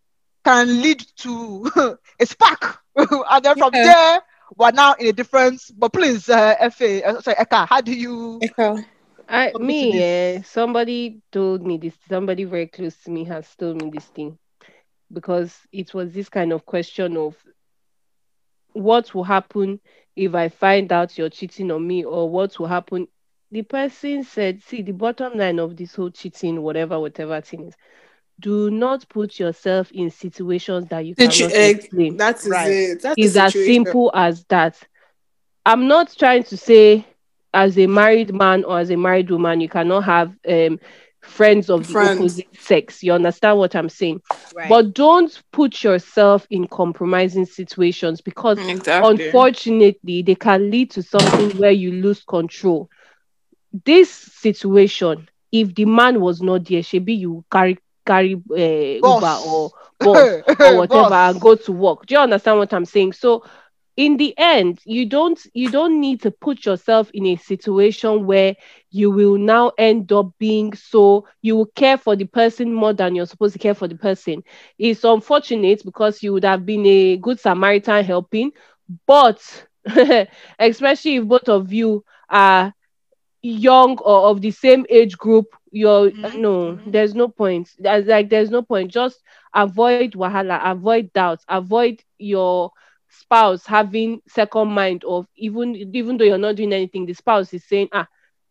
can 0.46 0.82
lead 0.82 1.04
to 1.18 1.70
a 2.20 2.26
spark. 2.26 2.80
and 2.96 3.44
then 3.46 3.56
from 3.56 3.74
Yeah. 3.74 3.82
there, 3.82 4.22
we're 4.58 4.72
now 4.72 4.94
in 4.94 5.08
a 5.08 5.14
difference. 5.14 5.72
But 5.72 5.94
please, 5.94 6.30
uh, 6.30 6.56
FA, 6.72 7.04
uh, 7.04 7.22
sorry, 7.22 7.38
Eka, 7.38 7.68
how 7.68 7.82
do 7.82 7.94
you 7.94 8.44
Echo. 8.44 8.84
I 9.28 9.54
me, 9.60 10.42
somebody 10.44 11.22
told 11.32 11.66
me 11.66 11.78
this. 11.78 11.96
Somebody 12.08 12.44
very 12.44 12.68
close 12.68 12.98
to 13.04 13.12
me 13.12 13.24
has 13.26 13.56
told 13.56 13.82
me 13.82 13.90
this 13.90 14.08
thing 14.10 14.38
because 15.12 15.68
it 15.72 15.94
was 15.94 16.14
this 16.14 16.30
kind 16.30 16.52
of 16.54 16.66
question 16.66 17.18
of 17.18 17.36
what 18.74 19.14
will 19.14 19.24
happen 19.24 19.80
if 20.16 20.34
I 20.36 20.50
find 20.50 20.92
out 20.92 21.18
you're 21.18 21.30
cheating 21.30 21.72
on 21.72 21.86
me, 21.88 22.04
or 22.04 22.30
what 22.30 22.58
will 22.60 22.68
happen. 22.68 23.08
The 23.52 23.62
person 23.64 24.24
said, 24.24 24.62
"See, 24.62 24.82
the 24.82 24.92
bottom 24.94 25.38
line 25.38 25.60
of 25.60 25.76
this 25.78 25.96
whole 25.96 26.10
cheating, 26.10 26.62
whatever, 26.62 27.00
whatever 27.00 27.40
thing 27.42 27.68
is, 27.68 27.76
do 28.40 28.70
not 28.70 29.08
put 29.10 29.40
yourself 29.40 29.92
in 29.92 30.10
situations 30.10 30.88
that 30.88 31.06
you 31.06 31.16
Situ- 31.16 31.46
cannot 31.46 31.54
eh, 31.56 31.70
explain. 31.70 32.18
that 32.18 32.40
is 32.46 32.48
Right. 32.52 32.72
it. 32.72 33.02
That's 33.02 33.18
It's 33.18 33.36
as 33.38 33.54
simple 33.54 34.12
as 34.14 34.44
that. 34.50 34.78
I'm 35.66 35.88
not 35.88 36.16
trying 36.18 36.44
to 36.44 36.58
say, 36.58 37.06
as 37.54 37.78
a 37.78 37.88
married 37.88 38.34
man 38.34 38.64
or 38.64 38.80
as 38.80 38.90
a 38.90 38.98
married 38.98 39.30
woman, 39.32 39.62
you 39.62 39.70
cannot 39.70 40.02
have 40.04 40.34
um, 40.48 40.80
friends 41.22 41.70
of 41.70 41.88
the 41.88 41.96
opposite 42.06 42.56
sex. 42.56 43.04
You 43.04 43.14
understand 43.14 43.58
what 43.58 43.76
I'm 43.76 43.90
saying? 43.90 44.22
Right. 44.56 44.70
But 44.70 44.94
don't 44.94 45.42
put 45.52 45.84
yourself 45.84 46.46
in 46.50 46.68
compromising 46.68 47.46
situations 47.46 48.22
because 48.22 48.60
Exactly. 48.60 49.10
unfortunately 49.10 50.22
they 50.22 50.36
can 50.36 50.70
lead 50.70 50.92
to 50.92 51.02
something 51.04 51.52
where 51.58 51.72
you 51.72 51.92
lose 51.92 52.24
control 52.24 52.90
this 53.86 54.10
situation 54.10 55.28
if 55.52 55.74
the 55.76 55.86
man 55.86 56.20
was 56.20 56.42
not 56.42 56.66
there 56.66 56.82
shebi 56.82 57.18
you 57.18 57.44
carry 57.52 57.78
carry 58.06 58.36
uh, 58.52 59.02
uber 59.08 59.40
or 59.44 59.72
bus 60.02 60.40
or 60.60 60.76
whatever 60.76 61.14
and 61.14 61.40
go 61.42 61.56
to 61.56 61.72
work. 61.72 62.06
Do 62.06 62.16
you 62.16 62.22
understand 62.22 62.58
what 62.58 62.74
i'm 62.74 62.86
saying? 62.86 63.14
So 63.14 63.44
in 63.96 64.18
the 64.18 64.34
end 64.38 64.80
you 64.86 65.06
don't 65.08 65.40
you 65.54 65.70
don't 65.70 66.00
need 66.00 66.22
to 66.22 66.32
put 66.32 66.66
yourself 66.66 67.10
in 67.14 67.26
a 67.26 67.36
situation 67.36 68.26
where 68.26 68.56
you 68.92 69.10
will 69.12 69.38
now 69.38 69.72
end 69.78 70.12
up 70.12 70.32
being 70.40 70.74
so 70.74 71.26
you 71.42 71.56
will 71.56 71.66
care 71.76 71.98
for 71.98 72.16
the 72.16 72.26
person 72.26 72.74
more 72.74 72.94
than 72.94 73.16
you're 73.16 73.26
supposed 73.26 73.54
to 73.54 73.60
care 73.60 73.74
for 73.74 73.88
the 73.88 73.96
person. 73.96 74.44
It's 74.78 75.04
unfortunate 75.04 75.82
because 75.84 76.22
you 76.24 76.34
would 76.34 76.46
have 76.46 76.66
been 76.66 76.86
a 76.86 77.18
good 77.18 77.40
samaritan 77.40 78.04
helping 78.06 78.52
but 79.06 79.66
especially 80.60 81.16
if 81.18 81.26
both 81.26 81.50
of 81.50 81.72
you 81.74 82.04
are 82.30 82.74
young 83.42 83.98
or 84.00 84.30
of 84.30 84.42
the 84.42 84.52
same 84.52 84.86
age 84.90 85.18
group 85.18 85.46
you're 85.72 86.12
Mhm, 86.12 86.32
no 86.36 86.80
mhm. 86.86 86.92
there's 86.92 87.16
no 87.16 87.28
point. 87.28 87.70
There's 87.80 88.06
like 88.08 88.30
there's 88.30 88.50
no 88.52 88.62
point. 88.64 88.92
Just 88.92 89.22
avoid 89.54 90.08
wahala 90.08 90.54
avoid 90.60 91.04
doubts 91.06 91.38
avoid 91.42 91.96
your 92.18 92.72
spouse 93.10 93.66
having 93.66 94.22
second 94.28 94.68
mind 94.70 95.04
of 95.06 95.28
even 95.36 95.76
even 95.76 96.18
though 96.18 96.24
you're 96.26 96.38
not 96.38 96.56
doing 96.56 96.74
anything 96.74 97.06
the 97.06 97.14
spouse 97.14 97.54
is 97.54 97.64
saying 97.68 97.88
ah 97.94 98.08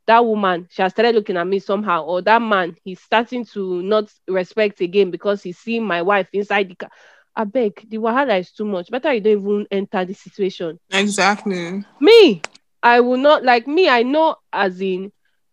that 0.06 0.24
woman 0.24 0.66
she 0.70 0.82
has 0.82 0.92
started 0.92 1.14
looking 1.14 1.36
at 1.36 1.46
me 1.46 1.58
somehow 1.58 2.02
or 2.04 2.22
that 2.22 2.40
man 2.42 2.74
he's 2.84 3.00
starting 3.00 3.44
to 3.44 3.82
not 3.82 4.10
respect 4.28 4.80
again 4.80 5.10
because 5.10 5.42
he's 5.42 5.58
seeing 5.58 5.84
my 5.84 6.02
wife 6.02 6.28
inside 6.32 6.68
the 6.68 6.74
car. 6.74 6.90
I 7.36 7.44
beg 7.44 7.88
the 7.88 7.98
wahala 7.98 8.38
is 8.40 8.52
too 8.52 8.64
much. 8.64 8.90
Better 8.90 9.12
you 9.12 9.20
don't 9.20 9.40
even 9.40 9.66
enter 9.70 10.04
the 10.04 10.14
situation. 10.14 10.78
Exactly. 10.92 11.84
me 12.00 12.42
i 12.82 13.00
will 13.00 13.16
not 13.18 13.44
like 13.44 13.66
me 13.66 13.88
i 13.88 14.02
know 14.02 14.36
as 14.52 14.80
in 14.80 15.12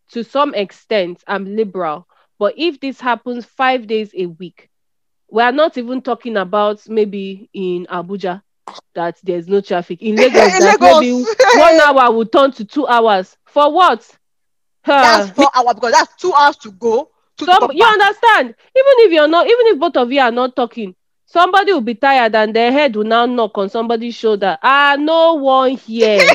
to 0.10 0.24
some 0.24 0.54
extent 0.54 1.24
i'm 1.28 1.56
liberal. 1.56 2.08
But 2.40 2.56
if 2.58 2.80
this 2.80 3.00
happens 3.00 3.46
five 3.46 3.88
days 3.88 4.14
a 4.18 4.26
week 4.28 4.70
we 5.30 5.42
are 5.44 5.52
not 5.52 5.78
even 5.78 6.02
talking 6.02 6.38
about 6.38 6.88
maybe 6.90 7.50
in 7.54 7.86
abuja 7.88 8.42
that 8.96 9.18
there's 9.24 9.48
no 9.48 9.62
traffic. 9.62 10.02
In 10.02 10.18
lagos 10.20 10.56
In 10.56 10.60
that 10.60 10.80
Lagos. 10.82 10.82
maybe 10.82 11.26
one 11.52 11.80
hour 11.80 12.12
will 12.12 12.26
turn 12.26 12.52
to 12.54 12.66
two 12.66 12.88
hours. 12.88 13.38
For 13.46 13.72
what? 13.74 14.18
That's 15.00 15.30
four 15.30 15.50
hours 15.56 15.74
because 15.76 15.92
that's 15.92 16.16
two 16.22 16.34
hours 16.34 16.58
to 16.58 16.72
go. 16.72 17.10
To 17.38 17.46
Some, 17.46 17.72
you 17.72 17.86
understand? 17.86 18.48
Even 18.50 18.94
if 19.06 19.12
you're 19.12 19.28
not 19.28 19.46
even 19.48 19.68
if 19.68 19.80
both 19.80 19.98
of 19.98 20.12
you 20.12 20.20
are 20.22 20.32
not 20.32 20.56
talking 20.56 20.96
somebody 21.34 21.74
will 21.74 21.82
be 21.82 21.96
tired 21.96 22.36
and 22.36 22.56
their 22.56 22.72
head 22.72 22.96
will 22.96 23.04
now 23.04 23.26
knock 23.26 23.58
on 23.58 23.68
somebody's 23.68 24.14
shoulder 24.14 24.56
ah 24.62 24.96
no 25.00 25.34
one 25.34 25.72
here 25.72 26.20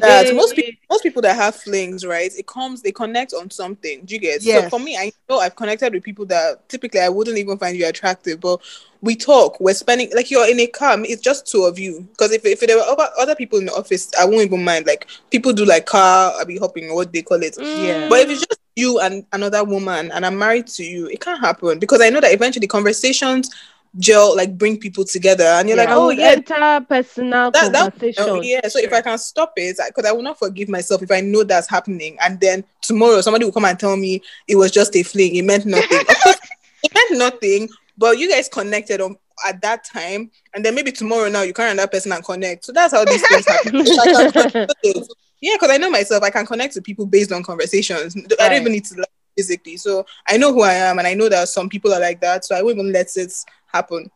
That 0.00 0.32
most 0.34 0.54
people 0.56 0.72
most 0.90 1.02
people 1.02 1.22
that 1.22 1.36
have 1.36 1.54
flings, 1.54 2.04
right? 2.04 2.30
It 2.36 2.46
comes 2.46 2.82
they 2.82 2.92
connect 2.92 3.34
on 3.34 3.50
something. 3.50 4.04
Do 4.04 4.14
you 4.14 4.20
get? 4.20 4.42
So 4.42 4.68
for 4.68 4.80
me, 4.80 4.96
I 4.96 5.12
know 5.28 5.38
I've 5.38 5.54
connected 5.54 5.92
with 5.92 6.02
people 6.02 6.24
that 6.26 6.68
typically 6.68 7.00
I 7.00 7.08
wouldn't 7.08 7.38
even 7.38 7.58
find 7.58 7.76
you 7.76 7.86
attractive, 7.86 8.40
but 8.40 8.60
we 9.00 9.14
talk. 9.14 9.60
We're 9.60 9.74
spending 9.74 10.10
like 10.14 10.30
you're 10.30 10.48
in 10.48 10.60
a 10.60 10.66
car. 10.66 10.96
It's 11.00 11.22
just 11.22 11.46
two 11.46 11.64
of 11.64 11.78
you. 11.78 12.06
Because 12.10 12.32
if 12.32 12.44
if 12.44 12.60
there 12.60 12.76
were 12.76 12.82
other, 12.82 13.08
other 13.18 13.34
people 13.34 13.58
in 13.58 13.66
the 13.66 13.74
office, 13.74 14.10
I 14.18 14.24
won't 14.24 14.42
even 14.42 14.64
mind. 14.64 14.86
Like 14.86 15.06
people 15.30 15.52
do 15.52 15.64
like 15.64 15.86
car, 15.86 16.32
I'll 16.36 16.44
be 16.44 16.58
hopping 16.58 16.90
or 16.90 16.96
what 16.96 17.12
they 17.12 17.22
call 17.22 17.42
it. 17.42 17.54
Mm. 17.54 17.86
Yeah. 17.86 18.08
But 18.08 18.20
if 18.20 18.30
it's 18.30 18.46
just 18.46 18.60
you 18.76 19.00
and 19.00 19.24
another 19.32 19.64
woman 19.64 20.10
and 20.12 20.24
I'm 20.24 20.38
married 20.38 20.66
to 20.68 20.84
you, 20.84 21.06
it 21.08 21.20
can't 21.20 21.40
happen 21.40 21.78
because 21.78 22.00
I 22.00 22.10
know 22.10 22.20
that 22.20 22.32
eventually 22.32 22.66
conversations 22.66 23.50
gel 23.98 24.36
like 24.36 24.56
bring 24.58 24.78
people 24.78 25.04
together 25.04 25.44
and 25.44 25.68
you're 25.68 25.76
like, 25.76 25.88
oh 25.88 26.06
would 26.06 26.18
yeah, 26.18 26.30
enter 26.30 26.84
personal 26.86 27.50
that, 27.50 27.72
that 27.72 27.92
conversation. 27.92 28.24
oh, 28.26 28.42
yeah. 28.42 28.66
So 28.68 28.78
if 28.78 28.92
I 28.92 29.00
can 29.00 29.18
stop 29.18 29.52
it, 29.56 29.78
because 29.86 30.04
I 30.04 30.12
will 30.12 30.22
not 30.22 30.38
forgive 30.38 30.68
myself 30.68 31.02
if 31.02 31.10
I 31.10 31.20
know 31.20 31.42
that's 31.42 31.68
happening, 31.68 32.16
and 32.20 32.38
then 32.40 32.64
tomorrow 32.82 33.20
somebody 33.20 33.44
will 33.44 33.52
come 33.52 33.64
and 33.64 33.78
tell 33.78 33.96
me 33.96 34.22
it 34.46 34.56
was 34.56 34.70
just 34.70 34.94
a 34.94 35.02
fling, 35.02 35.36
it 35.36 35.42
meant 35.42 35.66
nothing. 35.66 36.00
Of 36.00 36.20
course, 36.20 36.40
it 36.82 36.94
meant 36.94 37.18
nothing, 37.18 37.68
but 37.98 38.18
you 38.18 38.30
guys 38.30 38.48
connected 38.48 39.00
on 39.00 39.16
at 39.46 39.60
that 39.62 39.84
time, 39.84 40.30
and 40.54 40.64
then 40.64 40.74
maybe 40.74 40.90
tomorrow 40.92 41.28
now 41.28 41.42
you 41.42 41.52
can't 41.52 41.76
that 41.76 41.92
person 41.92 42.12
and 42.12 42.24
connect. 42.24 42.64
So 42.64 42.72
that's 42.72 42.92
how 42.92 43.04
these 43.04 43.26
things 43.26 43.46
happen. 43.46 43.74
If 43.80 43.98
I 43.98 44.06
can 44.06 44.32
connect 44.32 44.52
to 44.54 44.76
it- 44.82 45.08
yeah, 45.40 45.54
because 45.54 45.70
I 45.70 45.76
know 45.76 45.90
myself, 45.90 46.24
I 46.24 46.30
can 46.30 46.46
connect 46.46 46.74
to 46.74 46.82
people 46.82 47.06
based 47.06 47.30
on 47.30 47.44
conversations. 47.44 48.16
I 48.16 48.48
don't 48.48 48.60
even 48.60 48.72
need 48.72 48.84
to 48.86 48.96
like, 48.96 49.08
physically. 49.36 49.76
So 49.76 50.04
I 50.26 50.36
know 50.36 50.52
who 50.52 50.62
I 50.62 50.72
am, 50.74 50.98
and 50.98 51.06
I 51.06 51.14
know 51.14 51.28
that 51.28 51.48
some 51.48 51.68
people 51.68 51.92
are 51.94 52.00
like 52.00 52.20
that. 52.22 52.44
So 52.44 52.56
I 52.56 52.62
won't 52.62 52.78
even 52.78 52.92
let 52.92 53.16
it 53.16 53.32
happen. 53.72 54.10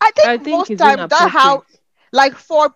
I 0.00 0.10
think, 0.10 0.26
I 0.26 0.38
think 0.38 0.56
most 0.56 0.70
it's 0.70 0.80
time 0.80 1.06
that 1.08 1.30
how 1.30 1.62
like 2.12 2.34
for 2.34 2.74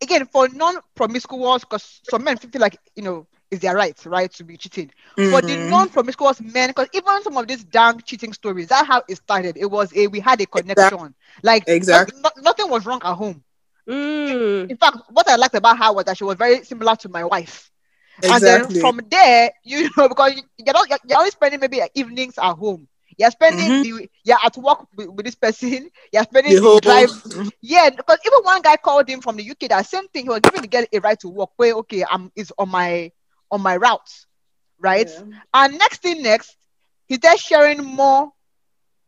again 0.00 0.26
for 0.26 0.48
non-promiscuous 0.50 1.64
because 1.64 2.00
some 2.08 2.22
men 2.22 2.36
feel 2.36 2.60
like 2.60 2.76
you 2.94 3.02
know 3.02 3.26
it's 3.50 3.62
their 3.62 3.74
right 3.74 4.04
right 4.06 4.32
to 4.32 4.44
be 4.44 4.56
cheating 4.56 4.90
But 5.28 5.46
the 5.46 5.56
Mhm. 5.56 5.58
non-promiscuous 5.58 6.40
men 6.40 6.68
because 6.70 6.88
even 6.92 7.22
some 7.22 7.36
of 7.36 7.46
these 7.46 7.64
damn 7.64 8.00
cheating 8.00 8.32
stories 8.32 8.68
that's 8.68 8.86
how 8.86 9.02
it 9.08 9.16
started 9.16 9.56
it 9.56 9.70
was 9.70 9.92
a 9.96 10.06
we 10.08 10.20
had 10.20 10.40
a 10.40 10.46
connection 10.46 11.14
like 11.42 11.66
Exactly. 11.66 12.14
no- 12.22 12.42
nothing 12.42 12.68
was 12.70 12.84
wrong 12.86 13.00
at 13.04 13.14
home 13.14 13.42
Mm. 13.88 14.68
in 14.68 14.76
fact 14.76 14.96
what 15.10 15.28
i 15.28 15.36
liked 15.36 15.54
about 15.54 15.78
her 15.78 15.92
was 15.92 16.04
that 16.04 16.16
she 16.16 16.24
was 16.24 16.36
very 16.36 16.64
similar 16.64 16.94
to 16.96 17.08
my 17.08 17.24
wife 17.24 17.70
Exactly. 18.22 18.30
and 18.30 18.44
then 18.44 18.68
from 18.72 19.00
there 19.10 19.50
you 19.64 19.88
know 19.96 20.08
because 20.08 20.34
you, 20.36 20.42
you're 20.58 20.74
not 20.74 20.88
you're, 20.88 20.98
you're 21.08 21.18
only 21.18 21.30
spending 21.30 21.60
maybe 21.60 21.80
evenings 21.94 22.38
at 22.38 22.54
home 22.54 22.86
you're 23.18 23.30
spending 23.30 23.76
Mhm. 23.76 23.80
the 23.80 24.08
you're 24.24 24.38
at 24.44 24.56
work 24.56 24.86
with, 24.96 25.08
with 25.08 25.26
this 25.26 25.34
person 25.34 25.88
you're 26.12 26.22
spending 26.22 26.54
the 26.60 26.78
the, 26.80 26.80
drive 26.80 27.10
yeah, 27.62 27.90
because 27.90 28.18
even 28.26 28.38
one 28.42 28.62
guy 28.62 28.76
called 28.76 29.08
him 29.08 29.20
from 29.20 29.36
the 29.36 29.42
UK. 29.44 29.68
That 29.68 29.86
same 29.86 30.06
thing. 30.08 30.24
He 30.24 30.28
was 30.28 30.40
giving 30.40 30.62
the 30.62 30.68
girl 30.68 30.84
a 30.92 30.98
right 31.00 31.18
to 31.20 31.28
work. 31.28 31.50
Where 31.56 31.74
okay, 31.74 32.04
I'm 32.08 32.30
is 32.36 32.52
on 32.58 32.68
my 32.70 33.10
on 33.50 33.60
my 33.62 33.76
route, 33.76 34.10
right? 34.80 35.10
Yeah. 35.10 35.40
And 35.54 35.78
next 35.78 36.02
thing 36.02 36.22
next, 36.22 36.56
he's 37.06 37.18
there 37.18 37.36
sharing 37.36 37.84
more 37.84 38.32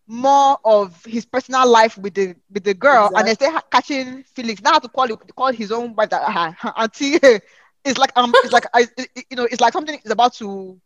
more 0.06 0.58
of 0.64 1.04
his 1.04 1.24
personal 1.24 1.68
life 1.68 1.96
with 1.98 2.14
the 2.14 2.34
with 2.50 2.64
the 2.64 2.74
girl, 2.74 3.10
and 3.16 3.26
they 3.26 3.34
start 3.34 3.64
catching 3.70 4.22
feelings. 4.24 4.62
Now 4.62 4.70
I 4.70 4.74
have 4.74 4.82
to 4.82 4.88
call 4.88 5.08
call 5.36 5.52
his 5.52 5.70
own 5.72 5.94
wife 5.94 6.10
that 6.10 6.22
uh, 6.22 6.72
auntie. 6.76 7.18
It's 7.84 7.98
like 7.98 8.12
um, 8.16 8.36
it's 8.42 8.52
like 8.52 8.64
I, 8.74 8.86
it- 8.96 9.24
you 9.30 9.36
know, 9.36 9.44
it's 9.44 9.60
like 9.60 9.72
something 9.72 9.98
is 10.04 10.10
about 10.10 10.34
to 10.34 10.80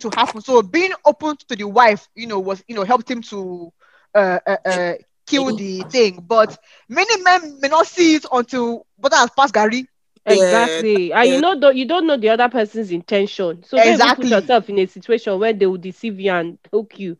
to 0.00 0.10
happen. 0.10 0.40
So 0.40 0.62
being 0.62 0.92
open 1.04 1.36
to 1.36 1.46
the 1.48 1.58
wife, 1.58 2.08
you 2.14 2.26
know, 2.26 2.38
was 2.38 2.56
you 2.60 2.68
know 2.68 2.84
helped 2.84 3.10
him 3.10 3.22
to 3.22 3.72
uh, 4.14 4.38
uh, 4.46 4.56
uh 4.64 4.92
kill 5.26 5.52
the 5.52 5.84
thing. 5.84 6.24
But 6.26 6.56
many 6.88 7.22
men 7.22 7.58
may 7.60 7.68
not 7.68 7.86
see 7.86 8.14
it 8.16 8.26
until 8.32 8.86
but 8.98 9.12
has 9.14 9.30
passed 9.36 9.54
Gary. 9.54 9.86
Yeah, 10.26 10.82
Exactly. 10.86 11.12
And 11.12 11.28
yeah. 11.28 11.32
you 11.32 11.38
know 11.38 11.58
don't 11.58 11.76
you 11.76 11.86
don't 11.86 12.06
know 12.06 12.16
the 12.16 12.28
other 12.30 12.48
person's 12.48 12.90
intention. 12.92 13.62
So 13.64 13.80
Exactly. 13.80 14.06
put 14.10 14.30
yourself 14.30 14.68
in 14.68 14.78
a 14.78 14.86
situation 14.86 15.38
where 15.38 15.52
they 15.52 15.66
will 15.66 15.78
deceive 15.78 16.20
you 16.20 16.32
and 16.32 16.58
hook 16.72 16.98
you. 16.98 17.16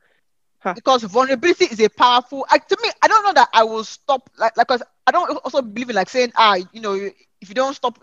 because 0.74 1.02
vulnerability 1.04 1.64
is 1.64 1.80
a 1.80 1.88
powerful 1.88 2.44
I, 2.50 2.58
to 2.58 2.76
me 2.82 2.88
i 3.02 3.08
don't 3.08 3.24
know 3.24 3.32
that 3.34 3.48
i 3.54 3.62
will 3.64 3.84
stop 3.84 4.28
like 4.38 4.56
like 4.56 4.66
because 4.66 4.82
i 5.06 5.10
don't 5.10 5.28
also 5.44 5.62
believe 5.62 5.90
in 5.90 5.96
like 5.96 6.08
saying 6.08 6.32
ah 6.36 6.56
you 6.72 6.80
know 6.80 6.94
if 6.94 7.48
you 7.48 7.54
don't 7.54 7.74
stop 7.74 7.98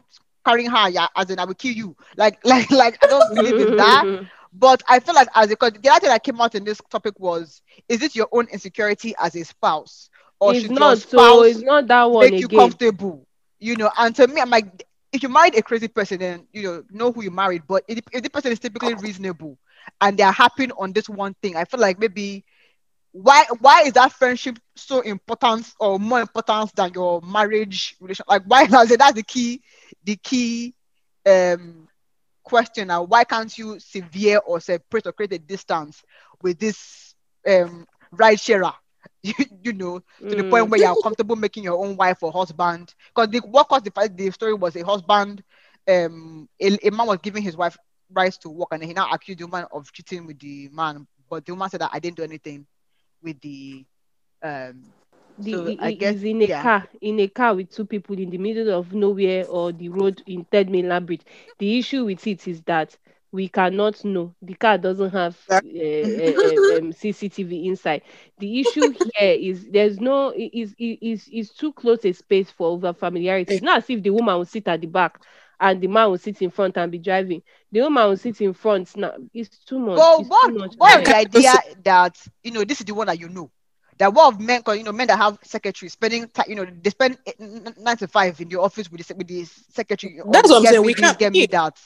carrying 0.45 0.69
her 0.69 0.89
yeah 0.89 1.07
as 1.15 1.29
in 1.29 1.39
i 1.39 1.45
will 1.45 1.53
kill 1.53 1.73
you 1.73 1.95
like 2.17 2.39
like 2.45 2.69
like 2.71 2.97
i 3.03 3.07
don't 3.07 3.33
believe 3.33 3.59
in 3.59 3.75
that 3.75 4.07
but 4.53 4.81
i 4.87 4.99
feel 4.99 5.15
like 5.15 5.27
as 5.35 5.47
a 5.47 5.49
because 5.49 5.73
the 5.73 5.89
other 5.89 5.99
thing 6.01 6.09
that 6.09 6.23
came 6.23 6.39
out 6.41 6.55
in 6.55 6.63
this 6.63 6.81
topic 6.89 7.13
was 7.19 7.61
is 7.87 8.01
it 8.01 8.15
your 8.15 8.27
own 8.31 8.47
insecurity 8.51 9.13
as 9.19 9.35
a 9.35 9.43
spouse 9.43 10.09
or 10.39 10.53
it's 10.53 10.69
should 10.69 10.77
your 10.77 10.95
not 10.95 11.01
so 11.01 11.43
spouse 11.43 11.43
it's 11.43 11.61
not 11.61 11.87
that 11.87 12.05
one 12.05 12.31
make 12.31 12.39
you 12.39 12.47
again. 12.47 12.49
comfortable 12.49 13.25
you 13.59 13.75
know 13.75 13.89
and 13.97 14.15
to 14.15 14.27
me 14.27 14.41
i'm 14.41 14.49
like 14.49 14.83
if 15.11 15.23
you 15.23 15.29
married 15.29 15.55
a 15.55 15.61
crazy 15.61 15.87
person 15.87 16.19
then 16.19 16.47
you 16.51 16.63
know 16.63 16.83
know 16.89 17.11
who 17.11 17.23
you 17.23 17.31
married 17.31 17.63
but 17.67 17.83
if, 17.87 17.99
if 18.11 18.23
the 18.23 18.29
person 18.29 18.51
is 18.51 18.59
typically 18.59 18.93
reasonable 18.93 19.57
and 20.01 20.17
they're 20.17 20.31
happy 20.31 20.69
on 20.77 20.91
this 20.93 21.09
one 21.09 21.33
thing 21.41 21.55
i 21.55 21.65
feel 21.65 21.79
like 21.79 21.99
maybe 21.99 22.43
why 23.11 23.45
why 23.59 23.81
is 23.83 23.93
that 23.93 24.11
friendship 24.11 24.57
so 24.75 25.01
important 25.01 25.67
or 25.79 25.99
more 25.99 26.21
important 26.21 26.73
than 26.75 26.91
your 26.93 27.21
marriage 27.21 27.95
relation 27.99 28.25
like 28.27 28.43
why 28.45 28.65
that's 28.67 29.13
the 29.13 29.23
key 29.23 29.61
the 30.03 30.15
key 30.17 30.73
um 31.27 31.87
question. 32.43 32.87
Now 32.87 33.03
why 33.03 33.23
can't 33.23 33.55
you 33.57 33.79
severe 33.79 34.39
or 34.45 34.59
separate 34.59 35.07
or 35.07 35.11
create 35.13 35.33
a 35.33 35.39
distance 35.39 36.03
with 36.41 36.59
this 36.59 37.15
um 37.47 37.85
ride 38.11 38.39
sharer 38.39 38.73
you, 39.23 39.33
you 39.63 39.73
know 39.73 39.99
to 40.29 40.35
the 40.35 40.43
point 40.43 40.69
Mm. 40.69 40.71
where 40.71 40.79
you're 40.79 40.95
comfortable 40.97 41.35
making 41.35 41.63
your 41.63 41.83
own 41.83 41.95
wife 41.95 42.21
or 42.21 42.31
husband 42.31 42.93
because 43.13 43.29
the 43.29 43.39
what 43.39 43.67
caused 43.67 43.85
the 43.85 43.91
fight 43.91 44.15
the 44.15 44.29
story 44.31 44.53
was 44.53 44.75
a 44.75 44.85
husband 44.85 45.43
um 45.87 46.47
a, 46.61 46.77
a 46.87 46.91
man 46.91 47.07
was 47.07 47.19
giving 47.21 47.43
his 47.43 47.57
wife 47.57 47.77
rights 48.11 48.37
to 48.37 48.49
work 48.49 48.69
and 48.71 48.83
he 48.83 48.93
now 48.93 49.09
accused 49.11 49.39
the 49.39 49.45
woman 49.45 49.65
of 49.71 49.91
cheating 49.91 50.25
with 50.25 50.39
the 50.39 50.69
man 50.71 51.05
but 51.29 51.45
the 51.45 51.51
woman 51.53 51.69
said 51.69 51.81
that 51.81 51.91
I 51.93 51.99
didn't 51.99 52.17
do 52.17 52.23
anything 52.23 52.65
with 53.21 53.39
the 53.41 53.85
um 54.43 54.93
the, 55.37 55.53
So, 55.53 55.75
I 55.79 55.91
guess- 55.91 56.15
is 56.15 56.23
in 56.23 56.41
a 56.41 56.47
yeah. 56.47 56.63
car 56.63 56.87
in 57.01 57.19
a 57.19 57.27
car 57.27 57.55
with 57.55 57.69
two 57.69 57.85
people 57.85 58.17
in 58.19 58.29
the 58.29 58.37
middle 58.37 58.69
of 58.77 58.93
nowhere 58.93 59.45
or 59.47 59.71
the 59.71 59.89
road 59.89 60.21
in 60.27 60.45
third 60.45 60.69
mainland 60.69 61.07
bridge 61.07 61.23
the 61.59 61.77
issue 61.79 62.05
with 62.05 62.25
it 62.27 62.47
is 62.47 62.61
that 62.63 62.97
we 63.31 63.47
cannot 63.47 64.03
know. 64.03 64.33
The 64.41 64.53
car 64.55 64.77
doesn't 64.77 65.11
have 65.11 65.37
uh, 65.49 65.55
uh, 65.55 65.57
um, 66.77 66.91
cctv 66.93 67.65
inside. 67.65 68.01
The 68.39 68.59
issue 68.59 68.89
here 69.17 69.31
is 69.39 69.67
there's 69.71 69.99
no 69.99 70.31
i- 70.31 70.49
is 70.53 70.73
is 70.79 70.97
is 71.01 71.27
is 71.31 71.49
too 71.51 71.73
close 71.73 72.03
a 72.05 72.13
space 72.13 72.49
for 72.51 72.69
over 72.69 72.93
familiarity. 72.93 73.55
It's 73.55 73.63
not 73.63 73.77
as 73.79 73.89
if 73.89 74.01
the 74.01 74.09
woman 74.11 74.37
will 74.37 74.45
sit 74.45 74.67
at 74.67 74.81
the 74.81 74.87
back 74.87 75.19
and 75.59 75.81
the 75.81 75.87
man 75.87 76.09
will 76.09 76.17
sit 76.17 76.41
in 76.41 76.49
front 76.49 76.77
and 76.77 76.91
be 76.91 76.97
driving. 76.99 77.41
The 77.71 77.81
woman 77.81 78.09
will 78.09 78.17
sit 78.17 78.39
in 78.41 78.53
front 78.53 78.95
now. 78.97 79.13
It's 79.33 79.57
too 79.59 79.79
much. 79.79 79.97
But 79.97 80.19
it's 80.21 80.29
what 80.29 80.47
too 80.53 80.57
much. 80.57 80.73
what 80.77 81.05
the 81.05 81.15
idea 81.15 81.53
that 81.83 82.17
you 82.43 82.51
know 82.51 82.63
this 82.63 82.79
is 82.79 82.85
the 82.85 82.93
one 82.93 83.07
that 83.07 83.19
you 83.19 83.29
know? 83.29 83.51
That 83.97 84.13
what 84.13 84.33
of 84.33 84.39
men, 84.39 84.63
'cause, 84.63 84.77
you 84.77 84.83
know, 84.85 84.93
men 84.93 85.07
that 85.07 85.17
have 85.17 85.37
secretaries 85.43 85.91
spending, 85.91 86.25
ti- 86.29 86.43
you 86.47 86.55
know, 86.55 86.65
they 86.65 86.89
spend 86.89 87.17
eh, 87.27 87.33
n- 87.37 87.63
n- 87.67 87.75
nine 87.79 87.97
to 87.97 88.07
five 88.07 88.39
in 88.39 88.47
the 88.47 88.57
office 88.57 88.89
with 88.89 89.05
the, 89.05 89.13
with 89.13 89.27
the 89.27 89.43
secretary. 89.43 90.21
That's 90.31 90.49
what 90.49 90.57
I'm 90.59 90.65
saying, 90.65 90.83
we 90.83 90.93
this, 90.93 91.01
can't- 91.01 91.19
get 91.19 91.33
me 91.33 91.45
that. 91.47 91.77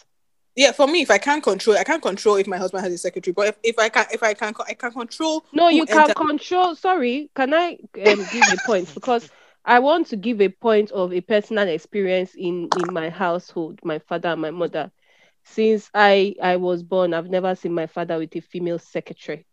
Yeah, 0.55 0.71
for 0.71 0.87
me, 0.87 1.01
if 1.01 1.09
I 1.09 1.17
can't 1.17 1.41
control, 1.41 1.77
I 1.77 1.83
can't 1.83 2.01
control 2.01 2.35
if 2.35 2.47
my 2.47 2.57
husband 2.57 2.83
has 2.83 2.93
a 2.93 2.97
secretary. 2.97 3.33
But 3.33 3.47
if, 3.47 3.57
if 3.63 3.79
I 3.79 3.89
can, 3.89 4.05
if 4.11 4.21
I 4.21 4.33
can, 4.33 4.53
I 4.67 4.73
can 4.73 4.91
control. 4.91 5.45
No, 5.51 5.67
you 5.67 5.85
can 5.85 6.01
enter- 6.01 6.13
control. 6.13 6.75
Sorry, 6.75 7.31
can 7.35 7.53
I 7.53 7.79
um, 8.05 8.25
give 8.31 8.43
a 8.51 8.57
point 8.65 8.91
because 8.93 9.29
I 9.65 9.79
want 9.79 10.07
to 10.07 10.15
give 10.15 10.41
a 10.41 10.49
point 10.49 10.91
of 10.91 11.11
a 11.13 11.21
personal 11.21 11.67
experience 11.67 12.35
in 12.35 12.69
in 12.77 12.93
my 12.93 13.09
household, 13.09 13.79
my 13.83 13.99
father 13.99 14.29
and 14.29 14.41
my 14.41 14.51
mother. 14.51 14.91
Since 15.43 15.89
I 15.93 16.35
I 16.41 16.57
was 16.57 16.83
born, 16.83 17.13
I've 17.13 17.29
never 17.29 17.55
seen 17.55 17.73
my 17.73 17.87
father 17.87 18.19
with 18.19 18.35
a 18.35 18.41
female 18.41 18.79
secretary. 18.79 19.45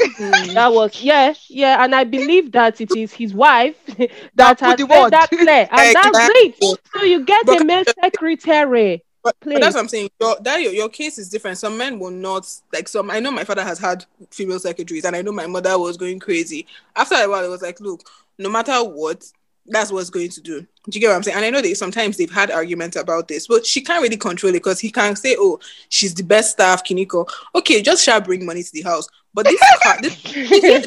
Mm. 0.00 0.54
That 0.54 0.72
was 0.72 1.02
yeah, 1.02 1.34
yeah, 1.48 1.82
and 1.84 1.94
I 1.94 2.04
believe 2.04 2.52
that 2.52 2.80
it 2.80 2.94
is 2.96 3.12
his 3.12 3.34
wife 3.34 3.76
that 4.34 4.58
put 4.58 4.60
has 4.60 4.76
the 4.76 4.86
made 4.86 5.10
that 5.10 5.28
clear, 5.28 5.68
and 5.70 5.96
that's 5.96 6.30
it. 6.34 6.80
So 6.94 7.02
you 7.02 7.24
get 7.24 7.48
a 7.48 7.64
male 7.64 7.84
secretary. 8.00 9.02
But, 9.26 9.36
but 9.40 9.60
that's 9.60 9.74
what 9.74 9.80
I'm 9.80 9.88
saying. 9.88 10.08
Your 10.20 10.36
that 10.42 10.62
your, 10.62 10.72
your 10.72 10.88
case 10.88 11.18
is 11.18 11.28
different. 11.28 11.58
Some 11.58 11.76
men 11.76 11.98
will 11.98 12.12
not 12.12 12.48
like 12.72 12.86
some. 12.86 13.10
I 13.10 13.18
know 13.18 13.32
my 13.32 13.42
father 13.42 13.64
has 13.64 13.76
had 13.76 14.04
female 14.30 14.60
secretaries, 14.60 15.04
and 15.04 15.16
I 15.16 15.22
know 15.22 15.32
my 15.32 15.48
mother 15.48 15.76
was 15.80 15.96
going 15.96 16.20
crazy. 16.20 16.64
After 16.94 17.16
a 17.16 17.28
while, 17.28 17.44
it 17.44 17.48
was 17.48 17.60
like, 17.60 17.80
look, 17.80 18.08
no 18.38 18.48
matter 18.48 18.84
what, 18.84 19.24
that's 19.66 19.90
what's 19.90 20.10
going 20.10 20.28
to 20.28 20.40
do. 20.40 20.60
Do 20.60 20.68
you 20.92 21.00
get 21.00 21.08
what 21.08 21.16
I'm 21.16 21.24
saying? 21.24 21.38
And 21.38 21.44
I 21.44 21.50
know 21.50 21.60
that 21.60 21.76
sometimes 21.76 22.16
they've 22.16 22.30
had 22.30 22.52
arguments 22.52 22.96
about 22.96 23.26
this, 23.26 23.48
but 23.48 23.66
she 23.66 23.80
can't 23.80 24.00
really 24.00 24.16
control 24.16 24.50
it 24.50 24.62
because 24.62 24.78
he 24.78 24.92
can't 24.92 25.18
say, 25.18 25.34
oh, 25.36 25.58
she's 25.88 26.14
the 26.14 26.22
best 26.22 26.52
staff, 26.52 26.84
Kiniko. 26.84 27.28
Okay, 27.56 27.82
just 27.82 28.04
shall 28.04 28.20
bring 28.20 28.46
money 28.46 28.62
to 28.62 28.72
the 28.72 28.82
house. 28.82 29.08
But 29.36 29.44
this 29.44 29.60
car, 29.82 30.00
this, 30.00 30.22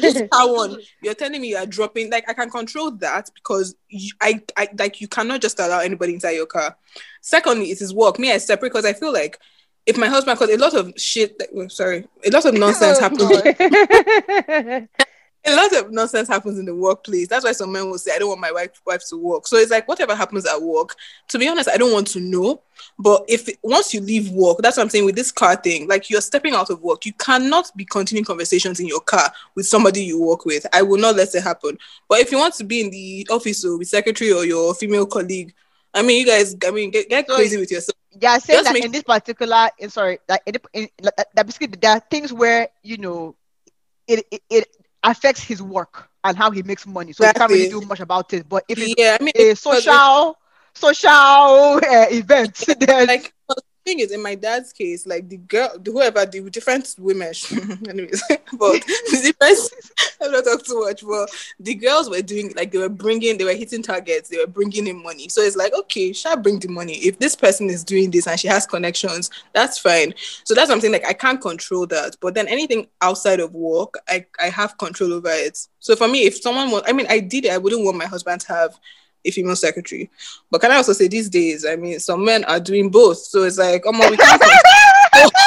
this 0.00 0.22
car 0.28 0.52
one, 0.52 0.76
you're 1.04 1.14
telling 1.14 1.40
me 1.40 1.50
you 1.50 1.56
are 1.56 1.66
dropping. 1.66 2.10
Like 2.10 2.28
I 2.28 2.32
can 2.32 2.50
control 2.50 2.90
that 2.96 3.30
because 3.32 3.76
you, 3.88 4.12
I, 4.20 4.42
I 4.56 4.66
like 4.76 5.00
you 5.00 5.06
cannot 5.06 5.40
just 5.40 5.60
allow 5.60 5.78
anybody 5.78 6.14
inside 6.14 6.32
your 6.32 6.46
car. 6.46 6.76
Secondly, 7.20 7.70
it 7.70 7.80
is 7.80 7.94
work. 7.94 8.18
Me, 8.18 8.32
I 8.32 8.38
separate 8.38 8.70
because 8.70 8.84
I 8.84 8.92
feel 8.92 9.12
like 9.12 9.38
if 9.86 9.96
my 9.96 10.08
husband, 10.08 10.36
because 10.36 10.52
a 10.52 10.58
lot 10.58 10.74
of 10.74 10.92
shit, 10.96 11.38
like, 11.38 11.50
oh, 11.54 11.68
sorry, 11.68 12.08
a 12.26 12.30
lot 12.30 12.44
of 12.44 12.54
oh, 12.56 12.58
nonsense 12.58 12.98
Oh, 13.00 13.02
happens. 13.02 14.88
A 15.46 15.56
lot 15.56 15.72
of 15.74 15.90
nonsense 15.90 16.28
happens 16.28 16.58
in 16.58 16.66
the 16.66 16.74
workplace. 16.74 17.26
That's 17.26 17.44
why 17.46 17.52
some 17.52 17.72
men 17.72 17.88
will 17.88 17.96
say, 17.98 18.12
"I 18.14 18.18
don't 18.18 18.28
want 18.28 18.40
my 18.42 18.52
wife 18.52 18.72
wife 18.84 19.02
to 19.08 19.16
work." 19.16 19.46
So 19.46 19.56
it's 19.56 19.70
like 19.70 19.88
whatever 19.88 20.14
happens 20.14 20.46
at 20.46 20.60
work. 20.60 20.94
To 21.28 21.38
be 21.38 21.48
honest, 21.48 21.68
I 21.68 21.78
don't 21.78 21.92
want 21.94 22.08
to 22.08 22.20
know. 22.20 22.60
But 22.98 23.24
if 23.26 23.48
once 23.62 23.94
you 23.94 24.02
leave 24.02 24.28
work, 24.30 24.58
that's 24.58 24.76
what 24.76 24.82
I'm 24.82 24.90
saying 24.90 25.06
with 25.06 25.16
this 25.16 25.32
car 25.32 25.56
thing. 25.56 25.88
Like 25.88 26.10
you're 26.10 26.20
stepping 26.20 26.54
out 26.54 26.68
of 26.68 26.82
work, 26.82 27.06
you 27.06 27.14
cannot 27.14 27.70
be 27.74 27.86
continuing 27.86 28.26
conversations 28.26 28.80
in 28.80 28.86
your 28.86 29.00
car 29.00 29.32
with 29.54 29.66
somebody 29.66 30.04
you 30.04 30.20
work 30.20 30.44
with. 30.44 30.66
I 30.74 30.82
will 30.82 30.98
not 30.98 31.16
let 31.16 31.34
it 31.34 31.42
happen. 31.42 31.78
But 32.06 32.18
if 32.20 32.30
you 32.30 32.36
want 32.38 32.54
to 32.56 32.64
be 32.64 32.82
in 32.82 32.90
the 32.90 33.26
office 33.30 33.64
or 33.64 33.78
with 33.78 33.88
secretary 33.88 34.32
or 34.32 34.44
your 34.44 34.74
female 34.74 35.06
colleague, 35.06 35.54
I 35.94 36.02
mean, 36.02 36.20
you 36.20 36.26
guys, 36.26 36.54
I 36.66 36.70
mean, 36.70 36.90
get, 36.90 37.08
get 37.08 37.26
So 37.26 37.36
crazy 37.36 37.56
with 37.56 37.70
yourself. 37.70 37.96
Yeah, 38.20 38.36
saying 38.38 38.58
Just 38.58 38.64
that 38.66 38.74
make- 38.74 38.84
in 38.84 38.92
this 38.92 39.04
particular, 39.04 39.70
eh, 39.80 39.88
sorry, 39.88 40.18
that, 40.26 40.42
in, 40.74 40.88
that 41.34 41.46
basically 41.46 41.68
there 41.68 41.92
are 41.92 42.00
things 42.10 42.32
where 42.32 42.68
you 42.82 42.98
know 42.98 43.36
it, 44.06 44.26
it 44.30 44.42
it 44.50 44.68
affects 45.02 45.42
his 45.42 45.62
work 45.62 46.08
and 46.24 46.36
how 46.36 46.50
he 46.50 46.62
makes 46.62 46.86
money, 46.86 47.12
so 47.12 47.24
he 47.24 47.32
can't 47.32 47.50
really 47.50 47.66
do 47.66 47.80
much 47.80 48.00
about 48.00 48.32
it. 48.32 48.48
But 48.48 48.64
if 48.68 48.78
it's 48.78 48.94
Yeah, 48.96 49.16
I 49.20 49.24
mean, 49.24 49.32
a 49.36 49.54
social 49.54 50.36
social 50.74 51.08
uh, 51.08 52.06
event, 52.10 52.64
then 52.80 53.06
like 53.06 53.32
thing 53.90 54.00
is 54.00 54.12
in 54.12 54.22
my 54.22 54.36
dad's 54.36 54.72
case 54.72 55.04
like 55.06 55.28
the 55.28 55.36
girl 55.36 55.70
the 55.80 55.90
whoever 55.90 56.24
the 56.24 56.48
different 56.50 56.94
women 56.98 57.32
anyways 57.88 58.22
but 58.28 58.38
the 59.10 59.20
difference 59.22 59.70
i'm 60.22 60.30
not 60.30 60.44
talking 60.44 60.64
too 60.64 60.80
much 60.80 61.04
but 61.04 61.28
the 61.58 61.74
girls 61.74 62.08
were 62.08 62.22
doing 62.22 62.52
like 62.54 62.70
they 62.70 62.78
were 62.78 62.88
bringing 62.88 63.36
they 63.36 63.44
were 63.44 63.54
hitting 63.54 63.82
targets 63.82 64.28
they 64.28 64.38
were 64.38 64.46
bringing 64.46 64.86
in 64.86 65.02
money. 65.02 65.28
So 65.28 65.42
it's 65.42 65.56
like 65.56 65.74
okay 65.74 66.12
shall 66.12 66.36
bring 66.36 66.58
the 66.58 66.68
money. 66.68 66.94
If 66.98 67.18
this 67.18 67.34
person 67.34 67.68
is 67.68 67.82
doing 67.82 68.10
this 68.10 68.26
and 68.26 68.38
she 68.38 68.48
has 68.48 68.66
connections 68.66 69.30
that's 69.54 69.78
fine. 69.78 70.14
So 70.44 70.54
that's 70.54 70.70
something 70.70 70.92
like 70.92 71.04
i 71.06 71.12
can't 71.12 71.40
control 71.40 71.86
that. 71.86 72.16
But 72.20 72.34
then 72.34 72.46
anything 72.48 72.86
outside 73.00 73.40
of 73.40 73.54
work 73.54 73.94
i 74.08 74.24
i 74.40 74.48
have 74.48 74.78
control 74.78 75.12
over 75.12 75.30
it. 75.30 75.66
So 75.80 75.96
for 75.96 76.06
me 76.06 76.26
if 76.26 76.40
someone 76.40 76.70
was 76.70 76.82
i 76.86 76.92
mean 76.92 77.06
i 77.08 77.18
did 77.18 77.44
it 77.46 77.52
i 77.52 77.58
wouldn't 77.58 77.84
want 77.84 77.96
my 77.96 78.06
husband 78.06 78.40
to 78.42 78.48
have 78.52 78.78
a 79.24 79.30
female 79.30 79.56
secretary. 79.56 80.10
But 80.50 80.60
can 80.60 80.70
I 80.70 80.76
also 80.76 80.92
say 80.92 81.08
these 81.08 81.28
days, 81.28 81.64
I 81.64 81.76
mean, 81.76 82.00
some 82.00 82.24
men 82.24 82.44
are 82.44 82.60
doing 82.60 82.90
both. 82.90 83.18
So 83.18 83.44
it's 83.44 83.58
like, 83.58 83.82
oh 83.86 83.92
my, 83.92 84.10
we 84.10 84.16
can't 84.16 84.40
control 84.40 85.30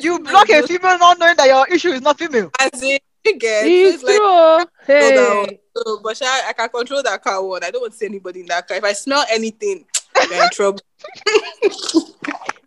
you 0.00 0.18
block 0.20 0.48
a 0.50 0.66
female 0.66 0.98
not 0.98 1.18
knowing 1.18 1.36
that 1.36 1.46
your 1.46 1.66
issue 1.68 1.90
is 1.90 2.02
not 2.02 2.18
female. 2.18 2.50
As 2.58 2.82
in, 2.82 2.98
you 3.24 3.38
get, 3.38 3.62
so 3.62 3.68
It's 3.68 3.94
it's 3.94 4.04
like, 4.04 4.16
true. 4.16 4.66
slow 4.86 5.10
down. 5.10 5.48
Hey. 5.48 5.60
So, 5.76 6.00
but 6.02 6.16
sha, 6.16 6.24
I 6.24 6.52
can 6.52 6.68
control 6.68 7.02
that 7.02 7.22
car 7.22 7.44
one. 7.44 7.64
I 7.64 7.70
don't 7.70 7.82
want 7.82 7.92
to 7.92 7.98
see 7.98 8.06
anybody 8.06 8.40
in 8.40 8.46
that 8.46 8.66
car. 8.66 8.76
If 8.76 8.84
I 8.84 8.92
smell 8.92 9.24
anything, 9.30 9.84
we're 10.30 10.42
in 10.42 10.50
trouble. 10.50 10.80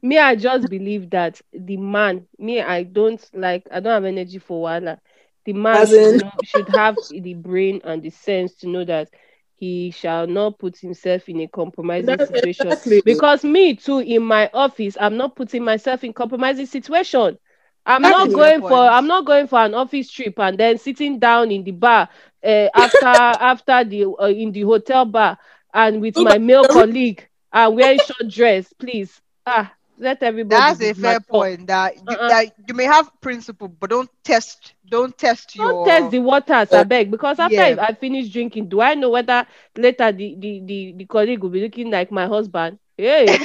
me 0.02 0.18
i 0.18 0.34
just 0.34 0.70
believe 0.70 1.10
that 1.10 1.42
the 1.52 1.76
man 1.76 2.26
me 2.38 2.62
i 2.62 2.84
don't 2.84 3.30
like 3.34 3.68
i 3.70 3.82
don't 3.82 3.92
have 3.92 4.06
energy 4.06 4.40
for 4.40 4.68
wahala 4.68 4.98
the 5.46 5.54
man 5.54 5.86
should, 5.86 6.10
know, 6.10 6.32
should 6.44 6.70
have 6.70 7.00
the 7.10 7.34
brain 7.34 7.82
and 7.84 8.02
the 8.04 8.10
sense 8.10 8.56
to 8.56 8.68
know 8.68 8.84
that 8.86 9.10
he 9.56 9.92
shall 9.92 10.28
not 10.28 10.58
put 10.60 10.78
himself 10.78 11.28
in 11.30 11.40
a 11.42 11.48
compromising 11.48 12.18
That's 12.18 12.32
situation. 12.32 12.78
exactly. 12.78 13.02
because 13.04 13.44
me 13.44 13.76
too 13.76 14.00
in 14.00 14.24
my 14.24 14.50
office 14.54 14.98
i'm 15.00 15.18
not 15.18 15.36
putting 15.36 15.64
myself 15.64 16.04
in 16.04 16.14
compromising 16.14 16.66
situation. 16.66 17.38
I'm 17.86 18.08
That's 18.08 18.20
not 18.20 18.34
going 18.34 18.64
for 18.64 18.78
i'm 18.80 19.08
not 19.08 19.26
going 19.26 19.48
for 19.48 19.60
an 19.60 19.74
office 19.74 20.12
trip 20.12 20.40
and 20.40 20.58
then 20.58 20.78
sitting 20.78 21.20
down 21.20 21.52
in 21.52 21.64
the 21.64 21.72
bar 21.72 22.10
uh, 22.44 22.68
after 22.74 23.06
after 23.06 23.84
the 23.84 24.06
uh, 24.20 24.28
in 24.28 24.52
the 24.52 24.62
hotel 24.62 25.06
bar 25.06 25.38
and 25.74 26.02
with 26.02 26.20
my 26.20 26.38
male 26.38 26.66
colleague 26.68 27.28
and 27.52 27.76
wearing 27.76 28.00
short 28.00 28.30
dress 28.30 28.72
please. 28.74 29.22
Ah 29.46 29.74
let 30.00 30.24
everybody 30.24 30.50
That's 30.50 30.82
a 30.82 30.94
fair 30.94 31.20
mature. 31.20 31.20
point. 31.20 31.68
That 31.68 31.96
you, 32.10 32.18
Uh-uh. 32.18 32.28
that 32.28 32.54
you 32.68 32.74
may 32.74 32.86
have 32.86 33.10
principle, 33.22 33.68
but 33.68 33.90
don't 33.90 34.10
test. 34.24 34.74
Don't 34.90 35.16
test 35.18 35.56
don't 35.56 35.56
your. 35.56 35.84
test 35.84 36.12
the 36.12 36.20
waters 36.20 36.74
I 36.74 36.80
oh, 36.80 36.84
beg 36.84 37.12
because 37.12 37.40
after 37.40 37.62
Yeah. 37.62 37.76
I 37.80 37.94
finish 37.94 38.30
drinking 38.30 38.70
do 38.70 38.82
I 38.82 38.96
know 38.96 39.10
whether 39.10 39.46
later 39.78 40.12
the 40.12 40.36
the 40.38 40.62
the, 40.66 40.94
the 40.98 41.06
colleague 41.06 41.42
will 41.44 41.50
be 41.50 41.62
looking 41.62 41.92
like 41.92 42.12
my 42.12 42.26
husband 42.28 42.80
hey. 42.98 43.26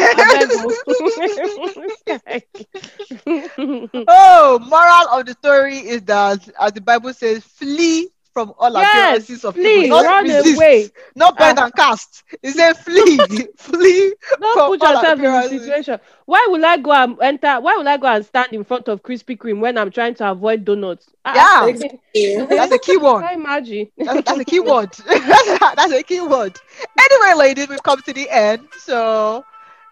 Oh, 4.07 4.59
moral 4.61 5.19
of 5.21 5.27
the 5.27 5.33
story 5.33 5.79
is 5.79 6.03
that, 6.03 6.49
as 6.61 6.73
the 6.73 6.81
Bible 6.81 7.13
says, 7.15 7.45
flee 7.45 8.09
from 8.35 8.53
all 8.59 8.73
yes 8.73 8.89
appearances 9.29 9.45
of 9.45 9.55
please 9.55 9.85
evil. 9.87 10.03
Not 10.03 10.05
run 10.05 10.25
resist, 10.25 10.57
away 10.57 10.91
not 11.15 11.39
bend 11.39 11.59
Ah. 11.59 11.65
and 11.65 11.75
cast. 11.75 12.25
It 12.43 12.53
says 12.53 12.79
flee, 12.81 13.17
flee. 13.57 14.15
don't 14.41 14.53
From 14.55 14.69
put 14.79 14.83
all 14.83 14.95
yourself 14.95 15.19
in 15.21 15.25
a 15.27 15.49
situation 15.49 16.01
why 16.27 16.47
will 16.51 16.65
I 16.65 16.77
go 16.77 16.93
and 16.93 17.17
enter 17.23 17.61
why 17.61 17.77
will 17.77 17.89
I 17.89 17.97
go 17.97 18.09
and 18.09 18.25
stand 18.27 18.53
in 18.53 18.65
front 18.65 18.89
of 18.89 19.03
Krispy 19.03 19.37
Kreme 19.39 19.61
when 19.61 19.79
I'm 19.79 19.91
trying 19.91 20.15
to 20.17 20.31
avoid 20.31 20.65
donuts 20.65 21.09
Ah, 21.25 21.67
Yeah. 21.67 21.89
Yeah. 22.13 22.45
That's 22.47 22.73
a 22.73 22.79
key 22.79 22.95
can 22.97 23.03
one. 23.03 23.23
you 23.23 23.31
imagine 23.31 23.89
That's, 23.97 24.23
that's 24.23 24.39
a 24.41 24.45
key 24.45 24.61
word. 24.71 24.91
that's 25.07 25.93
a 25.93 26.03
key 26.03 26.21
word. 26.21 26.59
Anyway, 27.01 27.39
ladies, 27.39 27.69
we've 27.69 27.83
come 27.83 28.01
to 28.03 28.13
the 28.13 28.29
end. 28.31 28.67
So, 28.79 29.45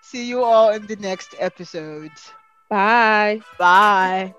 see 0.03 0.27
you 0.27 0.43
all 0.43 0.71
in 0.73 0.87
the 0.87 0.97
next 0.97 1.35
episode. 1.39 2.11
bye 2.69 3.41
Bye. 3.59 4.35